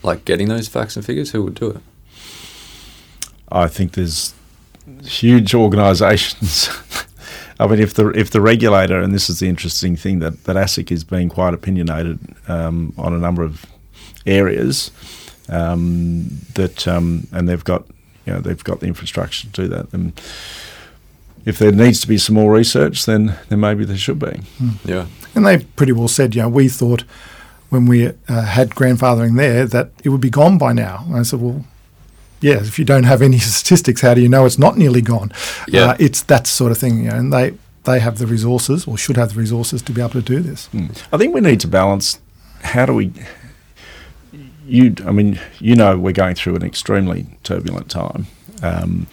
like 0.03 0.25
getting 0.25 0.47
those 0.49 0.67
facts 0.67 0.95
and 0.95 1.05
figures? 1.05 1.31
Who 1.31 1.43
would 1.43 1.55
do 1.55 1.69
it? 1.71 1.81
I 3.51 3.67
think 3.67 3.93
there's 3.93 4.33
huge 5.03 5.53
organisations. 5.53 6.69
I 7.61 7.67
mean, 7.67 7.79
if 7.79 7.93
the 7.93 8.09
if 8.09 8.31
the 8.31 8.41
regulator, 8.41 8.99
and 8.99 9.13
this 9.13 9.29
is 9.29 9.39
the 9.39 9.47
interesting 9.47 9.95
thing 9.95 10.19
that 10.19 10.45
that 10.45 10.55
ASIC 10.55 10.91
is 10.91 11.03
being 11.03 11.29
quite 11.29 11.53
opinionated 11.53 12.19
um, 12.47 12.91
on 12.97 13.13
a 13.13 13.19
number 13.19 13.43
of 13.43 13.65
areas, 14.25 14.89
um, 15.47 16.27
that 16.55 16.87
um, 16.87 17.27
and 17.31 17.47
they've 17.47 17.63
got 17.63 17.85
you 18.25 18.33
know 18.33 18.39
they've 18.39 18.63
got 18.63 18.79
the 18.79 18.87
infrastructure 18.87 19.47
to 19.47 19.53
do 19.53 19.67
that. 19.67 19.93
And 19.93 20.19
if 21.45 21.59
there 21.59 21.71
needs 21.71 22.01
to 22.01 22.07
be 22.07 22.17
some 22.17 22.33
more 22.33 22.51
research, 22.51 23.05
then 23.05 23.37
then 23.49 23.59
maybe 23.59 23.85
there 23.85 23.97
should 23.97 24.17
be. 24.17 24.41
Yeah. 24.83 25.05
And 25.35 25.45
they 25.45 25.59
pretty 25.59 25.91
well 25.91 26.07
said, 26.07 26.33
you 26.33 26.41
know, 26.41 26.49
we 26.49 26.67
thought 26.67 27.03
when 27.69 27.85
we 27.85 28.07
uh, 28.07 28.13
had 28.27 28.71
grandfathering 28.71 29.37
there 29.37 29.65
that 29.67 29.91
it 30.03 30.09
would 30.09 30.19
be 30.19 30.29
gone 30.31 30.57
by 30.57 30.73
now. 30.73 31.03
And 31.07 31.17
I 31.17 31.23
said, 31.23 31.39
well, 31.41 31.63
yeah, 32.41 32.55
if 32.55 32.77
you 32.77 32.85
don't 32.85 33.03
have 33.03 33.21
any 33.21 33.37
statistics, 33.39 34.01
how 34.01 34.13
do 34.13 34.21
you 34.21 34.29
know 34.29 34.45
it's 34.45 34.59
not 34.59 34.77
nearly 34.77 35.01
gone? 35.01 35.31
Yeah. 35.67 35.91
Uh, 35.91 35.97
it's 35.99 36.23
that 36.23 36.47
sort 36.47 36.71
of 36.71 36.77
thing, 36.77 37.03
you 37.03 37.09
know, 37.09 37.15
and 37.15 37.31
they, 37.31 37.53
they 37.83 37.99
have 37.99 38.17
the 38.17 38.27
resources 38.27 38.85
or 38.87 38.97
should 38.97 39.17
have 39.17 39.33
the 39.33 39.39
resources 39.39 39.81
to 39.83 39.91
be 39.91 40.01
able 40.01 40.11
to 40.11 40.21
do 40.21 40.39
this. 40.39 40.69
I 41.11 41.17
think 41.17 41.33
we 41.33 41.41
need 41.41 41.59
to 41.61 41.67
balance. 41.67 42.19
How 42.61 42.85
do 42.85 42.93
we? 42.93 43.11
You, 44.65 44.95
I 45.05 45.11
mean, 45.11 45.39
you 45.59 45.75
know, 45.75 45.97
we're 45.97 46.13
going 46.13 46.35
through 46.35 46.55
an 46.55 46.63
extremely 46.63 47.25
turbulent 47.43 47.89
time. 47.89 48.27
Um, 48.61 49.07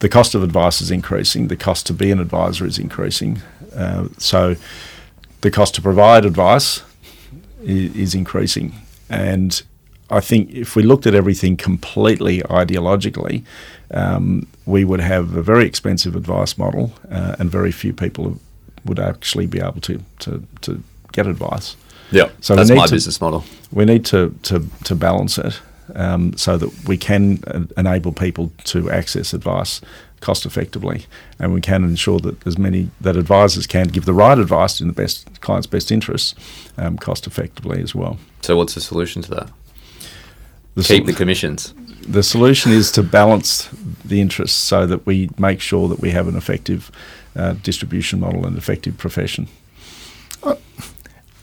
the 0.00 0.08
cost 0.08 0.34
of 0.34 0.42
advice 0.42 0.80
is 0.80 0.90
increasing. 0.90 1.48
The 1.48 1.56
cost 1.56 1.86
to 1.88 1.92
be 1.92 2.10
an 2.10 2.20
advisor 2.20 2.64
is 2.66 2.78
increasing. 2.78 3.42
Uh, 3.74 4.08
so, 4.16 4.56
the 5.42 5.50
cost 5.50 5.74
to 5.74 5.82
provide 5.82 6.24
advice 6.24 6.82
is, 7.62 7.94
is 7.94 8.14
increasing. 8.14 8.74
And 9.10 9.62
I 10.10 10.20
think 10.20 10.50
if 10.50 10.74
we 10.76 10.82
looked 10.82 11.06
at 11.06 11.14
everything 11.14 11.56
completely 11.56 12.40
ideologically, 12.42 13.44
um, 13.90 14.46
we 14.66 14.84
would 14.84 15.00
have 15.00 15.36
a 15.36 15.42
very 15.42 15.66
expensive 15.66 16.16
advice 16.16 16.56
model, 16.58 16.92
uh, 17.10 17.36
and 17.38 17.50
very 17.50 17.72
few 17.72 17.92
people 17.92 18.38
would 18.84 18.98
actually 18.98 19.46
be 19.46 19.60
able 19.60 19.80
to 19.80 20.00
to, 20.20 20.42
to 20.60 20.82
get 21.12 21.26
advice. 21.26 21.76
Yeah. 22.10 22.30
So 22.40 22.54
we 22.54 22.56
that's 22.58 22.70
need 22.70 22.76
my 22.76 22.86
to- 22.86 22.94
business 22.94 23.20
model. 23.20 23.44
We 23.72 23.84
need 23.84 24.04
to 24.06 24.34
to, 24.42 24.64
to 24.84 24.94
balance 24.94 25.38
it. 25.38 25.60
um, 25.94 26.36
so 26.36 26.56
that 26.58 26.70
we 26.88 26.96
can 26.96 27.38
uh, 27.46 27.60
enable 27.76 28.12
people 28.12 28.50
to 28.64 28.90
access 28.90 29.32
advice 29.34 29.80
cost 30.20 30.44
effectively, 30.46 31.06
and 31.38 31.54
we 31.54 31.60
can 31.60 31.84
ensure 31.84 32.18
that 32.20 32.46
as 32.46 32.58
many 32.58 32.90
that 33.00 33.16
advisors 33.16 33.66
can 33.66 33.88
give 33.88 34.04
the 34.04 34.12
right 34.12 34.38
advice 34.38 34.80
in 34.80 34.88
the 34.88 34.92
best 34.92 35.40
client's 35.40 35.66
best 35.66 35.90
interests, 35.90 36.34
um, 36.76 36.96
cost 36.98 37.26
effectively 37.26 37.82
as 37.82 37.94
well. 37.94 38.18
So, 38.42 38.56
what's 38.56 38.74
the 38.74 38.80
solution 38.80 39.22
to 39.22 39.30
that? 39.30 39.50
The 40.78 40.84
Keep 40.84 41.02
sol- 41.04 41.06
the 41.06 41.12
commissions. 41.12 41.74
the 42.12 42.22
solution 42.22 42.70
is 42.72 42.92
to 42.92 43.02
balance 43.02 43.68
the 44.04 44.20
interests 44.20 44.56
so 44.68 44.86
that 44.86 45.04
we 45.06 45.28
make 45.36 45.60
sure 45.60 45.88
that 45.88 45.98
we 46.00 46.10
have 46.12 46.28
an 46.28 46.36
effective 46.36 46.80
uh, 47.34 47.54
distribution 47.64 48.20
model 48.20 48.46
and 48.46 48.56
effective 48.56 48.96
profession. 48.96 49.48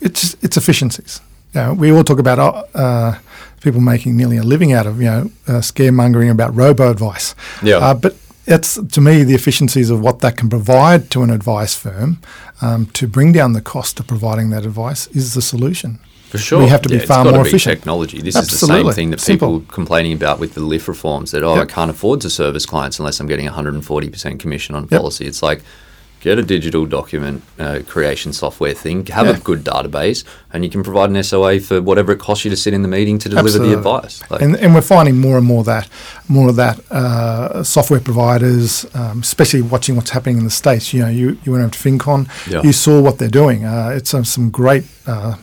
it's 0.02 0.36
it's 0.42 0.58
efficiencies. 0.58 1.22
You 1.54 1.62
know, 1.62 1.74
we 1.74 1.92
all 1.92 2.04
talk 2.04 2.20
about 2.20 2.40
uh, 2.40 2.78
uh, 2.78 3.18
people 3.62 3.82
making 3.82 4.16
nearly 4.18 4.38
a 4.38 4.44
living 4.44 4.74
out 4.74 4.86
of 4.88 5.00
you 5.02 5.10
know 5.10 5.32
uh, 5.48 5.62
scaremongering 5.62 6.32
about 6.32 6.56
robo 6.56 6.90
advice. 6.90 7.36
Yeah. 7.64 7.78
Uh, 7.78 7.94
but 7.94 8.16
it's 8.48 8.76
to 8.76 9.02
me 9.02 9.24
the 9.24 9.36
efficiencies 9.36 9.90
of 9.90 10.02
what 10.02 10.20
that 10.20 10.38
can 10.38 10.50
provide 10.50 11.10
to 11.12 11.24
an 11.24 11.30
advice 11.30 11.76
firm 11.76 12.20
um, 12.62 12.86
to 12.88 13.08
bring 13.08 13.32
down 13.32 13.54
the 13.54 13.62
cost 13.62 14.00
of 14.00 14.08
providing 14.08 14.50
that 14.52 14.66
advice 14.66 15.08
is 15.08 15.34
the 15.34 15.42
solution. 15.42 16.00
For 16.30 16.38
sure. 16.40 16.60
We 16.60 16.68
have 16.68 16.82
to 16.82 16.90
be 16.90 16.96
it's 16.96 17.06
far 17.06 17.24
more 17.24 17.44
be 17.44 17.50
efficient. 17.50 17.78
Technology. 17.78 18.20
This 18.22 18.36
is 18.36 18.48
the 18.50 18.58
same 18.58 18.92
thing 18.92 19.12
that 19.12 19.20
Simple. 19.20 19.60
people 19.60 19.74
complaining 19.74 20.14
about 20.14 20.40
with 20.40 20.54
the 20.54 20.60
LIF 20.60 20.88
reforms 20.88 21.32
that, 21.32 21.44
oh, 21.44 21.54
I 21.56 21.66
can't 21.66 21.90
afford 21.92 22.22
to 22.22 22.30
service 22.30 22.66
clients 22.66 23.00
unless 23.00 23.20
I'm 23.20 23.28
getting 23.28 23.48
140% 23.48 24.40
commission 24.40 24.76
on 24.76 24.84
Yep. 24.84 24.90
policy. 25.00 25.26
It's 25.26 25.42
like, 25.44 25.62
get 26.26 26.40
a 26.40 26.44
digital 26.44 26.88
document 26.88 27.44
uh, 27.60 27.80
creation 27.88 28.34
software 28.34 28.74
thing, 28.74 29.06
have 29.06 29.28
a 29.28 29.40
good 29.40 29.64
database, 29.64 30.24
and 30.52 30.64
you 30.66 30.72
can 30.72 30.82
provide 30.82 31.12
an 31.12 31.24
SOA 31.24 31.60
for 31.60 31.80
whatever 31.84 32.12
it 32.14 32.20
costs 32.20 32.44
you 32.44 32.50
to 32.50 32.58
sit 32.58 32.74
in 32.74 32.82
the 32.82 32.88
meeting 32.88 33.20
to 33.20 33.30
deliver 33.30 33.48
Absolutely. 33.48 33.74
the 33.76 33.78
advice. 33.78 34.32
Like, 34.32 34.42
and, 34.42 34.56
and 34.56 34.74
we're 34.74 34.82
finding 34.82 35.18
more 35.20 35.38
and 35.38 35.46
more 35.46 35.64
that 35.66 35.88
more 36.28 36.50
of 36.50 36.56
that 36.56 36.80
uh, 36.92 37.64
software 37.64 38.00
providers, 38.00 38.88
um, 38.96 39.20
especially 39.20 39.62
watching 39.62 39.96
what's 39.96 40.10
happening 40.10 40.40
in 40.40 40.44
the 40.46 40.50
states. 40.50 40.94
You 40.94 41.02
know, 41.04 41.10
you, 41.10 41.38
you 41.44 41.52
went 41.52 41.64
over 41.64 41.74
to 41.74 41.80
FinCon, 41.80 42.28
Yeah. 42.52 42.64
you 42.64 42.74
saw 42.74 43.00
what 43.00 43.20
they're 43.20 43.38
doing. 43.44 43.64
Uh, 43.64 43.94
it's 43.96 44.12
um, 44.16 44.26
some 44.26 44.50
great 44.50 44.86
uh, 45.06 45.36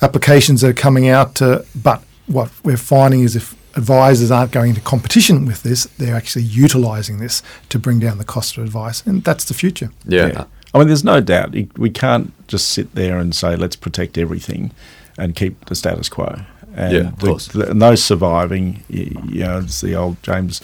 applications 0.00 0.62
that 0.62 0.68
are 0.70 0.72
coming 0.72 1.08
out. 1.08 1.42
Uh, 1.42 1.60
but 1.74 2.02
what 2.26 2.50
we're 2.64 2.78
finding 2.78 3.20
is 3.20 3.36
if 3.36 3.54
advisors 3.76 4.30
aren't 4.30 4.52
going 4.52 4.70
into 4.70 4.80
competition 4.82 5.46
with 5.46 5.62
this, 5.62 5.84
they're 5.98 6.14
actually 6.16 6.42
utilising 6.44 7.18
this 7.18 7.42
to 7.68 7.78
bring 7.78 7.98
down 7.98 8.18
the 8.18 8.24
cost 8.24 8.56
of 8.56 8.64
advice, 8.64 9.02
and 9.06 9.22
that's 9.24 9.44
the 9.44 9.54
future. 9.54 9.90
yeah. 10.06 10.44
I 10.74 10.78
mean, 10.78 10.86
there's 10.88 11.04
no 11.04 11.20
doubt 11.20 11.54
we 11.76 11.90
can't 11.90 12.32
just 12.48 12.68
sit 12.68 12.94
there 12.94 13.18
and 13.18 13.34
say 13.34 13.56
let's 13.56 13.76
protect 13.76 14.16
everything 14.16 14.70
and 15.18 15.36
keep 15.36 15.66
the 15.66 15.74
status 15.74 16.08
quo. 16.08 16.40
And 16.74 16.92
Yeah, 16.94 17.08
of 17.08 17.18
course. 17.18 17.48
the- 17.48 17.70
and 17.70 17.82
those 17.82 18.02
surviving, 18.02 18.82
you 18.88 19.44
know, 19.44 19.58
it's 19.58 19.82
the 19.82 19.94
old 19.94 20.16
James, 20.22 20.62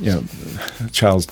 you 0.00 0.12
know, 0.12 0.24
Charles 0.92 1.26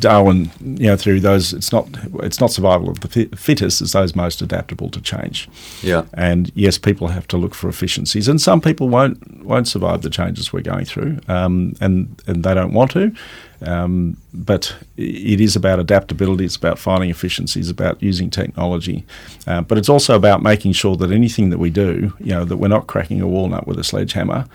Darwin, 0.00 0.50
you 0.60 0.88
know, 0.88 0.96
through 0.96 1.20
those. 1.20 1.52
It's 1.52 1.72
not 1.72 1.88
it's 2.22 2.40
not 2.40 2.50
survival 2.50 2.90
of 2.90 3.00
the 3.00 3.28
fittest. 3.36 3.80
It's 3.80 3.92
those 3.92 4.16
most 4.16 4.42
adaptable 4.42 4.90
to 4.90 5.00
change. 5.00 5.48
Yeah. 5.82 6.04
And 6.14 6.50
yes, 6.54 6.78
people 6.78 7.08
have 7.08 7.28
to 7.28 7.36
look 7.36 7.54
for 7.54 7.68
efficiencies, 7.68 8.28
and 8.28 8.40
some 8.40 8.60
people 8.60 8.88
won't 8.88 9.44
won't 9.44 9.68
survive 9.68 10.02
the 10.02 10.10
changes 10.10 10.52
we're 10.52 10.62
going 10.62 10.84
through, 10.84 11.18
um, 11.28 11.74
and 11.80 12.20
and 12.26 12.44
they 12.44 12.54
don't 12.54 12.72
want 12.72 12.90
to. 12.92 13.12
Um, 13.60 14.16
but 14.32 14.76
it 14.96 15.40
is 15.40 15.56
about 15.56 15.80
adaptability. 15.80 16.44
It's 16.44 16.56
about 16.56 16.78
finding 16.78 17.10
efficiencies. 17.10 17.68
About 17.68 18.00
using 18.02 18.30
technology, 18.30 19.04
uh, 19.46 19.62
but 19.62 19.78
it's 19.78 19.88
also 19.88 20.14
about 20.14 20.42
making 20.42 20.72
sure 20.72 20.96
that 20.96 21.10
anything 21.10 21.50
that 21.50 21.58
we 21.58 21.70
do, 21.70 22.12
you 22.20 22.32
know, 22.32 22.44
that 22.44 22.56
we're 22.56 22.68
not 22.68 22.86
cracking 22.86 23.20
a 23.20 23.26
walnut 23.26 23.66
with 23.66 23.78
a 23.78 23.84
sledgehammer, 23.84 24.46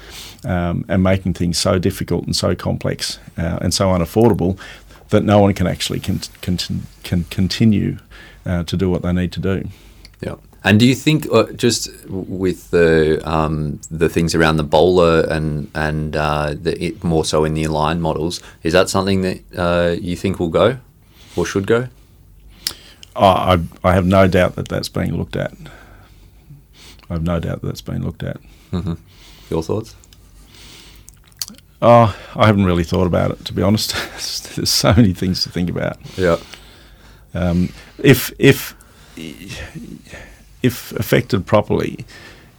um, 0.46 0.86
and 0.88 1.04
making 1.04 1.34
things 1.34 1.58
so 1.58 1.80
difficult 1.80 2.26
and 2.26 2.36
so 2.36 2.56
complex 2.56 3.20
uh, 3.38 3.60
and 3.62 3.74
so 3.74 3.88
unaffordable 3.90 4.58
that 5.10 5.24
no 5.24 5.40
one 5.40 5.54
can 5.54 5.68
actually 5.68 6.00
con- 6.00 6.22
con- 6.42 6.88
can 7.04 7.24
continue 7.26 7.98
uh, 8.46 8.64
to 8.64 8.78
do 8.78 8.90
what 8.90 9.02
they 9.02 9.14
need 9.14 9.32
to 9.32 9.40
do. 9.40 9.68
And 10.64 10.80
do 10.80 10.88
you 10.88 10.96
think 10.96 11.28
uh, 11.32 11.52
just 11.54 11.90
with 12.08 12.72
the 12.72 13.22
um, 13.30 13.82
the 13.92 14.08
things 14.08 14.34
around 14.34 14.58
the 14.58 14.64
BOLR 14.64 15.30
and 15.30 15.70
and 15.76 16.16
uh, 16.16 16.54
the, 16.54 16.82
it, 16.82 17.04
more 17.04 17.26
so 17.26 17.44
in 17.44 17.54
the 17.54 17.66
aligned 17.66 18.02
models, 18.02 18.40
is 18.64 18.72
that 18.72 18.90
something 18.90 19.22
that 19.22 19.42
uh, 19.58 19.96
you 20.00 20.16
think 20.16 20.40
will 20.40 20.50
go 20.50 20.78
or 21.36 21.46
should 21.46 21.68
go? 21.68 21.90
I, 23.16 23.60
I, 23.84 23.90
I 23.90 23.94
have 23.94 24.06
no 24.06 24.28
doubt 24.28 24.56
that 24.56 24.70
that's 24.70 24.90
being 24.90 25.18
looked 25.18 25.36
at. 25.36 25.54
I 27.10 27.14
have 27.14 27.24
no 27.24 27.40
doubt 27.40 27.62
that 27.62 27.68
that's 27.68 27.82
being 27.82 28.04
looked 28.04 28.24
at. 28.24 28.38
Your 29.50 29.62
thoughts? 29.62 29.96
Oh, 31.82 32.18
I 32.36 32.46
haven't 32.46 32.64
really 32.64 32.86
thought 32.86 33.06
about 33.06 33.32
it, 33.32 33.44
to 33.46 33.54
be 33.54 33.62
honest. 33.62 33.94
There's 34.56 34.70
so 34.70 34.94
many 34.94 35.14
things 35.14 35.44
to 35.44 35.50
think 35.50 35.70
about. 35.70 35.98
Yeah. 36.18 36.38
Um, 37.34 37.74
if 38.00 38.32
if 38.40 38.76
if 40.64 40.92
affected 40.94 41.46
properly, 41.46 42.06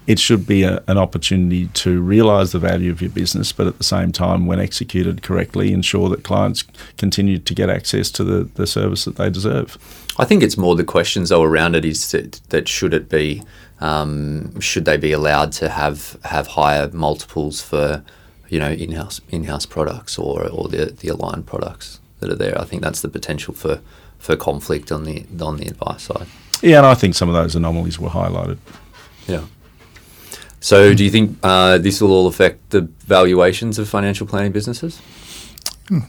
it 0.07 0.19
should 0.19 0.47
be 0.47 0.63
a, 0.63 0.83
an 0.87 0.99
opportunity 0.99 1.69
to 1.69 2.01
realise 2.01 2.53
the 2.53 2.59
value 2.59 2.93
of 2.93 3.01
your 3.01 3.11
business, 3.11 3.53
but 3.53 3.67
at 3.67 3.79
the 3.79 3.85
same 3.85 4.13
time, 4.13 4.47
when 4.47 4.61
executed 4.61 5.23
correctly, 5.23 5.73
ensure 5.73 6.11
that 6.11 6.23
clients 6.23 6.65
continue 6.99 7.39
to 7.39 7.55
get 7.55 7.71
access 7.71 8.11
to 8.11 8.23
the, 8.23 8.45
the 8.55 8.67
service 8.67 9.07
that 9.07 9.17
they 9.17 9.31
deserve. 9.31 9.79
I 10.19 10.25
think 10.25 10.43
it's 10.43 10.59
more 10.59 10.77
the 10.77 10.85
questions 10.85 11.31
though 11.31 11.43
around 11.43 11.75
it 11.75 11.85
is 11.85 12.11
that, 12.13 12.41
that 12.51 12.69
should 12.69 12.95
it 12.95 13.09
be 13.09 13.43
um, 13.81 14.59
should 14.61 14.85
they 14.85 14.97
be 14.97 15.13
allowed 15.13 15.51
to 15.53 15.69
have 15.69 16.17
have 16.25 16.47
higher 16.49 16.89
multiples 16.93 17.61
for 17.61 18.05
you 18.49 18.61
know 18.61 18.71
in-house 18.71 19.21
in-house 19.31 19.67
products 19.67 20.17
or 20.17 20.49
or 20.49 20.69
the 20.69 20.87
the 20.87 21.09
aligned 21.09 21.47
products 21.47 21.99
that 22.21 22.31
are 22.31 22.37
there. 22.37 22.59
I 22.61 22.65
think 22.65 22.83
that's 22.83 23.01
the 23.01 23.09
potential 23.09 23.53
for 23.53 23.81
for 24.19 24.37
conflict 24.37 24.93
on 24.93 25.05
the 25.05 25.27
on 25.41 25.57
the 25.57 25.67
advice 25.67 26.05
side. 26.05 26.29
Yeah, 26.65 26.79
and 26.79 26.87
I 26.87 26.95
think 26.95 27.15
some 27.15 27.29
of 27.29 27.35
those 27.35 27.55
anomalies 27.55 27.99
were 27.99 28.09
highlighted. 28.09 28.57
Yeah. 29.29 29.45
So, 30.61 30.95
do 30.95 31.05
you 31.05 31.11
think 31.11 31.39
uh, 31.43 31.77
this 31.77 32.01
will 32.01 32.11
all 32.11 32.27
affect 32.27 32.71
the 32.71 32.89
valuations 33.07 33.79
of 33.79 33.87
financial 33.87 34.27
planning 34.27 34.51
businesses? 34.51 35.01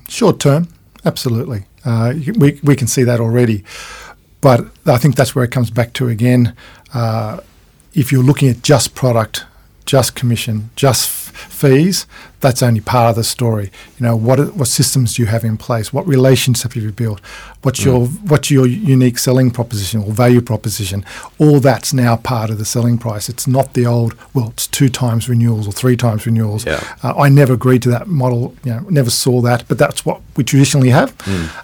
Short 0.08 0.40
term, 0.40 0.70
absolutely. 1.04 1.66
Uh, 1.84 2.14
we, 2.38 2.62
we 2.64 2.76
can 2.78 2.88
see 2.88 3.04
that 3.04 3.20
already. 3.20 3.66
But 4.40 4.66
I 4.86 4.98
think 4.98 5.16
that's 5.16 5.36
where 5.36 5.44
it 5.44 5.52
comes 5.52 5.72
back 5.72 5.92
to 5.94 6.08
again. 6.08 6.56
Uh, 6.94 7.42
if 7.94 8.14
you're 8.14 8.24
looking 8.24 8.48
at 8.48 8.62
just 8.62 8.96
product, 8.96 9.46
just 9.86 10.16
commission, 10.16 10.70
just 10.78 11.10
f- 11.10 11.25
fees, 11.36 12.08
that's 12.46 12.62
only 12.62 12.82
part 12.82 13.10
of 13.10 13.16
the 13.16 13.24
story. 13.24 13.72
You 13.98 14.06
know, 14.06 14.16
what 14.16 14.56
what 14.56 14.68
systems 14.68 15.16
do 15.16 15.24
you 15.24 15.28
have 15.28 15.44
in 15.44 15.58
place? 15.58 15.92
What 15.92 16.08
relations 16.08 16.64
have 16.64 16.76
you 16.76 16.92
built? 16.92 17.20
What's 17.64 17.84
your 17.84 18.06
what's 18.06 18.52
your 18.52 18.68
unique 18.68 19.18
selling 19.18 19.50
proposition 19.52 20.04
or 20.04 20.12
value 20.12 20.42
proposition? 20.42 21.04
All 21.40 21.60
that's 21.60 21.94
now 21.94 22.18
part 22.18 22.50
of 22.52 22.58
the 22.58 22.66
selling 22.66 22.98
price. 22.98 23.30
It's 23.30 23.48
not 23.48 23.74
the 23.74 23.86
old 23.86 24.16
well, 24.34 24.50
it's 24.50 24.68
two 24.68 24.90
times 24.90 25.28
renewals 25.28 25.68
or 25.68 25.72
three 25.72 25.96
times 25.96 26.26
renewals. 26.26 26.66
Yeah. 26.66 26.84
Uh, 27.04 27.16
I 27.18 27.30
never 27.30 27.54
agreed 27.54 27.82
to 27.84 27.90
that 27.90 28.08
model. 28.08 28.56
You 28.64 28.74
know, 28.74 28.80
never 28.90 29.10
saw 29.10 29.42
that, 29.42 29.68
but 29.68 29.78
that's 29.80 30.06
what 30.06 30.22
we 30.38 30.44
traditionally 30.44 30.90
have, 30.90 31.16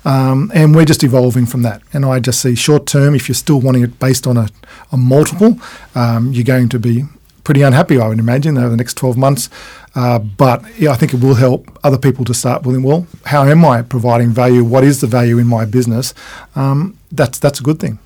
um, 0.05 0.51
and 0.55 0.73
we're 0.75 0.85
just 0.85 1.03
evolving 1.03 1.45
from 1.45 1.61
that. 1.61 1.81
And 1.93 2.05
I 2.05 2.19
just 2.19 2.41
see 2.41 2.55
short 2.55 2.87
term, 2.87 3.13
if 3.13 3.27
you're 3.27 3.35
still 3.35 3.59
wanting 3.59 3.83
it 3.83 3.99
based 3.99 4.25
on 4.25 4.37
a, 4.37 4.47
a 4.91 4.97
multiple, 4.97 5.59
um, 5.93 6.31
you're 6.31 6.43
going 6.43 6.69
to 6.69 6.79
be 6.79 7.03
pretty 7.43 7.61
unhappy. 7.61 7.99
I 7.99 8.07
would 8.07 8.19
imagine 8.19 8.57
over 8.57 8.69
the 8.69 8.77
next 8.77 8.95
12 8.97 9.17
months. 9.17 9.49
Uh, 9.95 10.19
but 10.19 10.63
yeah, 10.79 10.91
I 10.91 10.95
think 10.95 11.13
it 11.13 11.21
will 11.21 11.35
help 11.35 11.79
other 11.83 11.97
people 11.97 12.25
to 12.25 12.33
start 12.33 12.63
willing. 12.63 12.83
Well, 12.83 13.07
how 13.25 13.43
am 13.43 13.65
I 13.65 13.81
providing 13.81 14.29
value? 14.29 14.63
What 14.63 14.83
is 14.83 15.01
the 15.01 15.07
value 15.07 15.37
in 15.37 15.47
my 15.47 15.65
business? 15.65 16.13
Um, 16.55 16.97
that's 17.11 17.39
that's 17.39 17.59
a 17.59 17.63
good 17.63 17.79
thing. 17.79 17.99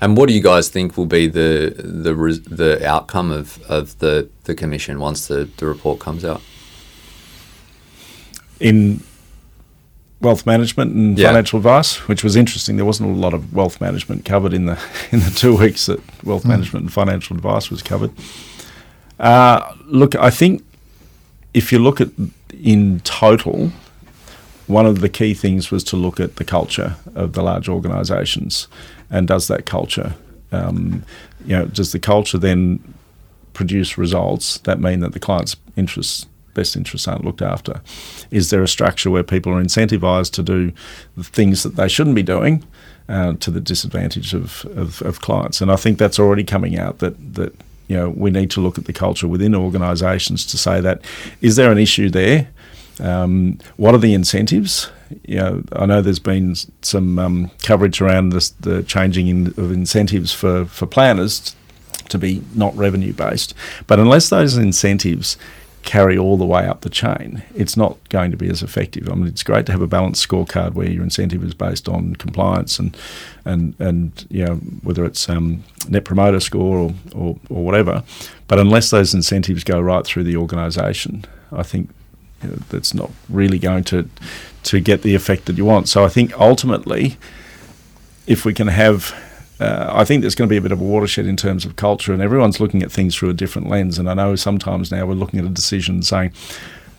And 0.00 0.16
what 0.16 0.28
do 0.28 0.34
you 0.34 0.42
guys 0.42 0.68
think 0.68 0.96
will 0.96 1.06
be 1.06 1.26
the 1.26 1.74
the 1.76 2.14
the 2.48 2.86
outcome 2.86 3.30
of, 3.32 3.60
of 3.68 3.98
the, 3.98 4.28
the 4.44 4.54
commission 4.54 5.00
once 5.00 5.26
the, 5.26 5.48
the 5.56 5.66
report 5.66 5.98
comes 5.98 6.24
out? 6.24 6.40
in 8.60 9.02
wealth 10.20 10.44
management 10.46 10.92
and 10.94 11.18
Yeah. 11.18 11.28
financial 11.28 11.58
advice, 11.58 12.08
which 12.08 12.24
was 12.24 12.34
interesting. 12.36 12.76
There 12.76 12.84
wasn't 12.84 13.10
a 13.10 13.20
lot 13.20 13.34
of 13.34 13.52
wealth 13.54 13.80
management 13.80 14.24
covered 14.24 14.52
in 14.52 14.66
the 14.66 14.78
in 15.12 15.20
the 15.20 15.30
two 15.30 15.56
weeks 15.56 15.86
that 15.86 16.00
wealth 16.24 16.44
management 16.44 16.84
and 16.84 16.92
financial 16.92 17.36
advice 17.36 17.70
was 17.70 17.82
covered. 17.82 18.10
Uh, 19.20 19.72
look, 19.86 20.14
I 20.16 20.30
think 20.30 20.62
if 21.54 21.72
you 21.72 21.78
look 21.78 22.00
at 22.00 22.08
in 22.62 23.00
total, 23.00 23.72
one 24.66 24.86
of 24.86 25.00
the 25.00 25.08
key 25.08 25.34
things 25.34 25.70
was 25.70 25.82
to 25.84 25.96
look 25.96 26.20
at 26.20 26.36
the 26.36 26.44
culture 26.44 26.96
of 27.14 27.32
the 27.32 27.42
large 27.42 27.68
organisations, 27.68 28.68
and 29.10 29.26
does 29.26 29.48
that 29.48 29.66
culture, 29.66 30.14
um, 30.52 31.02
you 31.44 31.56
know, 31.56 31.66
does 31.66 31.92
the 31.92 31.98
culture 31.98 32.38
then 32.38 32.78
produce 33.54 33.98
results 33.98 34.58
that 34.58 34.78
mean 34.80 35.00
that 35.00 35.12
the 35.12 35.18
client's 35.20 35.56
interests, 35.76 36.26
best 36.58 36.76
interests, 36.76 37.08
aren't 37.08 37.24
looked 37.24 37.42
after? 37.42 37.80
Is 38.30 38.50
there 38.50 38.62
a 38.62 38.68
structure 38.68 39.10
where 39.10 39.22
people 39.22 39.52
are 39.52 39.62
incentivised 39.62 40.32
to 40.32 40.42
do 40.42 40.72
things 41.22 41.62
that 41.62 41.76
they 41.76 41.88
shouldn't 41.88 42.16
be 42.16 42.22
doing? 42.22 42.64
Uh, 43.10 43.32
to 43.40 43.50
the 43.50 43.60
disadvantage 43.60 44.34
of, 44.34 44.66
of, 44.76 45.00
of 45.00 45.22
clients, 45.22 45.62
and 45.62 45.72
I 45.72 45.76
think 45.76 45.98
that's 45.98 46.18
already 46.18 46.44
coming 46.44 46.78
out 46.78 46.98
that 46.98 47.14
that 47.36 47.54
you 47.86 47.96
know 47.96 48.10
we 48.10 48.30
need 48.30 48.50
to 48.50 48.60
look 48.60 48.76
at 48.76 48.84
the 48.84 48.92
culture 48.92 49.26
within 49.26 49.54
organisations 49.54 50.44
to 50.44 50.58
say 50.58 50.82
that 50.82 51.00
is 51.40 51.56
there 51.56 51.72
an 51.72 51.78
issue 51.78 52.10
there? 52.10 52.48
Um, 53.00 53.58
what 53.76 53.94
are 53.94 53.98
the 53.98 54.12
incentives? 54.12 54.90
You 55.26 55.36
know, 55.36 55.62
I 55.72 55.86
know 55.86 56.02
there's 56.02 56.18
been 56.18 56.54
some 56.82 57.18
um, 57.18 57.50
coverage 57.62 58.02
around 58.02 58.30
this, 58.30 58.50
the 58.50 58.82
changing 58.82 59.28
in, 59.28 59.46
of 59.56 59.72
incentives 59.72 60.32
for, 60.32 60.66
for 60.66 60.86
planners 60.86 61.56
to 62.08 62.18
be 62.18 62.42
not 62.54 62.76
revenue 62.76 63.12
based, 63.12 63.54
but 63.86 63.98
unless 63.98 64.28
those 64.28 64.56
incentives 64.56 65.36
carry 65.88 66.18
all 66.18 66.36
the 66.36 66.44
way 66.44 66.66
up 66.66 66.82
the 66.82 66.90
chain, 66.90 67.42
it's 67.54 67.74
not 67.74 67.96
going 68.10 68.30
to 68.30 68.36
be 68.36 68.50
as 68.50 68.62
effective. 68.62 69.08
I 69.08 69.14
mean, 69.14 69.26
it's 69.26 69.42
great 69.42 69.64
to 69.66 69.72
have 69.72 69.80
a 69.80 69.86
balanced 69.86 70.28
scorecard 70.28 70.74
where 70.74 70.86
your 70.86 71.02
incentive 71.02 71.42
is 71.42 71.54
based 71.54 71.88
on 71.88 72.14
compliance 72.16 72.78
and 72.78 72.94
and 73.46 73.74
and 73.78 74.26
you 74.28 74.44
know 74.44 74.56
whether 74.82 75.06
it's 75.06 75.30
um, 75.30 75.64
net 75.88 76.04
promoter 76.04 76.40
score 76.40 76.76
or, 76.76 76.94
or, 77.14 77.38
or 77.48 77.64
whatever. 77.64 78.04
But 78.48 78.58
unless 78.58 78.90
those 78.90 79.14
incentives 79.14 79.64
go 79.64 79.80
right 79.80 80.04
through 80.04 80.24
the 80.24 80.36
organisation, 80.36 81.24
I 81.50 81.62
think 81.62 81.88
you 82.42 82.50
know, 82.50 82.56
that's 82.68 82.92
not 82.92 83.10
really 83.30 83.58
going 83.58 83.84
to 83.84 84.10
to 84.64 84.80
get 84.80 85.00
the 85.00 85.14
effect 85.14 85.46
that 85.46 85.56
you 85.56 85.64
want. 85.64 85.88
So 85.88 86.04
I 86.04 86.10
think 86.10 86.38
ultimately, 86.38 87.16
if 88.26 88.44
we 88.44 88.52
can 88.52 88.68
have 88.68 89.14
uh, 89.60 89.90
I 89.92 90.04
think 90.04 90.20
there's 90.22 90.34
going 90.34 90.48
to 90.48 90.52
be 90.52 90.56
a 90.56 90.60
bit 90.60 90.72
of 90.72 90.80
a 90.80 90.84
watershed 90.84 91.26
in 91.26 91.36
terms 91.36 91.64
of 91.64 91.76
culture, 91.76 92.12
and 92.12 92.22
everyone's 92.22 92.60
looking 92.60 92.82
at 92.82 92.92
things 92.92 93.16
through 93.16 93.30
a 93.30 93.34
different 93.34 93.68
lens. 93.68 93.98
And 93.98 94.08
I 94.08 94.14
know 94.14 94.36
sometimes 94.36 94.90
now 94.90 95.04
we're 95.06 95.14
looking 95.14 95.40
at 95.40 95.46
a 95.46 95.50
decision 95.50 95.96
and 95.96 96.06
saying, 96.06 96.32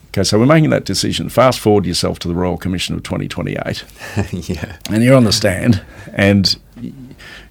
okay, 0.09 0.23
so 0.23 0.37
we're 0.39 0.45
making 0.45 0.69
that 0.71 0.83
decision. 0.85 1.29
Fast 1.29 1.59
forward 1.59 1.85
yourself 1.85 2.19
to 2.19 2.27
the 2.27 2.35
Royal 2.35 2.57
Commission 2.57 2.95
of 2.95 3.03
2028. 3.03 3.83
yeah. 4.49 4.77
And 4.89 5.03
you're 5.03 5.15
on 5.15 5.23
the 5.23 5.31
stand, 5.31 5.81
and 6.13 6.57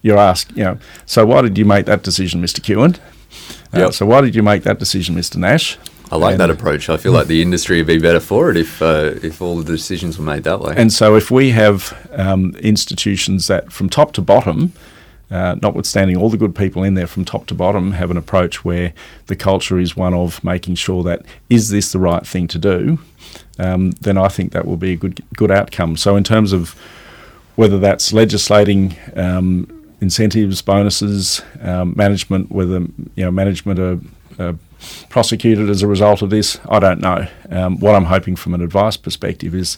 you're 0.02 0.18
asked, 0.18 0.50
you 0.56 0.64
know, 0.64 0.78
so 1.06 1.24
why 1.24 1.40
did 1.42 1.56
you 1.56 1.64
make 1.64 1.86
that 1.86 2.02
decision, 2.02 2.42
Mr. 2.42 2.60
Kewen? 2.60 2.96
Uh, 3.74 3.78
Yep. 3.80 3.92
So 3.92 4.06
why 4.06 4.22
did 4.22 4.34
you 4.34 4.42
make 4.42 4.62
that 4.62 4.78
decision, 4.78 5.14
Mr. 5.14 5.36
Nash? 5.36 5.76
I 6.10 6.16
like 6.16 6.32
And- 6.32 6.40
that 6.40 6.48
approach. 6.50 6.88
I 6.88 6.96
feel 6.96 7.12
like 7.12 7.26
the 7.26 7.42
industry 7.42 7.76
would 7.78 7.86
be 7.86 7.98
better 7.98 8.20
for 8.20 8.50
it 8.50 8.56
if 8.56 8.80
uh, 8.80 9.12
if 9.22 9.42
all 9.42 9.56
the 9.56 9.64
decisions 9.64 10.18
were 10.18 10.24
made 10.24 10.44
that 10.44 10.60
way. 10.60 10.72
And 10.74 10.90
so, 10.90 11.16
if 11.16 11.30
we 11.30 11.50
have 11.50 12.08
um, 12.12 12.54
institutions 12.60 13.46
that, 13.48 13.70
from 13.70 13.90
top 13.90 14.12
to 14.12 14.22
bottom, 14.22 14.72
uh, 15.30 15.56
notwithstanding 15.60 16.16
all 16.16 16.30
the 16.30 16.36
good 16.36 16.54
people 16.54 16.82
in 16.82 16.94
there, 16.94 17.06
from 17.06 17.24
top 17.24 17.46
to 17.46 17.54
bottom, 17.54 17.92
have 17.92 18.10
an 18.10 18.16
approach 18.16 18.64
where 18.64 18.92
the 19.26 19.36
culture 19.36 19.78
is 19.78 19.96
one 19.96 20.14
of 20.14 20.42
making 20.42 20.74
sure 20.74 21.02
that 21.02 21.22
is 21.50 21.68
this 21.68 21.92
the 21.92 21.98
right 21.98 22.26
thing 22.26 22.48
to 22.48 22.58
do, 22.58 22.98
um, 23.58 23.90
then 23.92 24.16
I 24.16 24.28
think 24.28 24.52
that 24.52 24.66
will 24.66 24.76
be 24.76 24.92
a 24.92 24.96
good 24.96 25.22
good 25.36 25.50
outcome. 25.50 25.96
So, 25.96 26.16
in 26.16 26.24
terms 26.24 26.52
of 26.52 26.74
whether 27.56 27.78
that's 27.78 28.12
legislating 28.12 28.96
um, 29.16 29.68
incentives, 30.00 30.62
bonuses, 30.62 31.42
um, 31.60 31.92
management, 31.96 32.50
whether 32.50 32.80
you 33.14 33.24
know 33.24 33.30
management 33.30 33.78
are, 33.78 33.98
are 34.38 34.54
prosecuted 35.08 35.68
as 35.68 35.82
a 35.82 35.86
result 35.86 36.22
of 36.22 36.30
this, 36.30 36.58
I 36.68 36.78
don't 36.78 37.00
know. 37.00 37.26
Um, 37.50 37.80
what 37.80 37.94
I'm 37.94 38.04
hoping 38.04 38.36
from 38.36 38.54
an 38.54 38.62
advice 38.62 38.96
perspective 38.96 39.54
is, 39.54 39.76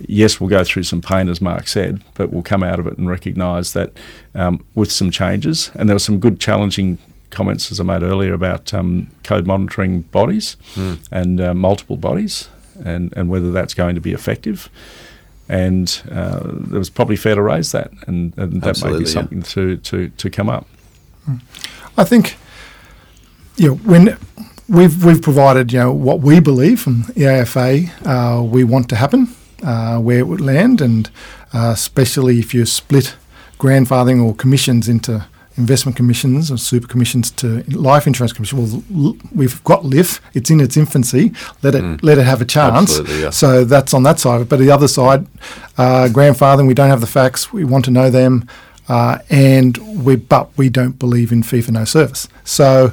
yes, 0.00 0.40
we'll 0.40 0.50
go 0.50 0.64
through 0.64 0.84
some 0.84 1.00
pain, 1.00 1.28
as 1.28 1.40
Mark 1.40 1.68
said, 1.68 2.02
but 2.14 2.32
we'll 2.32 2.42
come 2.42 2.62
out 2.62 2.78
of 2.78 2.86
it 2.86 2.98
and 2.98 3.08
recognise 3.08 3.72
that 3.72 3.92
um, 4.34 4.64
with 4.74 4.90
some 4.90 5.10
changes, 5.10 5.70
and 5.74 5.88
there 5.88 5.94
were 5.94 6.00
some 6.00 6.20
good 6.20 6.40
challenging 6.40 6.98
comments 7.30 7.72
as 7.72 7.80
I 7.80 7.84
made 7.84 8.02
earlier 8.02 8.32
about 8.32 8.72
um, 8.72 9.08
code 9.24 9.46
monitoring 9.46 10.02
bodies 10.02 10.56
and 11.10 11.40
uh, 11.40 11.54
multiple 11.54 11.96
bodies, 11.96 12.48
and, 12.84 13.12
and 13.16 13.28
whether 13.28 13.50
that's 13.50 13.74
going 13.74 13.94
to 13.94 14.00
be 14.00 14.12
effective. 14.12 14.68
And 15.48 16.02
uh, 16.10 16.40
it 16.72 16.78
was 16.78 16.90
probably 16.90 17.16
fair 17.16 17.34
to 17.34 17.42
raise 17.42 17.72
that, 17.72 17.90
and, 18.06 18.36
and 18.38 18.62
that 18.62 18.62
may 18.62 18.68
Absolutely, 18.70 19.04
be 19.04 19.10
yeah. 19.10 19.12
something 19.12 19.42
to, 19.42 19.76
to, 19.76 20.08
to 20.08 20.30
come 20.30 20.48
up. 20.48 20.66
I 21.96 22.04
think, 22.04 22.36
you 23.56 23.68
know, 23.68 23.74
when 23.76 24.16
we've 24.68 25.04
we've 25.04 25.22
provided, 25.22 25.72
you 25.72 25.78
know, 25.78 25.92
what 25.92 26.20
we 26.20 26.40
believe 26.40 26.80
from 26.80 27.02
the 27.14 27.26
AFA, 27.26 27.84
uh, 28.04 28.42
we 28.42 28.64
want 28.64 28.88
to 28.88 28.96
happen, 28.96 29.28
uh, 29.64 29.98
where 29.98 30.18
it 30.18 30.26
would 30.26 30.40
land, 30.40 30.80
and 30.80 31.10
uh, 31.52 31.70
especially 31.72 32.38
if 32.38 32.54
you 32.54 32.66
split 32.66 33.16
grandfathering 33.58 34.22
or 34.24 34.34
commissions 34.34 34.88
into 34.88 35.24
investment 35.56 35.96
commissions 35.96 36.50
or 36.50 36.58
super 36.58 36.88
commissions 36.88 37.30
to 37.30 37.62
life 37.70 38.06
insurance 38.06 38.32
commission. 38.32 38.58
Well, 38.90 39.16
we've 39.34 39.62
got 39.64 39.84
LIF; 39.84 40.20
it's 40.34 40.50
in 40.50 40.60
its 40.60 40.76
infancy. 40.76 41.32
Let 41.62 41.74
it 41.74 42.02
let 42.02 42.18
it 42.18 42.24
have 42.24 42.40
a 42.40 42.44
chance. 42.44 42.98
Yeah. 43.08 43.30
So 43.30 43.64
that's 43.64 43.94
on 43.94 44.02
that 44.02 44.18
side. 44.20 44.48
But 44.48 44.58
the 44.58 44.70
other 44.70 44.88
side, 44.88 45.26
uh, 45.78 46.08
grandfathering, 46.10 46.66
we 46.66 46.74
don't 46.74 46.90
have 46.90 47.00
the 47.00 47.06
facts. 47.06 47.52
We 47.52 47.64
want 47.64 47.84
to 47.86 47.90
know 47.90 48.10
them, 48.10 48.48
uh, 48.88 49.18
and 49.30 50.04
we 50.04 50.16
but 50.16 50.56
we 50.56 50.68
don't 50.68 50.98
believe 50.98 51.32
in 51.32 51.42
fee 51.42 51.62
for 51.62 51.72
no 51.72 51.84
service. 51.84 52.28
So. 52.44 52.92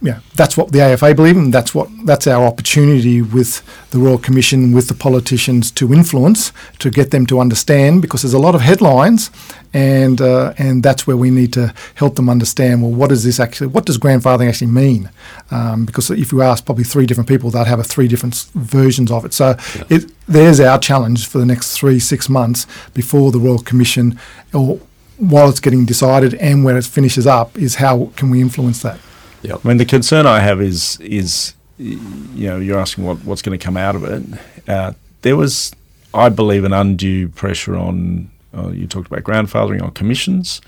Yeah, 0.00 0.20
that's 0.36 0.56
what 0.56 0.70
the 0.70 0.80
AFA 0.80 1.12
believe, 1.12 1.36
and 1.36 1.52
that's 1.52 1.74
what 1.74 1.88
that's 2.04 2.28
our 2.28 2.46
opportunity 2.46 3.20
with 3.20 3.64
the 3.90 3.98
Royal 3.98 4.18
Commission, 4.18 4.72
with 4.72 4.86
the 4.86 4.94
politicians 4.94 5.72
to 5.72 5.92
influence, 5.92 6.52
to 6.78 6.88
get 6.88 7.10
them 7.10 7.26
to 7.26 7.40
understand, 7.40 8.00
because 8.00 8.22
there's 8.22 8.32
a 8.32 8.38
lot 8.38 8.54
of 8.54 8.60
headlines, 8.60 9.32
and 9.74 10.20
uh, 10.20 10.54
and 10.56 10.84
that's 10.84 11.08
where 11.08 11.16
we 11.16 11.30
need 11.30 11.52
to 11.54 11.74
help 11.96 12.14
them 12.14 12.28
understand. 12.28 12.80
Well, 12.80 12.92
what 12.92 13.08
does 13.08 13.24
this 13.24 13.40
actually? 13.40 13.66
What 13.68 13.86
does 13.86 13.98
grandfathering 13.98 14.48
actually 14.48 14.68
mean? 14.68 15.10
Um, 15.50 15.84
because 15.84 16.10
if 16.10 16.30
you 16.30 16.42
ask 16.42 16.64
probably 16.64 16.84
three 16.84 17.06
different 17.06 17.28
people, 17.28 17.50
they'd 17.50 17.66
have 17.66 17.80
a 17.80 17.84
three 17.84 18.06
different 18.06 18.36
versions 18.54 19.10
of 19.10 19.24
it. 19.24 19.34
So 19.34 19.56
it, 19.90 20.12
there's 20.28 20.60
our 20.60 20.78
challenge 20.78 21.26
for 21.26 21.38
the 21.38 21.46
next 21.46 21.76
three 21.76 21.98
six 21.98 22.28
months 22.28 22.68
before 22.94 23.32
the 23.32 23.40
Royal 23.40 23.58
Commission, 23.58 24.16
or 24.54 24.78
while 25.16 25.48
it's 25.48 25.58
getting 25.58 25.84
decided 25.84 26.34
and 26.34 26.64
when 26.64 26.76
it 26.76 26.84
finishes 26.84 27.26
up, 27.26 27.58
is 27.58 27.76
how 27.76 28.12
can 28.14 28.30
we 28.30 28.40
influence 28.40 28.80
that? 28.82 29.00
Yep. 29.42 29.60
I 29.64 29.68
mean, 29.68 29.76
the 29.76 29.84
concern 29.84 30.26
I 30.26 30.40
have 30.40 30.60
is 30.60 30.98
is 31.00 31.54
you 31.78 32.48
know 32.48 32.58
you're 32.58 32.78
asking 32.78 33.04
what, 33.04 33.18
what's 33.24 33.42
going 33.42 33.58
to 33.58 33.64
come 33.64 33.76
out 33.76 33.94
of 33.94 34.04
it. 34.04 34.22
Uh, 34.68 34.92
there 35.22 35.36
was, 35.36 35.72
I 36.12 36.28
believe, 36.28 36.64
an 36.64 36.72
undue 36.72 37.28
pressure 37.28 37.76
on. 37.76 38.30
Uh, 38.56 38.70
you 38.70 38.86
talked 38.86 39.06
about 39.06 39.22
grandfathering 39.22 39.82
on 39.82 39.90
commissions, 39.92 40.60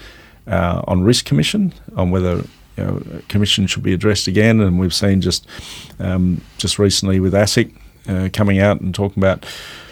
uh, 0.47 0.83
on 0.87 1.03
risk 1.03 1.25
commission, 1.25 1.73
on 1.97 2.11
whether 2.11 2.45
you 2.77 2.85
know 2.85 3.03
commission 3.29 3.66
should 3.66 3.83
be 3.83 3.93
addressed 3.93 4.29
again, 4.29 4.61
and 4.61 4.79
we've 4.79 4.95
seen 4.95 5.21
just 5.21 5.47
um, 5.99 6.41
just 6.59 6.79
recently 6.79 7.21
with 7.21 7.33
ASIC 7.33 7.75
uh, 8.09 8.29
coming 8.33 8.59
out 8.59 8.81
and 8.81 8.95
talking 8.95 9.23
about 9.23 9.45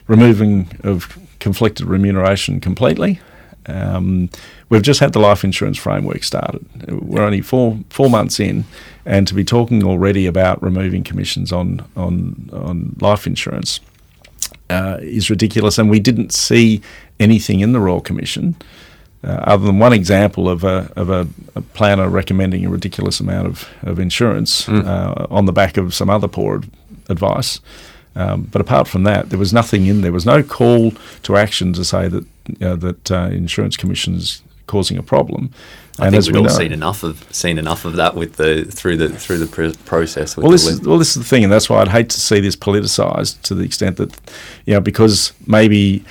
removing 0.07 0.71
of 0.85 1.19
conflicted 1.41 1.87
remuneration 1.87 2.61
completely. 2.61 3.21
Um, 3.67 4.31
we've 4.69 4.83
just 4.83 5.01
had 5.01 5.13
the 5.13 5.19
life 5.19 5.45
insurance 5.45 5.79
framework 5.79 6.25
started. 6.25 6.65
We're 6.89 7.23
only 7.23 7.41
four 7.41 7.79
four 7.91 8.11
months 8.11 8.41
in, 8.41 8.65
and 9.05 9.27
to 9.29 9.35
be 9.35 9.45
talking 9.45 9.85
already 9.85 10.27
about 10.27 10.63
removing 10.63 11.05
commissions 11.05 11.53
on 11.53 11.85
on 11.97 12.51
on 12.53 12.97
life 13.01 13.27
insurance 13.27 13.81
uh, 14.71 14.99
is 15.01 15.31
ridiculous. 15.31 15.79
And 15.79 15.91
we 15.91 16.01
didn't 16.01 16.33
see 16.33 16.81
anything 17.21 17.61
in 17.61 17.73
the 17.73 17.81
Royal 17.81 18.01
Commission 18.01 18.57
uh, 19.25 19.29
other 19.29 19.67
than 19.67 19.79
one 19.79 19.93
example 19.93 20.49
of 20.49 20.65
a 20.65 20.91
of 20.97 21.11
a, 21.11 21.27
a 21.55 21.61
planner 21.61 22.09
recommending 22.09 22.65
a 22.65 22.71
ridiculous 22.71 23.21
amount 23.21 23.47
of 23.47 23.69
of 23.83 23.99
insurance 23.99 24.69
uh, 24.69 25.27
on 25.31 25.47
the 25.47 25.53
back 25.53 25.77
of 25.77 25.95
some 25.95 26.11
other 26.11 26.29
poor 26.29 26.59
ad- 26.59 26.71
advice. 27.09 27.61
Um, 28.15 28.49
but 28.51 28.61
apart 28.61 28.89
from 28.89 29.05
that, 29.05 29.31
there 29.31 29.39
was 29.39 29.53
nothing 29.53 29.87
in 29.87 30.01
there. 30.01 30.11
Was 30.13 30.27
no 30.27 30.43
call 30.43 30.93
to 31.23 31.37
action 31.37 31.73
to 31.75 31.85
say 31.85 32.09
that 32.09 32.25
know, 32.61 32.77
that 32.77 33.11
uh, 33.11 33.29
insurance 33.31 33.77
commission 33.77 34.15
is 34.15 34.43
causing 34.69 34.97
a 34.97 35.03
problem. 35.03 35.51
I 35.99 36.11
think 36.11 36.27
we've 36.27 36.35
we 36.35 36.39
all 36.39 36.45
know- 36.45 36.51
seen 36.51 36.73
enough 36.73 37.03
of 37.03 37.27
seen 37.35 37.59
enough 37.59 37.85
of 37.85 37.97
that 37.97 38.15
with 38.15 38.37
the 38.37 38.65
through 38.65 38.99
the 38.99 39.09
through 39.09 39.39
the 39.39 39.47
pr- 39.47 39.77
process. 39.85 40.37
With 40.37 40.45
well, 40.45 40.51
the 40.53 40.55
this 40.55 40.67
is, 40.67 40.81
well, 40.83 40.99
this 40.99 41.17
is 41.17 41.23
the 41.23 41.29
thing, 41.29 41.43
and 41.43 41.53
that's 41.53 41.69
why 41.69 41.81
I'd 41.81 41.89
hate 41.89 42.09
to 42.11 42.21
see 42.21 42.39
this 42.39 42.55
politicised 42.55 43.43
to 43.43 43.55
the 43.55 43.65
extent 43.65 43.97
that, 43.97 44.17
you 44.65 44.75
know, 44.75 44.81
because 44.81 45.33
maybe 45.47 46.05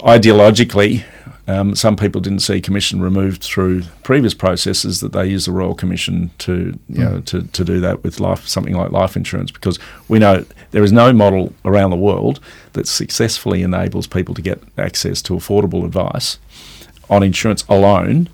ideologically, 0.00 1.04
um, 1.48 1.74
some 1.74 1.96
people 1.96 2.20
didn't 2.20 2.40
see 2.40 2.60
commission 2.60 3.00
removed 3.00 3.42
through 3.42 3.82
previous 4.02 4.34
processes 4.34 5.00
that 5.00 5.12
they 5.12 5.26
use 5.26 5.44
the 5.44 5.52
Royal 5.52 5.74
Commission 5.74 6.30
to, 6.38 6.78
you 6.88 7.04
know, 7.04 7.20
to, 7.20 7.42
to 7.42 7.64
do 7.64 7.80
that 7.80 8.02
with 8.02 8.18
life 8.20 8.48
something 8.48 8.74
like 8.74 8.90
life 8.90 9.16
insurance 9.16 9.50
because 9.50 9.78
we 10.08 10.18
know 10.18 10.44
there 10.72 10.82
is 10.82 10.92
no 10.92 11.12
model 11.12 11.52
around 11.64 11.90
the 11.90 11.96
world 11.96 12.40
that 12.72 12.88
successfully 12.88 13.62
enables 13.62 14.06
people 14.06 14.34
to 14.34 14.42
get 14.42 14.60
access 14.76 15.22
to 15.22 15.34
affordable 15.34 15.84
advice 15.84 16.38
on 17.08 17.22
insurance 17.22 17.64
alone, 17.68 18.28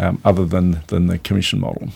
um, 0.00 0.20
other 0.24 0.44
than 0.44 0.82
than 0.88 1.06
the 1.06 1.18
commission 1.18 1.60
model. 1.60 1.88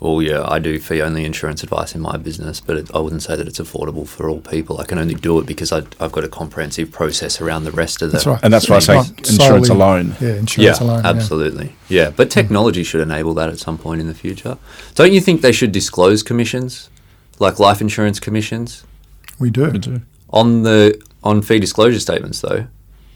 Well, 0.00 0.20
yeah, 0.20 0.44
I 0.46 0.58
do 0.58 0.78
fee 0.80 1.00
only 1.00 1.24
insurance 1.24 1.62
advice 1.62 1.94
in 1.94 2.02
my 2.02 2.18
business, 2.18 2.60
but 2.60 2.76
it, 2.76 2.90
I 2.94 2.98
wouldn't 2.98 3.22
say 3.22 3.36
that 3.36 3.46
it's 3.48 3.58
affordable 3.58 4.06
for 4.06 4.28
all 4.28 4.40
people. 4.40 4.78
I 4.78 4.84
can 4.84 4.98
only 4.98 5.14
do 5.14 5.38
it 5.38 5.46
because 5.46 5.72
I, 5.72 5.78
I've 5.98 6.12
got 6.12 6.24
a 6.24 6.28
comprehensive 6.28 6.90
process 6.92 7.40
around 7.40 7.64
the 7.64 7.70
rest 7.70 8.02
of 8.02 8.08
the. 8.10 8.16
That's 8.18 8.26
right. 8.26 8.40
And 8.42 8.52
that's 8.52 8.68
why 8.68 8.76
I 8.76 8.78
say 8.80 8.98
insurance 8.98 9.68
solely- 9.68 9.68
alone. 9.70 10.16
Yeah, 10.20 10.34
insurance 10.34 10.80
Yeah, 10.80 10.84
alone. 10.86 11.04
yeah. 11.04 11.10
absolutely. 11.10 11.76
Yeah. 11.88 12.10
but 12.10 12.30
technology 12.30 12.82
should 12.82 13.00
enable 13.00 13.32
that 13.34 13.48
at 13.48 13.58
some 13.58 13.78
point 13.78 14.00
in 14.02 14.06
the 14.08 14.14
future. 14.14 14.58
Don't 14.94 15.12
you 15.12 15.20
think 15.22 15.40
they 15.40 15.52
should 15.52 15.72
disclose 15.72 16.22
commissions, 16.22 16.90
like 17.38 17.58
life 17.58 17.80
insurance 17.80 18.20
commissions, 18.20 18.84
We 19.38 19.48
do. 19.48 19.70
We 19.70 19.78
do. 19.78 20.02
on 20.30 20.64
the 20.64 21.00
on 21.22 21.40
fee 21.40 21.60
disclosure 21.60 22.00
statements? 22.00 22.40
Though, 22.42 22.66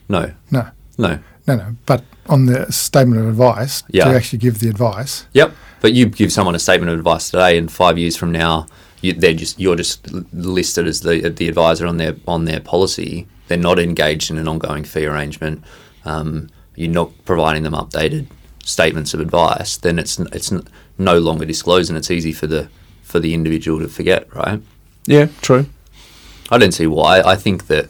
no, 0.09 0.33
No, 0.51 0.69
no. 0.97 1.19
no, 1.47 1.57
no. 1.57 1.77
But 1.85 2.03
on 2.29 2.47
the 2.47 2.71
statement 2.73 3.21
of 3.21 3.29
advice 3.29 3.83
Yeah. 3.91 4.05
to 4.05 4.11
actually 4.15 4.39
give 4.39 4.61
the 4.61 4.69
advice. 4.69 5.27
Yep. 5.33 5.53
But 5.81 5.93
you 5.95 6.07
give 6.07 6.33
someone 6.33 6.55
a 6.55 6.59
statement 6.59 6.91
of 6.91 6.99
advice 6.99 7.31
today, 7.31 7.57
and 7.59 7.71
five 7.71 7.99
years 7.99 8.17
from 8.17 8.33
now, 8.33 8.67
you, 9.01 9.13
they're 9.13 9.35
just 9.35 9.61
you're 9.61 9.77
just 9.77 10.13
listed 10.33 10.87
as 10.87 11.01
the 11.03 11.29
the 11.31 11.49
advisor 11.49 11.87
on 11.87 11.99
their 11.99 12.17
on 12.27 12.45
their 12.47 12.61
policy. 12.61 13.27
They're 13.47 13.57
not 13.59 13.79
engaged 13.79 14.31
in 14.31 14.39
an 14.39 14.49
ongoing 14.49 14.85
fee 14.85 15.07
arrangement. 15.07 15.63
Um, 16.05 16.49
you're 16.75 16.91
not 16.91 17.11
providing 17.25 17.63
them 17.63 17.75
updated 17.75 18.27
statements 18.65 19.15
of 19.15 19.21
advice. 19.21 19.77
Then 19.77 19.99
it's 19.99 20.19
it's 20.19 20.53
no 20.99 21.19
longer 21.19 21.45
disclosed, 21.45 21.91
and 21.91 21.97
it's 21.97 22.11
easy 22.11 22.33
for 22.33 22.47
the 22.49 22.69
for 23.03 23.21
the 23.21 23.33
individual 23.33 23.79
to 23.79 23.89
forget, 23.89 24.33
right? 24.35 24.61
Yeah, 25.07 25.29
true. 25.41 25.67
I 26.51 26.59
don't 26.59 26.73
see 26.73 26.87
why. 26.87 27.21
I 27.21 27.37
think 27.37 27.67
that, 27.69 27.89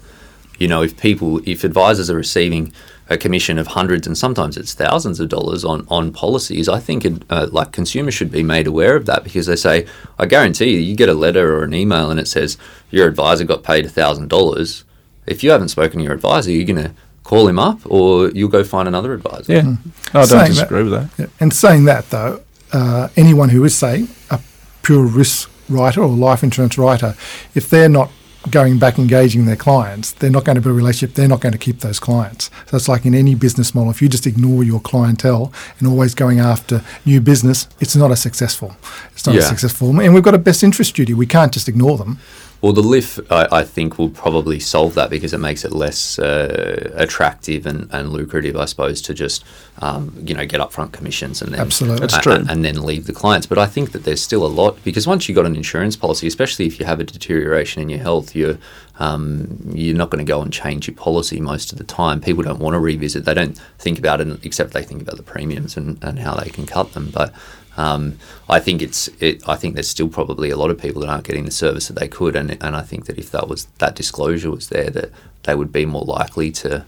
you 0.58 0.68
know, 0.68 0.82
if 0.82 0.96
people, 0.96 1.40
if 1.44 1.64
advisors 1.64 2.08
are 2.10 2.16
receiving 2.16 2.72
a 3.10 3.16
commission 3.16 3.58
of 3.58 3.68
hundreds 3.68 4.06
and 4.06 4.16
sometimes 4.18 4.56
it's 4.56 4.74
thousands 4.74 5.18
of 5.18 5.28
dollars 5.30 5.64
on, 5.64 5.86
on 5.88 6.12
policies, 6.12 6.68
I 6.68 6.78
think 6.78 7.04
it, 7.06 7.22
uh, 7.30 7.46
like 7.50 7.72
consumers 7.72 8.12
should 8.14 8.30
be 8.30 8.42
made 8.42 8.66
aware 8.66 8.96
of 8.96 9.06
that 9.06 9.24
because 9.24 9.46
they 9.46 9.56
say, 9.56 9.86
I 10.18 10.26
guarantee 10.26 10.72
you, 10.74 10.78
you 10.80 10.94
get 10.94 11.08
a 11.08 11.14
letter 11.14 11.56
or 11.56 11.64
an 11.64 11.72
email 11.74 12.10
and 12.10 12.20
it 12.20 12.28
says 12.28 12.58
your 12.90 13.08
advisor 13.08 13.44
got 13.44 13.62
paid 13.62 13.90
thousand 13.90 14.28
dollars. 14.28 14.84
If 15.26 15.42
you 15.42 15.50
haven't 15.50 15.68
spoken 15.68 15.98
to 16.00 16.04
your 16.04 16.12
advisor, 16.14 16.50
you're 16.50 16.66
going 16.66 16.84
to 16.84 16.92
call 17.24 17.48
him 17.48 17.58
up 17.58 17.80
or 17.86 18.28
you'll 18.30 18.48
go 18.50 18.62
find 18.64 18.86
another 18.88 19.12
advisor. 19.14 19.52
Yeah, 19.54 19.62
No, 19.62 19.76
I 20.12 20.12
don't 20.12 20.26
Saying 20.26 20.40
that- 20.42 20.48
disagree 20.48 20.82
with 20.84 20.92
that. 20.92 21.10
Yeah. 21.18 21.26
And 21.40 21.52
saying 21.52 21.84
that, 21.86 22.10
though, 22.10 22.40
uh, 22.72 23.08
anyone 23.16 23.48
who 23.50 23.64
is, 23.64 23.74
say, 23.74 24.06
a 24.30 24.40
pure 24.82 25.04
risk 25.04 25.50
writer 25.70 26.02
or 26.02 26.08
life 26.08 26.42
insurance 26.42 26.76
writer, 26.78 27.14
if 27.54 27.68
they're 27.70 27.88
not 27.90 28.10
going 28.50 28.78
back 28.78 28.98
engaging 28.98 29.44
their 29.46 29.56
clients, 29.56 30.12
they're 30.12 30.30
not 30.30 30.44
going 30.44 30.56
to 30.56 30.60
build 30.62 30.72
a 30.72 30.76
relationship, 30.76 31.14
they're 31.14 31.28
not 31.28 31.40
going 31.40 31.52
to 31.52 31.58
keep 31.58 31.80
those 31.80 31.98
clients. 32.00 32.50
So 32.66 32.76
it's 32.76 32.88
like 32.88 33.04
in 33.04 33.14
any 33.14 33.34
business 33.34 33.74
model, 33.74 33.90
if 33.90 34.00
you 34.00 34.08
just 34.08 34.26
ignore 34.26 34.62
your 34.64 34.80
clientele 34.80 35.52
and 35.78 35.88
always 35.88 36.14
going 36.14 36.38
after 36.38 36.82
new 37.04 37.20
business, 37.20 37.68
it's 37.80 37.96
not 37.96 38.10
a 38.10 38.16
successful. 38.16 38.76
It's 39.12 39.26
not 39.26 39.34
Yeah. 39.34 39.42
as 39.42 39.48
successful. 39.48 39.98
And 40.00 40.14
we've 40.14 40.22
got 40.22 40.34
a 40.34 40.38
best 40.38 40.62
interest 40.62 40.94
duty. 40.94 41.14
We 41.14 41.26
can't 41.26 41.52
just 41.52 41.68
ignore 41.68 41.98
them. 41.98 42.18
Well, 42.60 42.72
the 42.72 42.82
LIF, 42.82 43.20
I, 43.30 43.46
I 43.52 43.62
think, 43.62 43.98
will 43.98 44.10
probably 44.10 44.58
solve 44.58 44.94
that 44.94 45.10
because 45.10 45.32
it 45.32 45.38
makes 45.38 45.64
it 45.64 45.70
less 45.70 46.18
uh, 46.18 46.90
attractive 46.94 47.66
and, 47.66 47.88
and 47.92 48.10
lucrative, 48.10 48.56
I 48.56 48.64
suppose, 48.64 49.00
to 49.02 49.14
just 49.14 49.44
um, 49.80 50.12
you 50.24 50.34
know 50.34 50.44
get 50.44 50.60
upfront 50.60 50.90
commissions 50.90 51.40
and 51.40 51.52
then 51.52 51.60
Absolutely. 51.60 52.00
That's 52.00 52.16
a- 52.16 52.20
true. 52.20 52.44
and 52.48 52.64
then 52.64 52.84
leave 52.84 53.06
the 53.06 53.12
clients. 53.12 53.46
But 53.46 53.58
I 53.58 53.66
think 53.66 53.92
that 53.92 54.02
there's 54.02 54.20
still 54.20 54.44
a 54.44 54.48
lot 54.48 54.82
because 54.82 55.06
once 55.06 55.28
you've 55.28 55.36
got 55.36 55.46
an 55.46 55.54
insurance 55.54 55.94
policy, 55.94 56.26
especially 56.26 56.66
if 56.66 56.80
you 56.80 56.86
have 56.86 56.98
a 56.98 57.04
deterioration 57.04 57.80
in 57.80 57.88
your 57.90 58.00
health, 58.00 58.34
you're 58.34 58.58
um, 58.98 59.58
you're 59.72 59.96
not 59.96 60.10
going 60.10 60.24
to 60.24 60.28
go 60.28 60.42
and 60.42 60.52
change 60.52 60.88
your 60.88 60.96
policy 60.96 61.40
most 61.40 61.72
of 61.72 61.78
the 61.78 61.84
time. 61.84 62.20
People 62.20 62.42
don't 62.42 62.58
want 62.58 62.74
to 62.74 62.80
revisit; 62.80 63.24
they 63.24 63.34
don't 63.34 63.56
think 63.78 63.98
about 63.98 64.20
it 64.20 64.44
except 64.44 64.72
they 64.72 64.82
think 64.82 65.02
about 65.02 65.16
the 65.16 65.22
premiums 65.22 65.76
and, 65.76 66.02
and 66.02 66.18
how 66.18 66.34
they 66.34 66.50
can 66.50 66.66
cut 66.66 66.92
them. 66.92 67.10
But 67.12 67.32
um, 67.76 68.18
I 68.48 68.58
think 68.58 68.82
it's 68.82 69.08
it, 69.20 69.48
I 69.48 69.54
think 69.54 69.74
there's 69.74 69.88
still 69.88 70.08
probably 70.08 70.50
a 70.50 70.56
lot 70.56 70.70
of 70.70 70.78
people 70.78 71.02
that 71.02 71.08
aren't 71.08 71.24
getting 71.24 71.44
the 71.44 71.52
service 71.52 71.86
that 71.88 71.98
they 71.98 72.08
could, 72.08 72.34
and 72.34 72.50
and 72.60 72.74
I 72.74 72.82
think 72.82 73.06
that 73.06 73.18
if 73.18 73.30
that 73.30 73.48
was 73.48 73.66
that 73.78 73.94
disclosure 73.94 74.50
was 74.50 74.68
there, 74.68 74.90
that 74.90 75.10
they 75.44 75.54
would 75.54 75.72
be 75.72 75.86
more 75.86 76.04
likely 76.04 76.50
to 76.52 76.84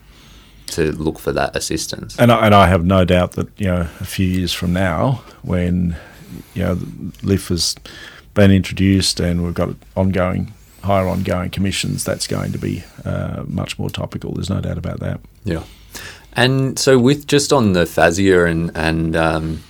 to 0.72 0.92
look 0.92 1.18
for 1.18 1.32
that 1.32 1.54
assistance. 1.54 2.18
And 2.18 2.32
I, 2.32 2.46
and 2.46 2.54
I 2.54 2.66
have 2.66 2.84
no 2.84 3.04
doubt 3.04 3.32
that 3.32 3.48
you 3.58 3.66
know 3.66 3.88
a 4.00 4.04
few 4.04 4.26
years 4.26 4.52
from 4.52 4.72
now, 4.72 5.22
when 5.42 5.96
you 6.54 6.64
know 6.64 6.78
LIF 7.22 7.48
has 7.48 7.76
been 8.34 8.50
introduced 8.50 9.20
and 9.20 9.44
we've 9.44 9.54
got 9.54 9.70
ongoing 9.96 10.52
higher 10.82 11.06
ongoing 11.06 11.50
commissions, 11.50 12.04
that's 12.04 12.26
going 12.26 12.52
to 12.52 12.58
be 12.58 12.84
uh, 13.04 13.44
much 13.46 13.78
more 13.78 13.90
topical. 13.90 14.32
There's 14.32 14.50
no 14.50 14.60
doubt 14.60 14.78
about 14.78 15.00
that. 15.00 15.20
Yeah. 15.44 15.64
And 16.34 16.78
so, 16.78 16.98
with 16.98 17.26
just 17.26 17.52
on 17.52 17.72
the 17.72 17.84
FASEA 17.84 18.48
and 18.50 18.70
and 18.76 19.16
um, 19.16 19.62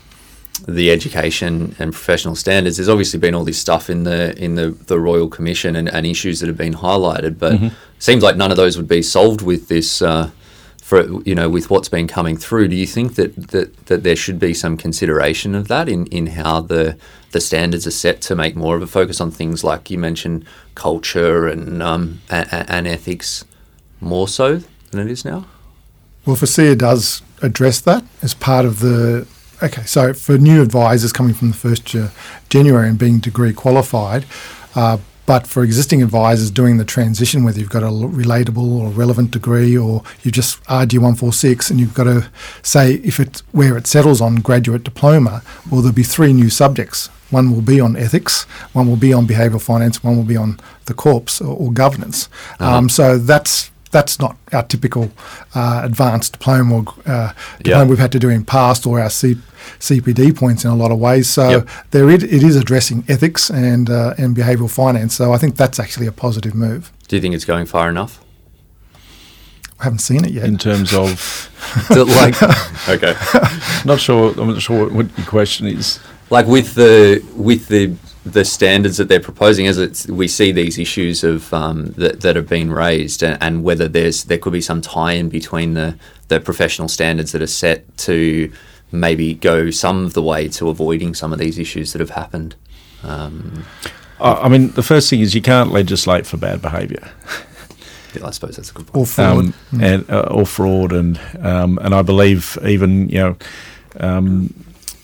the 0.68 0.90
education 0.90 1.74
and 1.78 1.92
professional 1.92 2.36
standards, 2.36 2.76
there's 2.76 2.88
obviously 2.88 3.18
been 3.18 3.34
all 3.34 3.44
this 3.44 3.58
stuff 3.58 3.88
in 3.88 4.04
the 4.04 4.36
in 4.42 4.56
the, 4.56 4.70
the 4.70 5.00
Royal 5.00 5.28
Commission 5.28 5.74
and, 5.76 5.88
and 5.88 6.06
issues 6.06 6.40
that 6.40 6.48
have 6.48 6.58
been 6.58 6.74
highlighted, 6.74 7.38
but 7.38 7.58
seems 7.98 8.22
like 8.22 8.36
none 8.36 8.50
of 8.50 8.56
those 8.56 8.76
would 8.76 8.88
be 8.88 9.02
solved 9.02 9.42
with 9.42 9.68
this. 9.68 10.02
Uh, 10.02 10.30
for 10.91 11.22
you 11.22 11.36
know, 11.36 11.49
with 11.49 11.70
what's 11.70 11.88
been 11.88 12.09
coming 12.09 12.36
through, 12.36 12.66
do 12.66 12.74
you 12.74 12.84
think 12.84 13.14
that, 13.14 13.32
that, 13.53 13.86
that 13.86 14.03
there 14.03 14.16
should 14.16 14.41
be 14.41 14.53
some 14.53 14.76
consideration 14.76 15.55
of 15.55 15.68
that 15.68 15.88
in, 15.88 16.07
in 16.07 16.26
how 16.26 16.61
the 16.61 16.97
the 17.30 17.41
standards 17.41 17.86
are 17.86 17.93
set 17.93 18.20
to 18.20 18.34
make 18.34 18.57
more 18.57 18.74
of 18.74 18.82
a 18.82 18.88
focus 18.88 19.20
on 19.20 19.30
things 19.30 19.62
like 19.62 19.88
you 19.88 19.97
mentioned 19.97 20.45
culture 20.74 21.47
and 21.47 21.80
um, 21.80 22.20
and, 22.28 22.49
and 22.68 22.88
ethics 22.88 23.45
more 24.01 24.26
so 24.26 24.62
than 24.91 25.07
it 25.07 25.09
is 25.12 25.24
now? 25.24 25.47
Well, 26.26 26.34
FASEA 26.34 26.76
does 26.76 27.22
address 27.41 27.80
that 27.82 28.03
as 28.20 28.34
part 28.34 28.64
of 28.64 28.80
the. 28.80 29.28
Okay, 29.62 29.84
so 29.84 30.12
for 30.12 30.38
new 30.38 30.61
advisors 30.61 31.12
coming 31.12 31.34
from 31.34 31.53
the 31.53 31.57
1st 31.57 32.03
of 32.03 32.45
January 32.49 32.88
and 32.88 32.99
being 32.99 33.20
degree 33.20 33.53
qualified, 33.53 34.24
uh, 34.74 34.99
but 35.30 35.46
for 35.46 35.62
existing 35.62 36.02
advisors 36.02 36.50
doing 36.50 36.78
the 36.78 36.84
transition, 36.84 37.44
whether 37.44 37.60
you've 37.60 37.70
got 37.70 37.84
a 37.84 37.86
relatable 37.86 38.80
or 38.80 38.88
relevant 38.88 39.30
degree 39.30 39.78
or 39.78 40.02
you've 40.24 40.34
just 40.34 40.60
RG 40.64 40.94
146 40.94 41.70
and 41.70 41.78
you've 41.78 41.94
got 41.94 42.02
to 42.02 42.28
say 42.64 42.94
if 42.94 43.20
it's 43.20 43.38
where 43.52 43.76
it 43.76 43.86
settles 43.86 44.20
on 44.20 44.40
graduate 44.40 44.82
diploma, 44.82 45.44
well, 45.70 45.82
there'll 45.82 45.94
be 45.94 46.02
three 46.02 46.32
new 46.32 46.50
subjects. 46.50 47.06
One 47.30 47.52
will 47.52 47.62
be 47.62 47.80
on 47.80 47.94
ethics, 47.94 48.42
one 48.72 48.88
will 48.88 48.96
be 48.96 49.12
on 49.12 49.24
behavioural 49.28 49.62
finance, 49.62 50.02
one 50.02 50.16
will 50.16 50.24
be 50.24 50.36
on 50.36 50.58
the 50.86 50.94
corps 50.94 51.40
or, 51.40 51.54
or 51.54 51.72
governance. 51.72 52.28
Um, 52.58 52.88
so 52.88 53.16
that's 53.16 53.70
that's 53.91 54.18
not 54.20 54.36
our 54.53 54.62
typical 54.62 55.11
uh, 55.55 55.80
advanced 55.84 56.32
diploma 56.34 56.74
or 56.76 56.84
uh, 57.07 57.32
diploma 57.59 57.84
Yeah. 57.84 57.84
we've 57.84 57.99
had 57.99 58.12
to 58.12 58.18
do 58.18 58.28
in 58.28 58.45
past 58.45 58.86
or 58.86 59.01
our 59.01 59.11
C- 59.11 59.38
CPD 59.78 60.32
points 60.36 60.64
in 60.64 60.70
a 60.70 60.76
lot 60.76 60.91
of 60.93 60.99
ways. 60.99 61.28
So 61.28 61.49
Yep. 61.51 61.68
there 61.91 62.09
it, 62.11 62.22
it 62.22 62.43
is 62.43 62.57
addressing 62.57 63.05
ethics 63.09 63.51
and 63.51 63.91
uh, 63.91 64.14
and 64.18 64.36
behavioural 64.36 64.70
finance. 64.70 65.14
So 65.16 65.32
I 65.32 65.38
think 65.38 65.57
that's 65.57 65.78
actually 65.80 66.07
a 66.07 66.12
positive 66.12 66.55
move. 66.55 66.93
Do 67.09 67.16
you 67.16 67.22
think 67.22 67.34
it's 67.34 67.45
going 67.45 67.66
far 67.66 67.88
enough? 67.88 68.20
I 69.80 69.84
haven't 69.84 70.01
seen 70.01 70.24
it 70.24 70.30
yet. 70.32 70.45
In 70.45 70.59
terms 70.59 70.93
of, 70.93 71.49
like, 71.91 72.36
okay, 72.88 73.14
not 73.86 73.99
sure, 73.99 74.34
I'm 74.38 74.49
not 74.49 74.61
sure 74.61 74.84
what, 74.84 74.93
what 74.93 75.18
your 75.18 75.26
question 75.26 75.66
is. 75.66 75.99
like 76.28 76.47
with 76.47 76.74
the 76.74 77.22
with 77.34 77.66
the 77.68 77.95
the 78.24 78.44
standards 78.44 78.98
that 78.98 79.08
they're 79.08 79.20
proposing, 79.20 79.66
as 79.66 79.78
it's, 79.78 80.06
we 80.06 80.28
see 80.28 80.52
these 80.52 80.78
issues 80.78 81.24
of 81.24 81.52
um, 81.54 81.86
that 81.92 82.20
that 82.20 82.36
have 82.36 82.48
been 82.48 82.70
raised, 82.70 83.22
and, 83.22 83.38
and 83.42 83.64
whether 83.64 83.88
there's 83.88 84.24
there 84.24 84.38
could 84.38 84.52
be 84.52 84.60
some 84.60 84.80
tie-in 84.80 85.28
between 85.28 85.74
the 85.74 85.96
the 86.28 86.40
professional 86.40 86.88
standards 86.88 87.32
that 87.32 87.42
are 87.42 87.46
set 87.46 87.96
to 87.98 88.52
maybe 88.92 89.34
go 89.34 89.70
some 89.70 90.04
of 90.04 90.14
the 90.14 90.22
way 90.22 90.48
to 90.48 90.68
avoiding 90.68 91.14
some 91.14 91.32
of 91.32 91.38
these 91.38 91.58
issues 91.58 91.92
that 91.92 92.00
have 92.00 92.10
happened. 92.10 92.54
Um, 93.02 93.64
I, 94.20 94.32
I 94.32 94.48
mean, 94.48 94.70
the 94.70 94.82
first 94.82 95.08
thing 95.08 95.20
is 95.20 95.34
you 95.34 95.42
can't 95.42 95.72
legislate 95.72 96.26
for 96.26 96.36
bad 96.36 96.60
behaviour. 96.60 97.08
yeah, 98.14 98.26
I 98.26 98.30
suppose 98.30 98.56
that's 98.56 98.70
a 98.70 98.74
good 98.74 98.86
point. 98.86 98.96
or 98.96 99.06
fraud. 99.06 99.38
um, 99.38 99.54
and 99.80 100.10
uh, 100.10 100.28
or 100.30 100.46
fraud, 100.46 100.92
and 100.92 101.20
um, 101.40 101.78
and 101.78 101.94
I 101.94 102.02
believe 102.02 102.58
even 102.64 103.08
you 103.08 103.18
know, 103.18 103.36
um, 103.98 104.54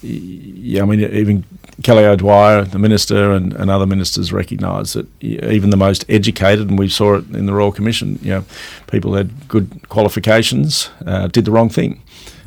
yeah, 0.03 0.83
I 0.83 0.85
mean 0.85 1.01
even 1.01 1.45
Kelly 1.83 2.05
O'Dwyer, 2.05 2.65
the 2.65 2.79
minister, 2.79 3.33
and, 3.33 3.53
and 3.53 3.71
other 3.71 3.87
ministers 3.87 4.33
recognise 4.33 4.95
that 4.95 5.07
even 5.23 5.71
the 5.71 5.77
most 5.77 6.05
educated, 6.09 6.69
and 6.69 6.79
we 6.79 6.89
saw 6.89 7.17
it 7.17 7.29
in 7.35 7.47
the 7.47 7.53
Royal 7.53 7.73
Commission, 7.73 8.19
you 8.23 8.31
know, 8.31 8.45
people 8.91 9.15
had 9.15 9.49
good 9.49 9.89
qualifications, 9.89 10.91
uh, 11.07 11.29
did 11.29 11.45
the 11.45 11.51
wrong 11.51 11.69
thing. 11.69 12.03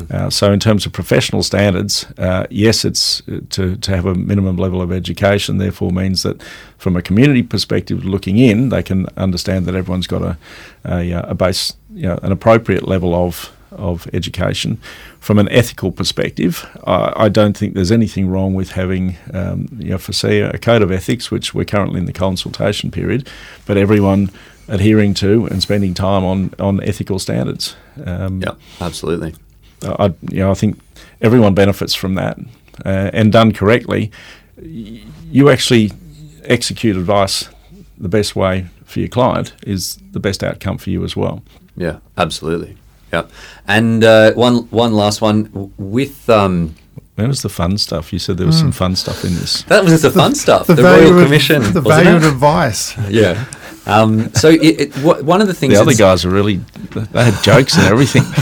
Uh, 0.09 0.29
so, 0.29 0.51
in 0.51 0.59
terms 0.59 0.85
of 0.85 0.93
professional 0.93 1.43
standards, 1.43 2.05
uh, 2.17 2.47
yes, 2.49 2.85
it's 2.85 3.21
uh, 3.27 3.41
to, 3.49 3.75
to 3.75 3.95
have 3.95 4.05
a 4.05 4.15
minimum 4.15 4.55
level 4.55 4.81
of 4.81 4.91
education. 4.91 5.57
Therefore, 5.57 5.91
means 5.91 6.23
that 6.23 6.41
from 6.77 6.95
a 6.95 7.01
community 7.01 7.43
perspective, 7.43 8.05
looking 8.05 8.37
in, 8.37 8.69
they 8.69 8.81
can 8.81 9.07
understand 9.17 9.65
that 9.65 9.75
everyone's 9.75 10.07
got 10.07 10.21
a 10.21 10.37
a, 10.85 11.11
uh, 11.13 11.31
a 11.31 11.35
base, 11.35 11.73
you 11.93 12.07
know, 12.07 12.19
an 12.23 12.31
appropriate 12.31 12.87
level 12.87 13.13
of 13.13 13.51
of 13.71 14.07
education. 14.13 14.79
From 15.19 15.39
an 15.39 15.49
ethical 15.49 15.91
perspective, 15.91 16.65
I, 16.85 17.13
I 17.15 17.29
don't 17.29 17.57
think 17.57 17.73
there's 17.73 17.91
anything 17.91 18.27
wrong 18.29 18.53
with 18.53 18.71
having, 18.71 19.17
um, 19.33 19.67
you 19.77 19.91
know, 19.91 19.97
for 19.97 20.13
say 20.13 20.41
a 20.41 20.57
code 20.57 20.81
of 20.81 20.91
ethics, 20.91 21.31
which 21.31 21.53
we're 21.53 21.65
currently 21.65 21.99
in 21.99 22.05
the 22.05 22.13
consultation 22.13 22.91
period, 22.91 23.29
but 23.65 23.77
everyone 23.77 24.31
adhering 24.67 25.13
to 25.15 25.47
and 25.47 25.61
spending 25.61 25.93
time 25.93 26.23
on 26.23 26.53
on 26.59 26.81
ethical 26.83 27.19
standards. 27.19 27.75
Um, 28.05 28.41
Yeah, 28.41 28.53
absolutely. 28.79 29.33
I, 29.81 30.13
you 30.29 30.39
know, 30.39 30.51
I 30.51 30.55
think 30.55 30.79
everyone 31.21 31.53
benefits 31.53 31.95
from 31.95 32.15
that, 32.15 32.37
uh, 32.85 33.09
and 33.13 33.31
done 33.31 33.51
correctly, 33.51 34.11
you 34.61 35.49
actually 35.49 35.91
execute 36.43 36.97
advice 36.97 37.49
the 37.97 38.09
best 38.09 38.35
way 38.35 38.67
for 38.85 38.99
your 38.99 39.09
client 39.09 39.53
is 39.65 39.99
the 40.11 40.19
best 40.19 40.43
outcome 40.43 40.77
for 40.77 40.89
you 40.89 41.03
as 41.03 41.15
well. 41.15 41.43
Yeah, 41.75 41.99
absolutely. 42.17 42.75
Yeah, 43.13 43.25
and 43.67 44.03
uh, 44.03 44.33
one 44.33 44.67
one 44.69 44.93
last 44.93 45.21
one 45.21 45.71
with 45.77 46.29
um, 46.29 46.75
Where 47.15 47.27
was 47.27 47.41
the 47.41 47.49
fun 47.49 47.77
stuff? 47.77 48.13
You 48.13 48.19
said 48.19 48.37
there 48.37 48.47
was 48.47 48.59
some 48.59 48.71
fun 48.71 48.95
stuff 48.95 49.23
in 49.25 49.33
this. 49.35 49.63
that 49.63 49.83
was 49.83 50.01
the 50.01 50.11
fun 50.11 50.35
stuff. 50.35 50.67
The, 50.67 50.75
value 50.75 51.09
Royal 51.09 51.19
of- 51.19 51.25
Commission, 51.25 51.61
the 51.73 51.81
wasn't 51.81 52.05
value 52.05 52.15
of 52.17 52.23
advice. 52.33 52.95
Yeah. 53.09 53.45
Um, 53.85 54.31
so 54.35 54.49
it, 54.49 54.61
it, 54.81 54.93
wh- 54.97 55.23
one 55.25 55.41
of 55.41 55.47
the 55.47 55.53
things 55.55 55.73
The 55.73 55.81
other 55.81 55.95
guys 55.95 56.23
are 56.23 56.29
really, 56.29 56.57
they 56.91 57.23
had 57.23 57.43
jokes 57.43 57.75
and 57.77 57.87
everything. 57.87 58.21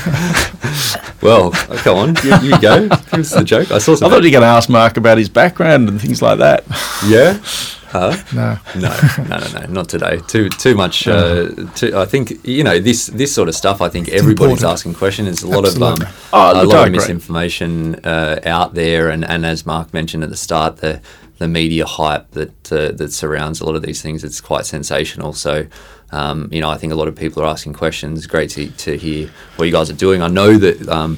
Well, 1.22 1.52
go 1.84 1.98
on, 1.98 2.16
you, 2.24 2.36
you 2.50 2.62
go. 2.62 2.88
Give 3.12 3.20
us 3.22 3.32
the 3.32 3.44
joke. 3.44 3.72
I 3.72 3.80
saw 3.80 3.94
I 3.94 3.96
thought 3.98 4.18
you 4.24 4.30
were 4.30 4.40
going 4.40 4.42
to 4.42 4.48
ask 4.48 4.70
Mark 4.70 4.98
about 4.98 5.18
his 5.18 5.30
background 5.30 5.90
and 5.90 6.00
things 6.00 6.22
like 6.22 6.38
that. 6.40 6.64
yeah. 7.08 7.40
Huh? 7.88 8.18
No. 8.34 8.58
No, 8.76 8.90
no, 9.30 9.38
no, 9.38 9.60
no, 9.60 9.66
not 9.68 9.90
today. 9.90 10.20
Too, 10.28 10.50
too 10.50 10.76
much. 10.76 11.08
Uh, 11.08 11.50
too, 11.74 11.98
I 11.98 12.06
think 12.06 12.46
you 12.46 12.64
know 12.64 12.80
this, 12.80 13.08
this 13.08 13.34
sort 13.34 13.48
of 13.48 13.56
stuff. 13.56 13.82
I 13.82 13.88
think 13.88 14.10
everybody's 14.10 14.58
important. 14.58 14.72
asking 14.72 14.94
questions. 14.96 15.28
There's 15.28 15.44
a 15.44 15.48
lot 15.48 15.66
Absolutely. 15.66 16.06
of 16.06 16.10
um, 16.10 16.16
Oh, 16.34 16.64
a 16.64 16.66
lot 16.66 16.88
of 16.88 16.92
misinformation 16.94 17.96
uh, 18.04 18.42
out 18.46 18.74
there, 18.74 19.10
and, 19.10 19.24
and 19.24 19.46
as 19.46 19.66
Mark 19.66 19.94
mentioned 19.94 20.24
at 20.24 20.30
the 20.30 20.38
start, 20.38 20.78
the 20.78 21.02
the 21.38 21.48
media 21.48 21.86
hype 21.86 22.32
that 22.32 22.72
uh, 22.74 22.92
that 22.92 23.14
surrounds 23.14 23.62
a 23.62 23.66
lot 23.66 23.76
of 23.76 23.84
these 23.84 24.02
things, 24.02 24.24
it's 24.24 24.42
quite 24.42 24.66
sensational. 24.66 25.34
So. 25.34 25.68
Um, 26.10 26.48
you 26.54 26.62
know, 26.62 26.70
I 26.70 26.78
think 26.78 26.94
a 26.94 26.96
lot 26.96 27.10
of 27.10 27.18
people 27.18 27.44
are 27.44 27.48
asking 27.48 27.74
questions. 27.74 28.28
Great 28.28 28.50
to, 28.52 28.70
to 28.70 28.98
hear 28.98 29.30
what 29.58 29.66
you 29.66 29.74
guys 29.74 29.90
are 29.90 29.94
doing. 29.94 30.22
I 30.22 30.30
know 30.30 30.58
that 30.58 30.88
um, 30.88 31.18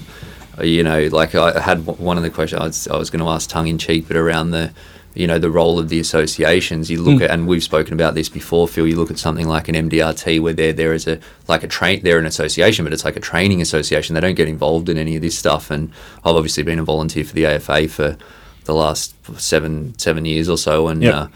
you 0.63 0.83
know, 0.83 1.07
like 1.11 1.35
I 1.35 1.59
had 1.59 1.85
one 1.85 2.17
of 2.17 2.23
the 2.23 2.29
questions 2.29 2.59
I 2.59 2.65
was, 2.65 2.87
I 2.87 2.97
was 2.97 3.09
going 3.09 3.23
to 3.23 3.29
ask 3.29 3.49
tongue 3.49 3.67
in 3.67 3.77
cheek, 3.77 4.07
but 4.07 4.17
around 4.17 4.51
the, 4.51 4.73
you 5.19 5.27
know, 5.27 5.37
the 5.37 5.51
role 5.51 5.77
of 5.77 5.89
the 5.89 5.99
associations. 5.99 6.89
You 6.89 7.01
look 7.01 7.21
at, 7.21 7.29
and 7.29 7.45
we've 7.45 7.61
spoken 7.61 7.93
about 7.93 8.15
this 8.15 8.29
before, 8.29 8.69
Phil. 8.69 8.87
You 8.87 8.95
look 8.95 9.11
at 9.11 9.19
something 9.19 9.49
like 9.49 9.67
an 9.67 9.75
MDRT, 9.75 10.39
where 10.39 10.53
there 10.53 10.71
there 10.71 10.93
is 10.93 11.07
a 11.07 11.19
like 11.49 11.61
a 11.61 11.67
train, 11.67 12.01
they're 12.03 12.19
an 12.19 12.25
association, 12.25 12.85
but 12.85 12.93
it's 12.93 13.03
like 13.03 13.17
a 13.17 13.19
training 13.19 13.61
association. 13.61 14.13
They 14.13 14.21
don't 14.21 14.35
get 14.35 14.47
involved 14.47 14.87
in 14.87 14.97
any 14.97 15.17
of 15.17 15.21
this 15.21 15.37
stuff. 15.37 15.71
And 15.71 15.91
I've 16.23 16.37
obviously 16.37 16.63
been 16.63 16.79
a 16.79 16.85
volunteer 16.85 17.25
for 17.25 17.33
the 17.33 17.45
AFA 17.45 17.89
for 17.89 18.17
the 18.63 18.73
last 18.73 19.13
seven 19.37 19.97
seven 19.99 20.23
years 20.23 20.47
or 20.47 20.57
so, 20.57 20.87
and. 20.87 21.03
Yep. 21.03 21.13
Uh, 21.13 21.27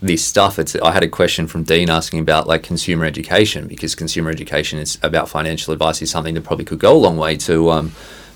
this 0.00 0.24
stuff. 0.24 0.60
It's 0.60 0.76
I 0.76 0.92
had 0.92 1.02
a 1.02 1.08
question 1.08 1.48
from 1.48 1.64
Dean 1.64 1.90
asking 1.90 2.20
about 2.20 2.46
like 2.46 2.62
consumer 2.62 3.04
education 3.04 3.66
because 3.66 3.96
consumer 3.96 4.30
education 4.30 4.78
is 4.78 4.96
about 5.02 5.28
financial 5.28 5.72
advice 5.72 6.00
is 6.00 6.08
something 6.08 6.34
that 6.34 6.44
probably 6.44 6.64
could 6.64 6.78
go 6.78 6.96
a 6.96 7.02
long 7.02 7.16
way 7.16 7.36
to 7.38 7.70
um, 7.70 7.90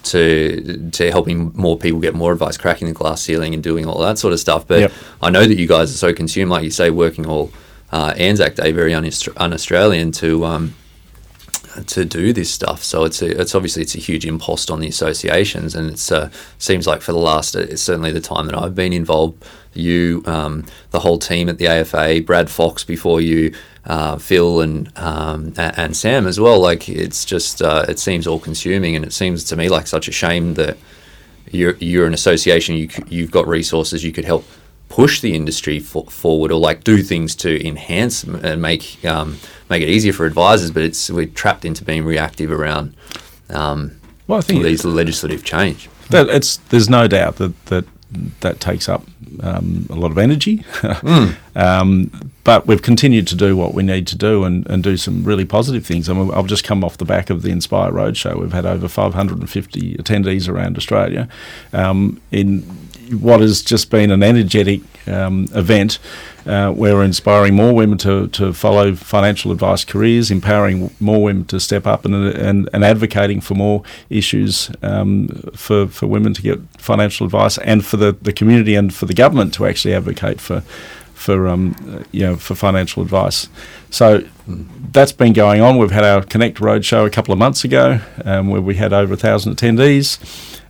to 0.05 0.91
to 0.93 1.11
helping 1.11 1.53
more 1.55 1.79
people 1.79 2.01
get 2.01 2.15
more 2.15 2.33
advice, 2.33 2.57
cracking 2.57 2.89
the 2.89 2.95
glass 2.95 3.23
ceiling, 3.23 3.55
and 3.55 3.63
doing 3.63 3.87
all 3.87 4.01
that 4.01 4.19
sort 4.19 4.33
of 4.33 4.41
stuff. 4.41 4.67
But 4.67 4.81
Yep. 4.81 4.93
I 5.23 5.31
know 5.31 5.47
that 5.47 5.57
you 5.59 5.67
guys 5.67 5.93
are 5.93 5.97
so 5.97 6.13
consumed, 6.13 6.51
like 6.51 6.65
you 6.65 6.71
say, 6.71 6.91
working 6.91 7.27
all 7.27 7.51
uh, 7.93 8.15
Anzac 8.17 8.55
Day, 8.55 8.73
very 8.73 8.95
un- 8.95 9.09
un-Australian 9.37 10.13
to. 10.13 10.45
Um, 10.45 10.75
to 11.87 12.05
do 12.05 12.35
this 12.35 12.51
stuff, 12.51 12.83
so 12.83 13.05
it's 13.05 13.23
a, 13.23 13.41
it's 13.41 13.55
obviously 13.55 13.81
it's 13.81 13.95
a 13.95 13.99
huge 13.99 14.27
impost 14.27 14.71
on 14.71 14.81
the 14.81 14.89
associations, 14.89 15.75
and 15.75 15.91
it's 15.91 16.13
uh, 16.13 16.29
seems 16.59 16.87
like 16.87 17.01
for 17.01 17.13
the 17.13 17.19
last 17.19 17.57
uh, 17.57 17.75
certainly 17.77 18.13
the 18.13 18.21
time 18.21 18.45
that 18.49 18.55
I've 18.55 18.75
been 18.75 18.93
involved, 18.93 19.43
you, 19.73 20.23
um, 20.27 20.67
the 20.91 21.01
whole 21.01 21.19
team 21.19 21.49
at 21.49 21.57
the 21.57 21.67
AFA, 21.69 22.21
Brad 22.27 22.51
Fox 22.51 22.85
before 22.85 23.23
you, 23.23 23.55
uh, 23.87 24.17
Phil 24.19 24.61
and 24.61 24.97
um, 24.99 25.53
and 25.57 25.97
Sam 25.97 26.27
as 26.27 26.39
well. 26.39 26.61
Like 26.61 26.89
it's 26.89 27.25
just 27.25 27.63
uh, 27.63 27.85
it 27.89 27.99
seems 27.99 28.27
all 28.27 28.39
consuming, 28.39 28.97
and 28.97 29.05
it 29.05 29.13
seems 29.13 29.45
to 29.45 29.57
me 29.57 29.69
like 29.69 29.87
such 29.87 30.09
a 30.09 30.13
shame 30.13 30.55
that 30.55 30.77
you're 31.51 31.77
you're 31.77 32.07
an 32.07 32.15
association. 32.15 32.77
You 32.77 32.89
you've 33.09 33.31
got 33.31 33.47
resources. 33.47 34.05
You 34.05 34.13
could 34.13 34.25
help 34.25 34.45
push 34.89 35.21
the 35.23 35.35
industry 35.35 35.79
for, 35.79 36.05
forward, 36.05 36.53
or 36.53 36.61
like 36.61 36.85
do 36.85 37.03
things 37.03 37.35
to 37.35 37.67
enhance 37.67 38.23
and 38.25 38.61
make 38.63 39.05
um, 39.05 39.39
make 39.69 39.83
it 39.83 39.89
easier 39.89 40.13
for 40.13 40.27
advisors. 40.27 40.71
But 40.71 40.83
it's 40.85 41.11
we're 41.11 41.27
trapped 41.27 41.65
into 41.65 41.85
being 41.85 42.05
reactive 42.05 42.53
around 42.53 42.95
um, 43.51 43.99
Well, 44.27 44.39
I 44.39 44.43
think 44.43 44.63
these 44.63 44.85
legislative 44.85 45.45
change. 45.45 45.89
that 46.11 46.29
it's 46.29 46.59
there's 46.69 46.89
no 46.89 47.09
doubt 47.09 47.37
that 47.37 47.67
that 47.67 47.85
that 48.41 48.61
takes 48.61 48.89
up 48.89 49.05
um, 49.41 49.87
a 49.91 49.95
lot 49.95 50.11
of 50.11 50.19
energy. 50.19 50.65
um, 51.57 52.32
but 52.45 52.67
we've 52.67 52.83
continued 52.83 53.27
to 53.29 53.37
do 53.37 53.57
what 53.57 53.75
we 53.75 53.83
need 53.83 54.07
to 54.09 54.17
do 54.17 54.45
and, 54.45 54.67
and 54.69 54.83
do 54.83 54.97
some 54.97 55.25
really 55.25 55.45
positive 55.45 55.87
things. 55.87 56.09
I 56.09 56.15
mean, 56.15 56.31
I've 56.33 56.47
just 56.47 56.65
come 56.65 56.83
off 56.83 56.99
the 56.99 57.05
back 57.05 57.31
of 57.31 57.43
the 57.43 57.51
Inspire 57.51 57.93
Roadshow. 57.93 58.41
We've 58.41 58.53
had 58.53 58.67
over 58.67 58.89
550 58.89 59.97
attendees 59.97 60.49
around 60.49 60.77
Australia 60.77 61.29
um, 61.73 62.21
in 62.31 62.63
what 63.11 63.41
has 63.41 63.63
just 63.63 63.91
been 63.91 64.11
an 64.11 64.23
energetic 64.23 64.81
um, 65.07 65.47
event 65.55 65.99
uh, 66.47 66.73
where 66.73 66.97
we're 66.97 67.05
inspiring 67.05 67.55
more 67.55 67.73
women 67.73 67.99
to, 67.99 68.27
to 68.29 68.53
follow 68.53 68.95
financial 68.95 69.53
advice 69.53 69.85
careers, 69.85 70.31
empowering 70.31 70.91
more 70.99 71.23
women 71.23 71.45
to 71.45 71.61
step 71.61 71.87
up, 71.87 72.05
and, 72.05 72.15
and, 72.15 72.69
and 72.73 72.85
advocating 72.85 73.41
for 73.41 73.55
more 73.55 73.83
issues 74.11 74.71
um, 74.83 75.29
for, 75.55 75.87
for 75.87 76.07
women 76.07 76.35
to 76.35 76.43
get 76.43 76.59
financial 76.79 77.27
advice, 77.27 77.59
and 77.59 77.85
for 77.85 77.97
the, 77.97 78.13
the 78.23 78.33
community 78.33 78.75
and 78.75 78.95
for 78.95 79.07
the 79.07 79.15
government 79.15 79.55
to 79.55 79.67
actually 79.67 79.95
advocate 79.95 80.41
for 80.41 80.63
for 81.23 81.49
um, 81.49 81.75
uh, 81.89 82.03
you 82.13 82.21
know 82.27 82.37
for 82.37 82.55
financial 82.55 83.03
advice. 83.03 83.49
So 83.91 84.23
that's 84.93 85.13
been 85.13 85.33
going 85.33 85.61
on. 85.63 85.79
We've 85.79 85.91
had 85.91 86.05
our 86.05 86.23
Connect 86.23 86.59
Roadshow 86.59 87.07
a 87.07 87.11
couple 87.11 87.33
of 87.33 87.39
months 87.39 87.65
ago, 87.65 88.01
um, 88.25 88.49
where 88.49 88.61
we 88.61 88.75
had 88.75 88.93
over 88.93 89.15
a 89.15 89.17
thousand 89.17 89.57
attendees, 89.57 90.19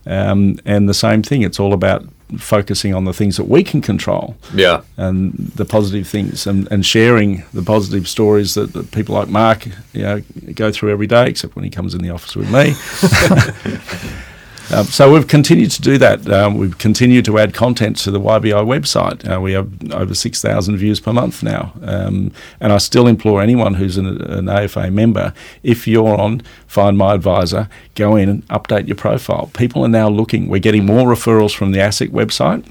um, 0.05 0.59
and 0.65 0.87
the 0.87 0.93
same 0.93 1.23
thing. 1.23 1.41
It's 1.41 1.59
all 1.59 1.73
about 1.73 2.05
focusing 2.37 2.95
on 2.95 3.05
the 3.05 3.13
things 3.13 3.37
that 3.37 3.47
we 3.47 3.63
can 3.63 3.79
control 3.79 4.35
Yeah. 4.55 4.81
and 4.97 5.33
the 5.55 5.65
positive 5.65 6.07
things 6.07 6.47
and, 6.47 6.67
and 6.71 6.83
sharing 6.83 7.43
the 7.53 7.61
positive 7.61 8.07
stories 8.07 8.55
that, 8.55 8.73
that 8.73 8.89
people 8.91 9.13
like 9.13 9.27
Mark 9.29 9.67
you 9.93 10.01
know 10.01 10.21
go 10.55 10.71
through 10.71 10.91
every 10.91 11.05
day 11.05 11.27
except 11.27 11.55
when 11.55 11.63
he 11.63 11.69
comes 11.69 11.93
in 11.93 12.01
the 12.01 12.09
office 12.09 12.35
with 12.35 12.49
me 12.51 12.73
um, 14.71 14.85
so 14.85 15.11
we've 15.11 15.27
continued 15.27 15.71
to 15.71 15.81
do 15.81 15.97
that. 15.97 16.29
Um, 16.29 16.57
we've 16.57 16.77
continued 16.77 17.25
to 17.25 17.37
add 17.37 17.53
content 17.53 17.97
to 17.97 18.11
the 18.11 18.19
YBI 18.19 18.65
website. 18.65 19.29
Uh, 19.29 19.39
we 19.41 19.53
have 19.53 19.69
over 19.91 20.13
6,000 20.13 20.77
views 20.77 20.99
per 20.99 21.13
month 21.13 21.43
now. 21.43 21.73
Um, 21.81 22.31
and 22.59 22.71
I 22.71 22.77
still 22.77 23.07
implore 23.07 23.41
anyone 23.41 23.75
who's 23.75 23.97
an, 23.97 24.21
an 24.21 24.49
AFA 24.49 24.91
member 24.91 25.33
if 25.63 25.87
you're 25.87 26.19
on 26.19 26.41
Find 26.67 26.97
My 26.97 27.13
Advisor 27.13 27.69
go 27.95 28.15
in 28.15 28.29
and 28.29 28.47
update 28.47 28.87
your 28.87 28.95
profile. 28.95 29.51
People 29.53 29.83
are 29.85 29.89
now 29.89 30.09
looking. 30.09 30.47
We're 30.47 30.59
getting 30.59 30.85
more 30.85 31.07
referrals 31.07 31.53
from 31.53 31.71
the 31.71 31.79
ASIC 31.79 32.09
website 32.09 32.65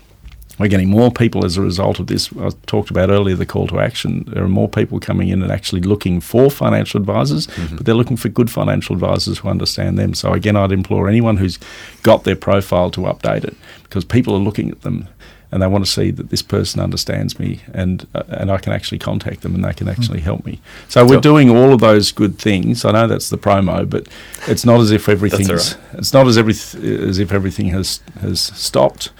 we're 0.63 0.69
getting 0.69 0.91
more 0.91 1.11
people 1.11 1.45
as 1.45 1.57
a 1.57 1.61
result 1.61 1.99
of 1.99 2.07
this. 2.07 2.31
I 2.39 2.51
talked 2.67 2.89
about 2.89 3.11
earlier 3.11 3.35
the 3.35 3.45
call 3.45 3.67
to 3.67 3.81
action. 3.81 4.25
There 4.29 4.45
are 4.45 4.49
more 4.49 4.69
people 4.69 5.01
coming 5.01 5.29
in 5.29 5.43
and 5.43 5.51
actually 5.51 5.81
looking 5.81 6.21
for 6.21 6.51
financial 6.51 7.01
advisors, 7.01 7.49
but 7.73 7.85
they're 7.85 7.97
looking 7.97 8.17
for 8.17 8.29
good 8.29 8.49
financial 8.49 8.95
advisors 8.95 9.39
who 9.39 9.49
understand 9.49 9.99
them. 9.99 10.15
So, 10.15 10.33
again, 10.33 10.55
I'd 10.55 10.71
implore 10.71 11.09
anyone 11.09 11.39
who's 11.39 11.59
got 12.05 12.23
their 12.23 12.37
profile 12.37 12.93
to 12.93 13.01
update 13.01 13.43
it 13.43 13.57
because 13.83 14.05
people 14.05 14.37
are 14.37 14.39
looking 14.39 14.71
at 14.71 14.83
them 14.83 15.09
and 15.51 15.61
they 15.61 15.67
want 15.67 15.85
to 15.85 15.91
see 15.91 16.11
that 16.13 16.31
this 16.31 16.43
person 16.43 16.81
understands 16.81 17.39
me 17.39 17.61
and 17.75 18.07
uh, 18.15 18.23
and 18.29 18.51
I 18.51 18.59
can 18.59 18.73
actually 18.73 18.99
contact 18.99 19.43
them 19.43 19.55
and 19.55 19.65
they 19.65 19.75
can 19.75 19.89
actually 19.89 20.21
help 20.21 20.47
me. 20.47 20.61
So 20.89 21.05
we're 21.05 21.21
doing 21.21 21.51
all 21.51 21.75
of 21.75 21.81
those 21.81 22.13
good 22.13 22.39
things. 22.39 22.85
I 22.85 22.93
know 22.93 23.07
that's 23.07 23.29
the 23.29 23.37
promo, 23.37 23.89
but 23.89 24.07
it's 24.47 24.65
not 24.65 24.81
as 24.81 24.91
if 24.93 25.09
everything's 25.09 25.51
right. 25.51 25.79
it's 25.95 26.13
not 26.13 26.27
as 26.27 26.39
every 26.39 26.55
as 26.55 27.19
if 27.19 27.33
everything 27.33 27.67
has 27.69 28.01
has 28.21 28.41
stopped. 28.41 29.11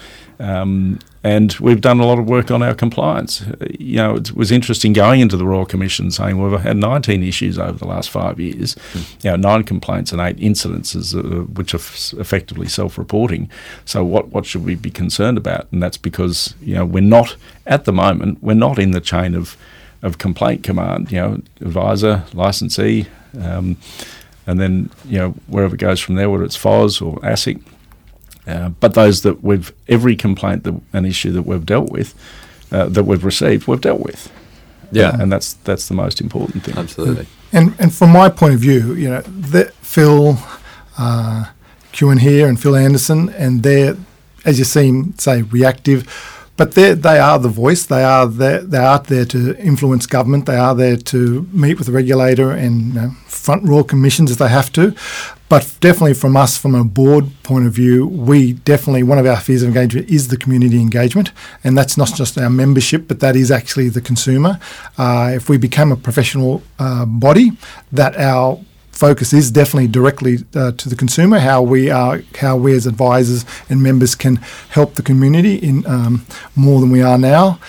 Um, 0.43 0.99
and 1.23 1.53
we've 1.53 1.79
done 1.79 2.01
a 2.01 2.05
lot 2.05 2.19
of 2.19 2.27
work 2.27 2.51
on 2.51 2.61
our 2.61 2.75
compliance. 2.75 3.45
You 3.79 3.95
know, 3.95 4.15
it 4.17 4.35
was 4.35 4.51
interesting 4.51 4.91
going 4.91 5.21
into 5.21 5.37
the 5.37 5.45
Royal 5.45 5.65
Commission 5.65 6.11
saying 6.11 6.37
we've 6.37 6.59
had 6.59 6.75
19 6.75 7.23
issues 7.23 7.57
over 7.57 7.77
the 7.77 7.87
last 7.87 8.09
five 8.09 8.41
years, 8.41 8.75
you 9.21 9.29
know, 9.29 9.37
nine 9.37 9.63
complaints 9.63 10.11
and 10.11 10.19
eight 10.19 10.35
incidences, 10.37 11.15
uh, 11.15 11.45
which 11.45 11.73
are 11.73 11.77
f- 11.77 12.13
effectively 12.19 12.67
self-reporting. 12.67 13.49
So 13.85 14.03
what 14.03 14.29
what 14.29 14.45
should 14.45 14.65
we 14.65 14.75
be 14.75 14.91
concerned 14.91 15.37
about? 15.37 15.71
And 15.71 15.81
that's 15.81 15.97
because 15.97 16.55
you 16.61 16.75
know 16.75 16.85
we're 16.85 17.01
not 17.01 17.37
at 17.65 17.85
the 17.85 17.93
moment 17.93 18.43
we're 18.43 18.53
not 18.53 18.77
in 18.77 18.91
the 18.91 19.01
chain 19.01 19.35
of 19.35 19.55
of 20.01 20.17
complaint 20.17 20.61
command. 20.61 21.09
You 21.09 21.21
know, 21.21 21.41
advisor, 21.61 22.25
licensee, 22.33 23.07
um, 23.39 23.77
and 24.45 24.59
then 24.59 24.89
you 25.05 25.19
know 25.19 25.29
wherever 25.47 25.75
it 25.75 25.79
goes 25.79 26.01
from 26.01 26.15
there, 26.15 26.29
whether 26.29 26.43
it's 26.43 26.57
FOS 26.57 27.01
or 27.01 27.15
ASIC. 27.19 27.61
Uh, 28.45 28.69
but 28.69 28.93
those 28.93 29.21
that 29.21 29.43
we've 29.43 29.71
every 29.87 30.15
complaint 30.15 30.63
that 30.63 30.79
an 30.91 31.05
issue 31.05 31.31
that 31.31 31.43
we've 31.43 31.65
dealt 31.65 31.89
with, 31.89 32.13
uh, 32.71 32.87
that 32.89 33.03
we've 33.03 33.23
received, 33.23 33.67
we've 33.67 33.81
dealt 33.81 34.01
with. 34.01 34.31
Yeah. 34.91 35.19
and 35.19 35.31
that's 35.31 35.53
that's 35.53 35.87
the 35.87 35.95
most 35.95 36.21
important 36.21 36.63
thing. 36.63 36.77
Absolutely. 36.77 37.25
And 37.51 37.73
and 37.79 37.93
from 37.93 38.11
my 38.11 38.29
point 38.29 38.53
of 38.53 38.59
view, 38.59 38.93
you 38.93 39.09
know, 39.09 39.21
the, 39.21 39.71
Phil, 39.81 40.37
uh, 40.97 41.45
Kewen 41.93 42.19
here, 42.19 42.47
and 42.47 42.59
Phil 42.59 42.75
Anderson, 42.75 43.29
and 43.29 43.63
they're, 43.63 43.95
as 44.45 44.59
you 44.59 44.65
seen, 44.65 45.17
say 45.17 45.43
reactive, 45.43 46.42
but 46.55 46.73
they 46.73 47.19
are 47.19 47.39
the 47.39 47.49
voice. 47.49 47.85
They 47.85 48.03
are 48.03 48.27
there. 48.27 48.61
They 48.61 48.77
are 48.77 48.99
there 48.99 49.25
to 49.25 49.57
influence 49.57 50.05
government. 50.05 50.45
They 50.45 50.57
are 50.57 50.75
there 50.75 50.97
to 50.97 51.47
meet 51.51 51.77
with 51.77 51.87
the 51.87 51.93
regulator 51.93 52.51
and 52.51 52.87
you 52.87 52.93
know, 52.93 53.09
front 53.25 53.63
row 53.63 53.83
commissions 53.83 54.31
if 54.31 54.37
they 54.37 54.49
have 54.49 54.71
to. 54.73 54.95
But 55.49 55.75
definitely 55.81 56.13
from 56.15 56.35
us, 56.35 56.57
from 56.57 56.73
a 56.73 56.83
board 56.83 57.25
point 57.43 57.67
of 57.67 57.73
view, 57.73 58.07
we 58.07 58.53
definitely 58.53 59.03
one 59.03 59.19
of 59.19 59.25
our 59.25 59.39
fears 59.39 59.61
of 59.61 59.67
engagement 59.67 60.09
is 60.09 60.29
the 60.29 60.37
community 60.37 60.79
engagement, 60.79 61.31
and 61.63 61.77
that's 61.77 61.95
not 61.95 62.13
just 62.15 62.37
our 62.39 62.49
membership, 62.49 63.07
but 63.07 63.19
that 63.19 63.35
is 63.35 63.51
actually 63.51 63.89
the 63.89 64.01
consumer. 64.01 64.59
Uh, 64.97 65.31
if 65.35 65.49
we 65.49 65.57
become 65.57 65.91
a 65.91 65.95
professional 65.95 66.63
uh, 66.79 67.05
body, 67.05 67.51
that 67.91 68.15
our 68.15 68.59
focus 68.93 69.33
is 69.33 69.51
definitely 69.51 69.87
directly 69.87 70.37
uh, 70.55 70.71
to 70.71 70.87
the 70.87 70.95
consumer. 70.95 71.39
How 71.39 71.61
we 71.61 71.89
are, 71.89 72.21
how 72.39 72.55
we 72.55 72.73
as 72.73 72.87
advisors 72.87 73.45
and 73.69 73.83
members 73.83 74.15
can 74.15 74.37
help 74.69 74.95
the 74.95 75.03
community 75.03 75.55
in 75.55 75.85
um, 75.85 76.25
more 76.55 76.79
than 76.79 76.91
we 76.91 77.01
are 77.01 77.17
now. 77.17 77.59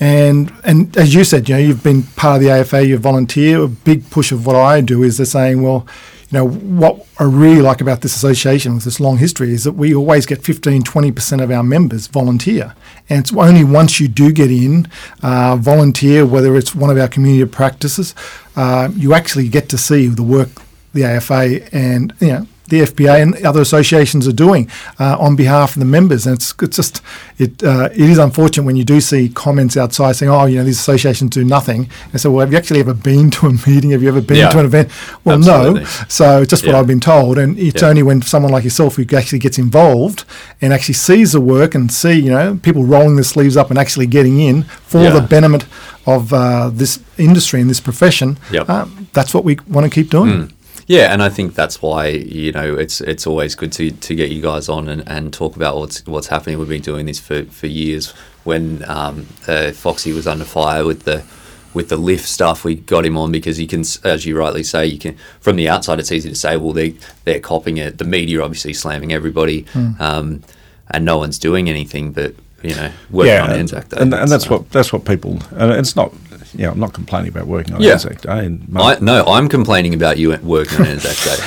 And 0.00 0.52
and 0.64 0.94
as 0.96 1.14
you 1.14 1.24
said, 1.24 1.48
you 1.48 1.54
know, 1.54 1.60
you've 1.60 1.84
been 1.84 2.02
part 2.02 2.36
of 2.36 2.42
the 2.42 2.50
AFA, 2.50 2.86
you 2.86 2.98
volunteer. 2.98 3.62
A 3.62 3.68
big 3.68 4.10
push 4.10 4.32
of 4.32 4.44
what 4.44 4.56
I 4.56 4.80
do 4.80 5.02
is 5.02 5.16
they're 5.16 5.26
saying, 5.26 5.62
well, 5.62 5.86
you 6.30 6.38
know, 6.38 6.48
what 6.48 7.06
I 7.18 7.24
really 7.24 7.62
like 7.62 7.80
about 7.80 8.00
this 8.00 8.16
association 8.16 8.74
with 8.74 8.84
this 8.84 8.98
long 8.98 9.18
history 9.18 9.52
is 9.52 9.62
that 9.64 9.72
we 9.72 9.94
always 9.94 10.26
get 10.26 10.42
15, 10.42 10.82
20% 10.82 11.42
of 11.42 11.50
our 11.50 11.62
members 11.62 12.08
volunteer. 12.08 12.74
And 13.08 13.20
it's 13.20 13.32
only 13.32 13.62
once 13.62 14.00
you 14.00 14.08
do 14.08 14.32
get 14.32 14.50
in, 14.50 14.88
uh, 15.22 15.56
volunteer, 15.56 16.26
whether 16.26 16.56
it's 16.56 16.74
one 16.74 16.90
of 16.90 16.98
our 16.98 17.06
community 17.06 17.48
practices, 17.48 18.14
uh, 18.56 18.88
you 18.94 19.14
actually 19.14 19.48
get 19.48 19.68
to 19.68 19.78
see 19.78 20.08
the 20.08 20.24
work 20.24 20.48
the 20.94 21.04
AFA 21.04 21.60
and, 21.74 22.12
you 22.20 22.28
know, 22.28 22.46
the 22.70 22.80
FPA 22.80 23.20
and 23.20 23.34
other 23.44 23.60
associations 23.60 24.26
are 24.26 24.32
doing 24.32 24.70
uh, 24.98 25.18
on 25.20 25.36
behalf 25.36 25.76
of 25.76 25.80
the 25.80 25.84
members. 25.84 26.26
And 26.26 26.34
it's, 26.36 26.54
it's 26.62 26.76
just, 26.76 27.02
it, 27.36 27.62
uh, 27.62 27.90
it 27.92 28.00
is 28.08 28.16
unfortunate 28.16 28.64
when 28.64 28.74
you 28.76 28.84
do 28.84 29.02
see 29.02 29.28
comments 29.28 29.76
outside 29.76 30.12
saying, 30.16 30.32
oh, 30.32 30.46
you 30.46 30.56
know, 30.56 30.64
these 30.64 30.78
associations 30.80 31.32
do 31.32 31.44
nothing. 31.44 31.90
And 32.12 32.20
so, 32.22 32.30
well, 32.30 32.40
have 32.40 32.52
you 32.52 32.56
actually 32.56 32.80
ever 32.80 32.94
been 32.94 33.30
to 33.32 33.48
a 33.48 33.52
meeting? 33.68 33.90
Have 33.90 34.02
you 34.02 34.08
ever 34.08 34.22
been 34.22 34.38
Yeah. 34.38 34.48
to 34.48 34.60
an 34.60 34.64
event? 34.64 34.88
Well, 35.24 35.36
Absolutely. 35.36 35.80
no. 35.82 35.86
So 36.08 36.40
it's 36.40 36.48
just 36.50 36.64
what 36.64 36.74
I've 36.74 36.86
been 36.86 37.00
told. 37.00 37.36
And 37.36 37.58
it's 37.58 37.82
Yeah. 37.82 37.88
only 37.88 38.02
when 38.02 38.22
someone 38.22 38.50
like 38.50 38.64
yourself 38.64 38.96
who 38.96 39.04
actually 39.14 39.40
gets 39.40 39.58
involved 39.58 40.24
and 40.62 40.72
actually 40.72 40.94
sees 40.94 41.32
the 41.32 41.42
work 41.42 41.74
and 41.74 41.92
see, 41.92 42.14
you 42.14 42.30
know, 42.30 42.58
people 42.62 42.84
rolling 42.84 43.16
their 43.16 43.24
sleeves 43.24 43.58
up 43.58 43.68
and 43.68 43.78
actually 43.78 44.06
getting 44.06 44.40
in 44.40 44.62
for 44.86 45.02
Yeah. 45.02 45.10
the 45.10 45.20
benefit 45.20 45.66
of 46.06 46.32
uh, 46.32 46.70
this 46.72 46.98
industry 47.18 47.60
and 47.60 47.68
this 47.68 47.80
profession, 47.80 48.38
Yep. 48.50 48.70
um, 48.70 49.08
that's 49.12 49.34
what 49.34 49.44
we 49.44 49.58
want 49.68 49.84
to 49.84 49.90
keep 49.90 50.08
doing. 50.08 50.50
Yeah, 50.86 51.12
and 51.12 51.22
I 51.22 51.28
think 51.30 51.54
that's 51.54 51.80
why 51.80 52.08
you 52.08 52.52
know 52.52 52.74
it's 52.76 53.00
it's 53.00 53.26
always 53.26 53.54
good 53.54 53.72
to, 53.72 53.90
to 53.90 54.14
get 54.14 54.30
you 54.30 54.42
guys 54.42 54.68
on 54.68 54.88
and, 54.88 55.08
and 55.08 55.32
talk 55.32 55.56
about 55.56 55.76
what's 55.76 56.06
what's 56.06 56.26
happening. 56.26 56.58
We've 56.58 56.68
been 56.68 56.82
doing 56.82 57.06
this 57.06 57.18
for, 57.18 57.44
for 57.44 57.66
years. 57.66 58.12
When 58.44 58.84
um, 58.88 59.26
uh, 59.48 59.72
Foxy 59.72 60.12
was 60.12 60.26
under 60.26 60.44
fire 60.44 60.84
with 60.84 61.04
the 61.04 61.24
with 61.72 61.88
the 61.88 61.96
LIF 61.96 62.20
stuff, 62.26 62.64
we 62.64 62.74
got 62.76 63.04
him 63.04 63.16
on 63.16 63.32
because 63.32 63.58
you 63.58 63.66
can, 63.66 63.80
as 64.04 64.24
you 64.24 64.38
rightly 64.38 64.62
say, 64.62 64.86
you 64.86 64.98
can 64.98 65.16
from 65.40 65.56
the 65.56 65.68
outside 65.68 65.98
it's 65.98 66.12
easy 66.12 66.28
to 66.28 66.34
say, 66.34 66.56
well 66.58 66.72
they 66.72 66.90
they're 67.24 67.40
copying 67.40 67.78
it. 67.78 67.96
The 67.98 68.04
media 68.04 68.42
obviously 68.42 68.74
slamming 68.74 69.12
everybody, 69.12 69.64
um, 69.98 70.42
and 70.90 71.04
no 71.04 71.16
one's 71.16 71.38
doing 71.38 71.70
anything. 71.70 72.12
But 72.12 72.34
you 72.62 72.74
know, 72.74 72.90
working 73.10 73.32
on 73.38 73.50
and, 73.50 73.60
Anzac 73.60 73.88
Day, 73.88 73.96
and, 74.00 74.12
and 74.12 74.30
that's 74.30 74.44
so- 74.44 74.58
what 74.58 74.70
that's 74.70 74.92
what 74.92 75.06
people. 75.06 75.38
And 75.52 75.72
it's 75.72 75.96
not. 75.96 76.12
You 76.56 76.64
know, 76.66 76.72
I'm 76.72 76.80
not 76.80 76.92
complaining 76.92 77.28
about 77.30 77.46
working 77.46 77.74
on 77.74 77.80
Yeah. 77.80 77.92
Anzac 77.92 78.20
Day. 78.20 78.46
And 78.46 78.68
mo- 78.68 78.82
I, 78.82 78.98
no, 79.00 79.24
I'm 79.26 79.48
complaining 79.48 79.94
about 79.94 80.18
you 80.18 80.36
working 80.38 80.80
on 80.80 80.86
Anzac 80.86 81.16
Day. 81.24 81.42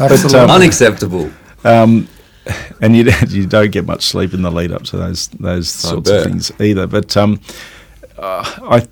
Absolutely. 0.04 0.38
um, 0.40 0.50
Unacceptable. 0.50 1.30
and 1.64 2.06
you 2.96 3.04
don't- 3.04 3.30
you 3.30 3.46
don't 3.46 3.70
get 3.72 3.86
much 3.86 4.02
sleep 4.04 4.32
in 4.34 4.42
the 4.42 4.50
lead 4.50 4.72
up 4.72 4.82
to 4.84 4.96
those 4.96 5.28
those 5.28 5.68
sorts 5.68 6.10
bet. 6.10 6.20
of 6.20 6.24
things 6.26 6.52
either. 6.60 6.86
But 6.86 7.16
um, 7.16 7.40
uh, 8.18 8.44
I 8.62 8.86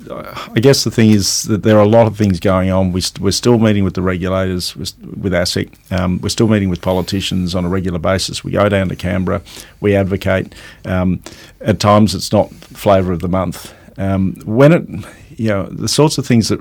I 0.55 0.61
guess 0.61 0.85
the 0.85 0.91
thing 0.91 1.11
is 1.11 1.45
that 1.45 1.63
there 1.63 1.79
are 1.79 1.83
a 1.85 1.89
lot 1.89 2.07
of 2.07 2.17
things 2.17 2.41
going 2.41 2.71
on. 2.71 2.93
We 2.93 3.01
st- 3.01 3.21
we're 3.21 3.31
still 3.31 3.59
meeting 3.59 3.83
with 3.85 3.95
the 3.95 4.03
regulators 4.03 4.77
with, 4.77 4.93
with 5.17 5.33
ASIC. 5.33 5.71
Um, 5.93 6.21
we're 6.21 6.29
still 6.29 6.49
meeting 6.49 6.69
with 6.69 6.83
politicians 6.83 7.55
on 7.55 7.65
a 7.65 7.69
regular 7.69 7.99
basis. 7.99 8.45
We 8.45 8.51
go 8.53 8.69
down 8.69 8.89
to 8.91 8.97
Canberra. 8.97 9.41
We 9.81 9.95
advocate. 9.97 10.55
Um, 10.85 11.23
at 11.63 11.81
times, 11.81 12.15
it's 12.15 12.33
not 12.33 12.51
flavour 12.53 13.13
of 13.13 13.21
the 13.21 13.29
month. 13.29 13.73
Um, 13.97 14.35
when 14.45 14.73
it 14.73 15.07
you 15.37 15.49
know 15.49 15.65
the 15.65 15.89
sorts 15.89 16.19
of 16.19 16.27
things 16.27 16.49
that 16.49 16.61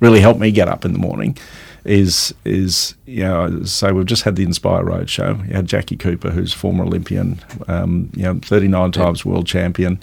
really 0.00 0.20
help 0.20 0.38
me 0.38 0.50
get 0.50 0.68
up 0.68 0.84
in 0.84 0.92
the 0.92 0.98
morning 0.98 1.36
is 1.84 2.34
is 2.44 2.94
you 3.06 3.22
know 3.22 3.62
so 3.64 3.92
we've 3.94 4.06
just 4.06 4.22
had 4.22 4.36
the 4.36 4.42
Inspire 4.42 4.84
Road 4.84 5.08
show. 5.08 5.40
You 5.46 5.54
had 5.54 5.66
Jackie 5.66 5.96
Cooper, 5.96 6.30
who's 6.30 6.52
former 6.52 6.84
Olympian, 6.84 7.40
um, 7.68 8.10
you 8.14 8.22
know, 8.22 8.38
39 8.42 8.92
times 8.92 9.24
world 9.24 9.46
champion, 9.46 9.98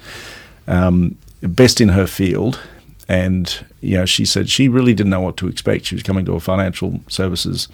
um, 0.67 1.17
best 1.41 1.79
in 1.79 1.89
her 1.89 2.07
field, 2.07 2.59
and 3.07 3.65
you 3.81 3.97
know 3.97 4.05
she 4.05 4.25
said 4.25 4.49
she 4.49 4.67
really 4.67 4.93
didn't 4.93 5.11
know 5.11 5.21
what 5.21 5.37
to 5.37 5.47
expect. 5.47 5.85
She 5.85 5.95
was 5.95 6.03
coming 6.03 6.25
to 6.25 6.33
a 6.33 6.39
financial 6.39 6.99
services 7.07 7.67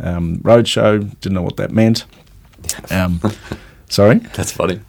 um, 0.00 0.40
road 0.42 0.66
show, 0.66 0.98
didn't 0.98 1.34
know 1.34 1.42
what 1.42 1.56
that 1.56 1.70
meant. 1.70 2.04
Um, 2.90 3.20
sorry. 3.88 4.18
That's 4.34 4.52
funny. 4.52 4.80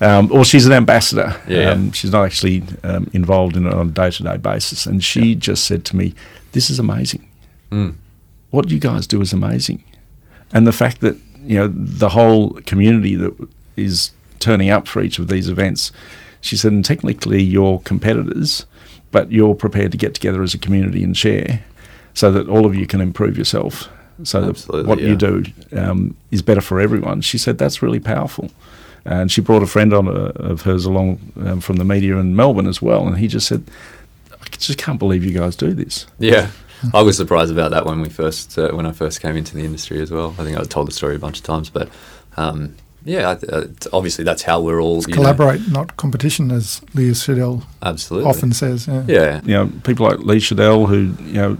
Um, 0.00 0.32
or 0.32 0.44
she's 0.44 0.66
an 0.66 0.72
ambassador. 0.72 1.38
Yeah. 1.46 1.70
Um, 1.70 1.92
she's 1.92 2.12
not 2.12 2.24
actually 2.24 2.62
um, 2.82 3.10
involved 3.12 3.56
in 3.56 3.66
it 3.66 3.74
on 3.74 3.88
a 3.88 3.90
day 3.90 4.10
to 4.10 4.22
day 4.22 4.36
basis. 4.38 4.86
And 4.86 5.04
she 5.04 5.34
just 5.34 5.64
said 5.64 5.84
to 5.86 5.96
me, 5.96 6.14
This 6.52 6.70
is 6.70 6.78
amazing. 6.78 7.28
Mm. 7.70 7.94
What 8.50 8.70
you 8.70 8.78
guys 8.78 9.06
do 9.06 9.20
is 9.20 9.32
amazing. 9.32 9.84
And 10.52 10.66
the 10.66 10.72
fact 10.72 11.00
that, 11.00 11.16
you 11.42 11.56
know, 11.56 11.68
the 11.68 12.08
whole 12.08 12.54
community 12.66 13.14
that 13.16 13.48
is 13.76 14.10
turning 14.40 14.70
up 14.70 14.88
for 14.88 15.02
each 15.02 15.18
of 15.18 15.28
these 15.28 15.48
events, 15.48 15.92
she 16.40 16.56
said, 16.56 16.72
and 16.72 16.84
technically 16.84 17.42
you're 17.42 17.78
competitors, 17.80 18.66
but 19.12 19.30
you're 19.30 19.54
prepared 19.54 19.92
to 19.92 19.98
get 19.98 20.14
together 20.14 20.42
as 20.42 20.54
a 20.54 20.58
community 20.58 21.04
and 21.04 21.16
share 21.16 21.62
so 22.14 22.32
that 22.32 22.48
all 22.48 22.66
of 22.66 22.74
you 22.74 22.86
can 22.86 23.00
improve 23.00 23.38
yourself. 23.38 23.88
So 24.24 24.52
that 24.52 24.86
what 24.86 24.98
yeah. 24.98 25.08
you 25.08 25.16
do 25.16 25.44
um, 25.72 26.16
is 26.30 26.42
better 26.42 26.60
for 26.60 26.80
everyone. 26.80 27.20
She 27.20 27.38
said 27.38 27.58
that's 27.58 27.82
really 27.82 28.00
powerful. 28.00 28.50
And 29.04 29.30
she 29.32 29.40
brought 29.40 29.62
a 29.62 29.66
friend 29.66 29.92
on 29.94 30.08
uh, 30.08 30.32
of 30.34 30.62
hers 30.62 30.84
along 30.84 31.18
um, 31.44 31.60
from 31.60 31.76
the 31.76 31.84
media 31.84 32.16
in 32.18 32.36
Melbourne 32.36 32.66
as 32.68 32.82
well, 32.82 33.06
and 33.06 33.16
he 33.18 33.28
just 33.28 33.46
said, 33.46 33.62
"I 34.32 34.46
just 34.58 34.78
can't 34.78 34.98
believe 34.98 35.24
you 35.24 35.32
guys 35.38 35.56
do 35.56 35.72
this." 35.74 36.06
Yeah, 36.18 36.50
I 36.92 37.02
was 37.02 37.16
surprised 37.16 37.50
about 37.52 37.70
that 37.70 37.86
when 37.86 38.00
we 38.02 38.08
first 38.10 38.58
uh, 38.58 38.70
when 38.72 38.86
I 38.86 38.92
first 38.92 39.20
came 39.22 39.36
into 39.36 39.54
the 39.54 39.64
industry 39.64 40.00
as 40.02 40.10
well. 40.10 40.34
I 40.38 40.44
think 40.44 40.58
I 40.58 40.62
told 40.64 40.88
the 40.88 40.92
story 40.92 41.16
a 41.16 41.18
bunch 41.18 41.38
of 41.38 41.44
times, 41.44 41.70
but 41.70 41.88
um, 42.36 42.74
yeah, 43.04 43.38
uh, 43.48 43.64
obviously 43.92 44.24
that's 44.24 44.42
how 44.42 44.60
we're 44.60 44.80
all 44.82 45.00
you 45.00 45.08
know- 45.08 45.14
Collaborate, 45.14 45.66
not 45.72 45.96
competition, 45.96 46.50
as 46.50 46.82
Leah 46.94 47.14
Siddell 47.14 47.62
absolutely, 47.82 48.28
often 48.28 48.52
says. 48.52 48.86
Yeah. 48.86 49.04
Yeah, 49.08 49.40
You 49.44 49.54
know, 49.54 49.72
people 49.84 50.06
like 50.06 50.18
Lee 50.18 50.36
Shadell, 50.40 50.86
who 50.86 51.14
you 51.24 51.32
know 51.40 51.56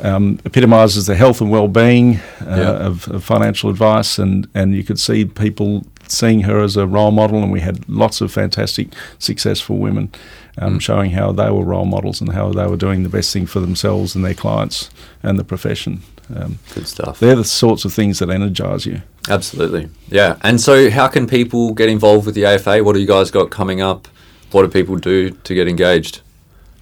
um, 0.00 0.38
epitomises 0.44 1.06
the 1.06 1.14
health 1.14 1.40
and 1.40 1.50
well-being 1.50 2.16
uh, 2.40 2.46
Yeah. 2.46 2.86
of, 2.86 3.06
of 3.08 3.22
financial 3.22 3.68
advice, 3.70 4.18
and 4.18 4.46
and 4.54 4.74
you 4.74 4.82
could 4.84 4.98
see 4.98 5.24
people 5.26 5.84
seeing 6.08 6.40
her 6.42 6.60
as 6.60 6.76
a 6.76 6.86
role 6.86 7.10
model, 7.10 7.42
and 7.42 7.50
we 7.52 7.60
had 7.60 7.88
lots 7.88 8.20
of 8.20 8.32
fantastic, 8.32 8.88
successful 9.18 9.76
women 9.78 10.10
um, 10.58 10.78
Mm. 10.78 10.80
showing 10.80 11.10
how 11.12 11.32
they 11.32 11.50
were 11.50 11.64
role 11.64 11.84
models 11.84 12.20
and 12.20 12.32
how 12.32 12.52
they 12.52 12.66
were 12.66 12.76
doing 12.76 13.02
the 13.02 13.08
best 13.08 13.32
thing 13.32 13.46
for 13.46 13.60
themselves 13.60 14.14
and 14.14 14.24
their 14.24 14.34
clients 14.34 14.88
and 15.22 15.38
the 15.38 15.44
profession. 15.44 16.02
Um, 16.34 16.58
good 16.74 16.86
stuff. 16.88 17.18
they're 17.20 17.36
the 17.36 17.44
sorts 17.44 17.84
of 17.84 17.92
things 17.92 18.18
that 18.20 18.30
energise 18.30 18.86
you. 18.86 19.02
Absolutely, 19.28 19.88
yeah. 20.08 20.36
And 20.42 20.60
so, 20.60 20.90
how 20.90 21.08
can 21.08 21.26
people 21.26 21.74
get 21.74 21.88
involved 21.88 22.24
with 22.26 22.34
the 22.34 22.46
AFA? 22.46 22.82
What 22.84 22.94
do 22.94 23.00
you 23.00 23.06
guys 23.06 23.30
got 23.30 23.50
coming 23.50 23.80
up? 23.82 24.08
What 24.52 24.62
do 24.62 24.68
people 24.68 24.96
do 24.96 25.30
to 25.30 25.54
get 25.54 25.66
engaged? 25.68 26.20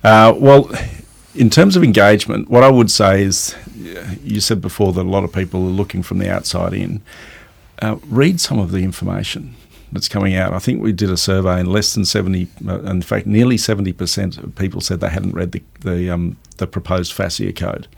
Uh, 0.04 0.34
well, 0.36 0.70
in 1.34 1.48
terms 1.48 1.74
of 1.76 1.82
engagement, 1.82 2.50
what 2.50 2.62
I 2.62 2.68
would 2.70 2.90
say 2.90 3.22
is, 3.22 3.56
you 4.22 4.40
said 4.40 4.60
before 4.60 4.92
that 4.92 5.00
a 5.06 5.08
lot 5.08 5.24
of 5.24 5.32
people 5.32 5.60
are 5.66 5.70
looking 5.70 6.02
from 6.02 6.18
the 6.18 6.30
outside 6.30 6.74
in. 6.74 7.00
Uh, 7.82 7.96
read 8.06 8.40
some 8.40 8.58
of 8.60 8.70
the 8.70 8.78
information 8.78 9.56
that's 9.90 10.08
coming 10.08 10.34
out. 10.34 10.54
I 10.54 10.60
think 10.60 10.80
we 10.80 10.92
did 10.92 11.10
a 11.10 11.16
survey, 11.16 11.58
and 11.60 11.68
less 11.68 11.94
than 11.94 12.04
seventy, 12.04 12.46
uh, 12.66 12.80
in 12.82 13.02
fact, 13.02 13.26
nearly 13.26 13.58
seventy 13.58 13.92
percent 13.92 14.38
of 14.38 14.54
people 14.54 14.80
said 14.80 15.00
they 15.00 15.10
hadn't 15.10 15.32
read 15.32 15.50
the 15.52 15.62
the, 15.80 16.08
um, 16.08 16.36
the 16.58 16.66
proposed 16.66 17.12
FASEA 17.12 17.54
code. 17.56 17.88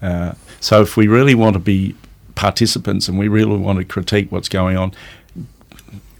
Uh, 0.00 0.32
so, 0.60 0.80
if 0.80 0.96
we 0.96 1.06
really 1.06 1.34
want 1.34 1.54
to 1.54 1.60
be 1.60 1.94
participants 2.34 3.06
and 3.06 3.18
we 3.18 3.28
really 3.28 3.58
want 3.58 3.78
to 3.78 3.84
critique 3.84 4.32
what's 4.32 4.48
going 4.48 4.78
on, 4.78 4.92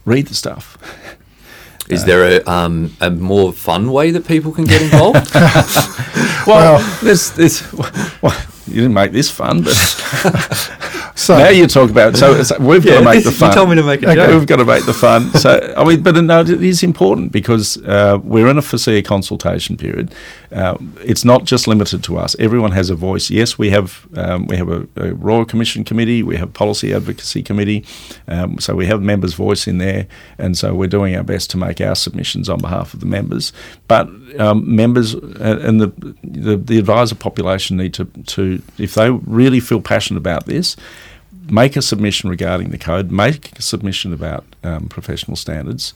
read 0.05 0.27
the 0.27 0.35
stuff. 0.35 0.77
Is 1.89 2.05
there 2.05 2.41
a 2.41 2.45
um, 2.49 2.95
a 3.01 3.11
more 3.11 3.53
fun 3.53 3.91
way 3.91 4.11
that 4.11 4.29
people 4.29 4.53
can 4.53 4.65
get 4.65 4.83
involved? 4.83 5.31
Well, 6.47 6.79
this 7.03 7.31
this 7.31 7.71
well, 8.23 8.37
you 8.67 8.77
didn't 8.77 8.95
make 8.95 9.13
this 9.13 9.31
fun, 9.31 9.63
but 9.63 9.75
So, 11.15 11.37
now 11.37 11.49
you 11.49 11.67
talk 11.67 11.91
about 11.91 12.17
so 12.17 12.35
it's, 12.35 12.57
we've 12.59 12.85
got 12.85 13.01
to 13.01 13.05
make 13.05 13.25
the 13.25 13.33
fun. 13.33 13.51
You 13.51 13.55
told 13.55 13.71
me 13.71 13.77
to 13.77 13.83
make 13.83 14.03
Okay, 14.03 14.35
We've 14.35 14.47
got 14.47 14.57
to 14.57 14.65
make 14.65 14.87
the 14.87 14.95
fun. 14.95 15.31
So 15.33 15.75
I 15.77 15.85
mean, 15.85 16.03
but 16.03 16.15
no, 16.17 16.41
it 16.41 16.63
is 16.63 16.83
important 16.83 17.33
because 17.33 17.77
uh, 17.85 18.19
we're 18.23 18.49
in 18.49 18.59
a 18.59 18.63
FASEA 18.63 19.05
consultation 19.05 19.77
period. 19.77 20.15
Uh, 20.53 20.77
it's 21.05 21.25
not 21.25 21.45
just 21.45 21.69
limited 21.69 22.03
to 22.05 22.19
us. 22.19 22.37
Everyone 22.39 22.73
has 22.73 22.91
a 22.91 22.95
voice. 22.95 23.31
Yes, 23.31 23.59
we 23.59 23.71
have 23.71 24.07
um, 24.17 24.47
we 24.47 24.57
have 24.57 24.69
a, 24.69 24.89
a 24.97 25.15
Royal 25.15 25.45
Commission 25.45 25.85
committee. 25.85 26.23
We 26.23 26.37
have 26.37 26.53
policy 26.53 26.93
advocacy 26.95 27.43
committee. 27.43 27.85
Um, 28.29 28.59
so 28.59 28.75
we 28.75 28.87
have 28.87 29.03
members' 29.03 29.35
voice 29.35 29.67
in 29.67 29.79
there, 29.79 30.07
and 30.39 30.57
so 30.57 30.75
we're 30.75 30.89
doing 30.89 31.15
our 31.17 31.23
best 31.25 31.51
to 31.51 31.57
make 31.57 31.81
our 31.81 31.95
submissions 31.95 32.49
on 32.49 32.59
behalf 32.59 32.95
of 32.95 33.01
the 33.01 33.07
members. 33.07 33.53
But 33.89 34.09
um, 34.39 34.75
members 34.75 35.15
uh, 35.15 35.61
and 35.63 35.81
the, 35.81 35.89
the 36.23 36.57
the 36.57 36.79
advisor 36.79 37.15
population 37.15 37.77
need 37.77 37.95
to 37.95 38.05
to 38.05 38.63
if 38.79 38.95
they 38.95 39.11
really 39.11 39.61
feel 39.61 39.81
passionate 39.81 40.19
about 40.19 40.47
this 40.47 40.77
make 41.51 41.77
a 41.77 41.83
submission 41.83 42.31
regarding 42.31 42.71
the 42.71 42.79
code, 42.79 43.11
make 43.11 43.59
a 43.59 43.63
submission 43.63 44.13
about 44.13 44.45
um, 44.63 44.89
professional 44.89 45.37
standards, 45.37 45.95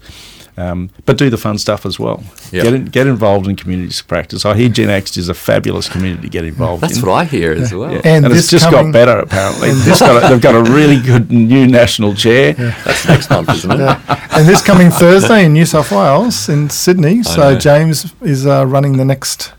um, 0.56 0.90
but 1.04 1.18
do 1.18 1.30
the 1.30 1.36
fun 1.36 1.58
stuff 1.58 1.84
as 1.84 1.98
well. 1.98 2.22
Yep. 2.52 2.62
Get 2.64 2.72
in, 2.74 2.84
get 2.86 3.06
involved 3.06 3.48
in 3.48 3.56
community 3.56 3.94
practice. 4.06 4.44
I 4.44 4.54
hear 4.54 4.68
Gen 4.68 4.86
Next 4.86 5.16
is 5.16 5.28
a 5.28 5.34
fabulous 5.34 5.88
community 5.88 6.22
to 6.22 6.28
get 6.28 6.44
involved 6.44 6.82
That's 6.82 6.98
in. 6.98 7.02
what 7.06 7.12
I 7.14 7.24
hear 7.24 7.52
as 7.52 7.74
well. 7.74 7.90
Yeah. 7.92 8.00
And 8.04 8.24
And, 8.24 8.34
this 8.34 8.44
it's 8.44 8.50
just 8.50 8.64
coming- 8.70 8.92
got 8.92 8.92
better 8.92 9.18
apparently. 9.18 9.72
This 9.72 9.98
got 10.00 10.24
a, 10.24 10.28
they've 10.28 10.40
got 10.40 10.54
a 10.54 10.62
really 10.72 11.00
good 11.00 11.30
new 11.32 11.66
national 11.66 12.14
chair. 12.14 12.52
That's 12.52 13.06
next 13.08 13.30
month, 13.30 13.50
isn't 13.50 13.70
it? 13.70 13.78
Yeah. 13.78 14.28
and 14.32 14.46
this 14.48 14.62
coming 14.62 14.90
Thursday 14.90 15.44
in 15.46 15.52
New 15.52 15.66
South 15.66 15.90
Wales, 15.90 16.48
in 16.48 16.70
Sydney. 16.70 17.22
So 17.24 17.52
know. 17.54 17.58
James 17.58 18.12
is 18.22 18.46
uh, 18.46 18.64
running 18.66 18.96
the 18.96 19.04
next 19.04 19.52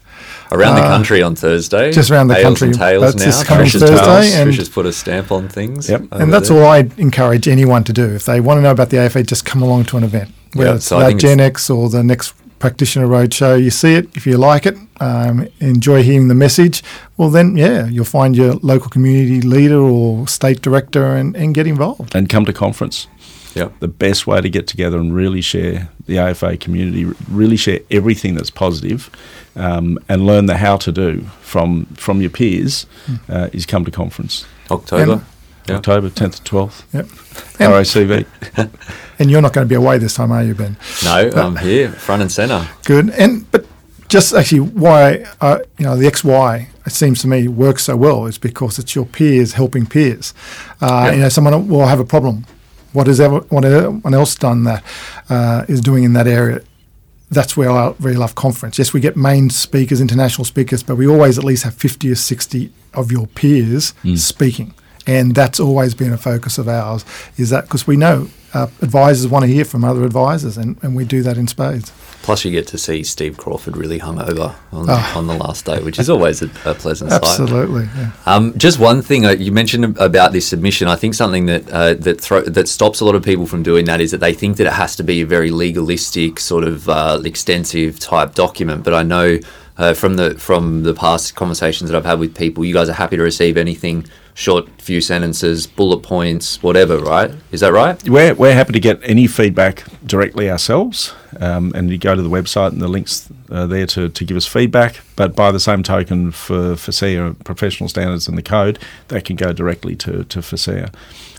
Around 0.56 0.76
the 0.76 0.82
country 0.82 1.22
on 1.22 1.36
Thursday. 1.36 1.90
Uh, 1.90 1.92
just 1.92 2.10
around 2.12 2.28
the 2.28 2.36
Tails 2.36 2.46
country. 2.46 2.68
And 2.70 2.78
tails 2.78 3.02
That's 3.04 3.16
now. 3.18 3.26
this 3.26 3.44
coming 3.44 3.66
Trish 3.68 3.74
has 3.74 3.82
Thursday, 3.84 4.06
tails. 4.06 4.34
and- 4.36 4.52
Trish 4.52 4.58
has 4.58 4.70
put 4.70 4.86
a 4.86 4.94
stamp 4.94 5.32
on 5.32 5.48
things. 5.50 5.90
Yep. 5.90 6.04
And 6.12 6.34
that's 6.34 6.50
there. 6.50 6.64
all 6.64 6.70
I 6.70 6.90
encourage 6.98 7.48
anyone 7.48 7.84
to 7.86 7.94
do. 7.94 8.06
If 8.16 8.26
they 8.26 8.40
want 8.40 8.58
to 8.60 8.62
know 8.62 8.72
about 8.72 8.90
the 8.90 8.98
AFA, 9.00 9.24
just 9.24 9.46
come 9.46 9.62
along 9.62 9.86
to 9.86 9.98
an 9.98 10.04
event. 10.04 10.30
Whether 10.54 10.70
Yeah, 10.72 10.76
it's 10.78 10.86
so 10.86 10.98
I 11.00 11.14
Gen 11.14 11.40
it's- 11.40 11.48
X 11.48 11.70
or 11.70 11.90
the 11.90 12.04
next 12.04 12.34
practitioner 12.60 13.06
roadshow, 13.08 13.62
you 13.62 13.70
see 13.70 13.96
it. 13.96 14.08
If 14.16 14.26
you 14.26 14.38
like 14.38 14.66
it, 14.66 14.78
um, 15.02 15.48
enjoy 15.60 16.02
hearing 16.04 16.30
the 16.30 16.36
message, 16.36 16.82
well, 17.18 17.30
then, 17.30 17.58
yeah, 17.58 17.86
you'll 17.88 18.06
find 18.06 18.36
your 18.36 18.54
local 18.62 18.90
community 18.90 19.42
leader 19.42 19.80
or 19.80 20.26
state 20.28 20.62
director 20.62 21.16
and, 21.16 21.36
and 21.36 21.54
get 21.54 21.68
involved. 21.68 22.16
And 22.16 22.30
come 22.30 22.46
to 22.46 22.54
conference. 22.54 23.08
Yep. 23.56 23.80
the 23.80 23.88
best 23.88 24.28
way 24.28 24.42
to 24.42 24.50
get 24.50 24.68
together 24.68 24.98
and 24.98 25.14
really 25.16 25.42
share 25.42 25.90
the 26.08 26.18
AFA 26.20 26.58
community, 26.58 27.06
really 27.30 27.58
share 27.58 27.80
everything 27.90 28.36
that's 28.36 28.50
positive, 28.52 29.10
um, 29.56 29.98
and 30.10 30.26
learn 30.26 30.46
the 30.46 30.58
how 30.58 30.78
to 30.78 30.92
do 30.92 31.22
from 31.42 31.86
from 31.96 32.22
your 32.22 32.30
peers, 32.30 32.86
uh, 33.30 33.48
is 33.54 33.66
come 33.66 33.86
to 33.86 33.92
conference. 33.92 34.46
October. 34.70 35.14
And- 35.14 35.22
Yeah. 35.68 35.78
October 35.78 36.10
10th 36.12 36.36
to 36.36 36.44
12th, 36.44 36.84
Yep. 36.94 37.08
And, 37.60 37.74
RACV. 37.74 38.26
and 39.18 39.32
you're 39.32 39.42
not 39.42 39.52
going 39.54 39.66
to 39.68 39.70
be 39.70 39.74
away 39.76 39.98
this 39.98 40.14
time, 40.14 40.32
are 40.32 40.44
you, 40.44 40.54
Ben? 40.54 40.78
No, 41.04 41.32
I'm 41.36 41.56
here, 41.58 41.90
front 41.90 42.22
and 42.22 42.32
centre. 42.32 42.68
Good. 42.84 43.10
And 43.18 43.50
but 43.52 43.66
just 44.08 44.36
actually 44.36 44.60
why 44.60 45.26
uh, 45.42 45.58
you 45.80 45.86
know 45.88 45.98
the 45.98 46.06
XY 46.06 46.68
it 46.86 46.92
seems 46.92 47.20
to 47.22 47.28
me 47.28 47.48
works 47.48 47.84
so 47.86 47.96
well 47.96 48.28
is 48.28 48.38
because 48.38 48.78
it's 48.78 48.94
your 48.96 49.06
peers 49.08 49.54
helping 49.54 49.88
peers. 49.88 50.34
Uh, 50.82 50.86
Yeah. 50.86 51.12
You 51.14 51.22
know, 51.22 51.30
someone 51.30 51.68
will 51.68 51.88
have 51.88 52.00
a 52.00 52.06
problem. 52.06 52.46
What 52.96 53.08
has 53.08 53.20
ever 53.20 53.40
what 53.50 53.66
anyone 53.66 54.14
else 54.14 54.36
done 54.36 54.64
that 54.64 54.84
uh, 55.30 55.66
is 55.68 55.82
doing 55.82 56.04
in 56.04 56.14
that 56.14 56.28
area? 56.28 56.62
That's 57.30 57.58
where 57.58 57.70
I 57.70 57.94
really 58.00 58.18
love 58.18 58.36
conference. 58.36 58.78
Yes, 58.78 58.94
we 58.94 59.00
get 59.02 59.18
main 59.18 59.50
speakers, 59.50 60.00
international 60.00 60.46
speakers, 60.46 60.84
but 60.84 60.96
we 60.96 61.08
always 61.08 61.38
at 61.38 61.44
least 61.44 61.64
have 61.64 61.74
fifty 61.74 62.10
or 62.10 62.16
sixty 62.16 62.72
of 62.94 63.12
your 63.12 63.28
peers 63.28 63.94
speaking, 64.16 64.74
and 65.06 65.36
that's 65.36 65.60
always 65.60 65.94
been 65.94 66.14
a 66.14 66.18
focus 66.18 66.58
of 66.58 66.68
ours. 66.68 67.04
Is 67.38 67.50
that 67.50 67.66
because 67.66 67.86
we 67.86 67.98
know 67.98 68.30
uh, 68.56 68.68
advisors 68.82 69.28
want 69.28 69.44
to 69.46 69.52
hear 69.52 69.66
from 69.66 69.84
other 69.84 70.04
advisors, 70.06 70.58
and, 70.58 70.78
and 70.84 70.96
we 70.96 71.04
do 71.06 71.22
that 71.24 71.38
in 71.38 71.48
spades. 71.48 71.92
Plus, 72.24 72.44
you 72.44 72.50
get 72.52 72.66
to 72.68 72.78
see 72.78 73.04
Steve 73.04 73.38
Crawford 73.38 73.78
really 73.78 74.00
hungover 74.00 74.56
on, 74.72 74.86
Ah. 74.90 75.16
on 75.20 75.28
the 75.28 75.36
last 75.36 75.66
day, 75.66 75.80
which 75.84 76.00
is 76.00 76.10
always 76.10 76.42
a, 76.42 76.46
a 76.66 76.74
pleasant 76.74 77.12
sight. 77.12 77.22
Absolutely. 77.24 77.84
Yeah. 77.96 78.12
Um, 78.26 78.58
just 78.58 78.80
one 78.80 79.04
thing 79.04 79.26
uh, 79.28 79.32
you 79.32 79.52
mentioned 79.52 79.98
about 80.00 80.32
this 80.32 80.48
submission. 80.48 80.88
I 80.88 80.96
think 80.96 81.14
something 81.14 81.46
that 81.46 81.70
uh, 81.70 81.94
that 82.08 82.20
thro- 82.20 82.42
that 82.58 82.68
stops 82.68 83.00
a 83.02 83.06
lot 83.06 83.14
of 83.14 83.24
people 83.24 83.46
from 83.46 83.62
doing 83.62 83.86
that 83.86 84.02
is 84.02 84.10
that 84.12 84.22
they 84.22 84.34
think 84.34 84.58
that 84.58 84.66
it 84.66 84.74
has 84.74 84.96
to 84.96 85.04
be 85.04 85.22
a 85.22 85.26
very 85.26 85.52
legalistic, 85.52 86.40
sort 86.40 86.64
of 86.64 86.90
uh, 86.90 87.22
extensive 87.24 88.00
type 88.00 88.34
document. 88.34 88.84
But 88.84 88.94
I 88.96 89.04
know 89.04 89.38
uh, 89.78 89.94
from 89.94 90.16
the 90.16 90.34
from 90.40 90.82
the 90.84 90.96
past 90.96 91.36
conversations 91.36 91.92
that 91.92 91.98
I've 91.98 92.06
had 92.06 92.18
with 92.20 92.34
people, 92.36 92.66
you 92.66 92.74
guys 92.74 92.90
are 92.90 92.94
happy 92.94 93.18
to 93.18 93.24
receive 93.24 93.56
anything 93.56 94.06
short, 94.36 94.70
few 94.80 95.02
sentences, 95.02 95.66
bullet 95.66 96.04
points, 96.04 96.62
whatever. 96.62 97.00
Right? 97.00 97.32
Is 97.52 97.62
that 97.62 97.74
right? 97.74 98.02
We're, 98.08 98.36
we're 98.36 98.54
happy 98.54 98.74
to 98.74 98.80
get 98.80 99.00
any 99.02 99.26
feedback 99.26 99.84
directly 100.06 100.52
ourselves, 100.52 101.16
um, 101.40 101.72
and 101.74 101.90
you 101.90 101.98
go 101.98 102.14
to 102.14 102.22
the 102.22 102.30
website 102.30 102.74
and 102.74 102.82
the 102.82 102.88
links 102.88 103.28
uh, 103.50 103.66
there 103.66 103.88
to, 103.88 104.10
to 104.10 104.26
give 104.26 104.38
us 104.38 104.46
feedback. 104.46 105.00
But 105.16 105.36
by 105.36 105.52
the 105.52 105.60
same 105.60 105.82
token, 105.82 106.32
for 106.32 106.76
FASEA 106.76 107.44
professional 107.44 107.90
standards 107.90 108.28
and 108.28 108.38
the 108.38 108.44
code, 108.44 108.78
they 109.08 109.22
can 109.22 109.36
go 109.36 109.52
directly 109.52 109.96
to 109.98 110.24
to 110.26 110.40
FASEA. 110.40 110.94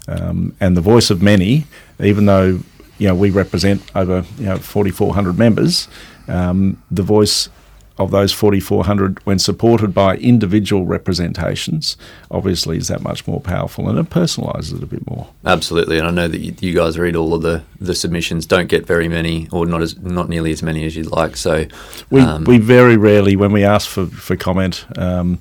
Um, 0.09 0.57
and 0.59 0.77
the 0.77 0.81
voice 0.81 1.11
of 1.11 1.23
many, 1.23 1.67
even 2.01 2.27
though 2.27 2.61
you 2.99 3.09
know 3.09 3.15
we 3.15 3.31
represent 3.31 3.83
over 3.95 4.25
you 4.39 4.47
know 4.47 4.57
4,400 4.57 5.39
members, 5.39 5.89
um, 6.29 6.83
the 6.91 7.03
voice 7.03 7.51
of 7.99 8.11
those 8.11 8.33
4,400, 8.33 9.25
when 9.25 9.39
supported 9.39 9.95
by 9.95 10.17
individual 10.17 10.85
representations, 10.85 11.97
obviously 12.31 12.77
is 12.77 12.89
that 12.89 13.03
much 13.03 13.27
more 13.27 13.41
powerful 13.41 13.89
and 13.89 13.99
it 13.99 14.11
personalises 14.11 14.77
it 14.77 14.83
a 14.83 14.87
bit 14.87 15.09
more. 15.09 15.29
Absolutely, 15.47 15.99
and 15.99 16.07
I 16.07 16.11
know 16.11 16.29
that 16.29 16.41
you, 16.41 16.55
you 16.61 16.75
guys 16.75 16.99
read 16.99 17.17
all 17.17 17.33
of 17.33 17.43
the, 17.43 17.63
the 17.81 17.95
submissions. 17.95 18.45
Don't 18.45 18.69
get 18.69 18.87
very 18.87 19.09
many, 19.09 19.49
or 19.51 19.65
not 19.65 19.81
as 19.81 19.97
not 19.99 20.29
nearly 20.29 20.53
as 20.53 20.63
many 20.63 20.85
as 20.85 20.95
you'd 20.95 21.11
like. 21.11 21.37
So 21.37 21.67
We, 22.11 22.21
um, 22.21 22.45
we 22.45 22.59
very 22.59 22.97
rarely, 22.99 23.35
when 23.35 23.53
we 23.53 23.65
ask 23.65 23.89
for, 23.89 24.07
for 24.07 24.37
comment, 24.37 24.85
um, 24.99 25.39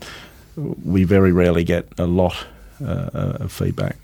we 0.55 1.03
very 1.03 1.33
rarely 1.33 1.63
get 1.65 1.87
a 1.97 2.05
lot 2.05 2.35
uh, 2.81 3.09
of 3.41 3.51
feedback. 3.51 3.97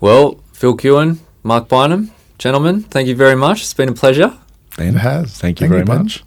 Well, 0.00 0.40
Phil 0.52 0.76
Kewen, 0.76 1.18
Mark 1.42 1.68
Bynum, 1.68 2.10
gentlemen, 2.38 2.82
thank 2.84 3.08
you 3.08 3.16
very 3.16 3.36
much. 3.36 3.60
It's 3.62 3.74
been 3.74 3.88
a 3.88 3.94
pleasure. 3.94 4.36
Ben, 4.76 4.94
It 4.94 4.98
has. 5.00 5.36
Thank 5.36 5.60
you 5.60 5.68
Thank 5.68 5.78
you, 5.80 5.84
very 5.84 5.84
Ben. 5.84 6.04
much. 6.04 6.22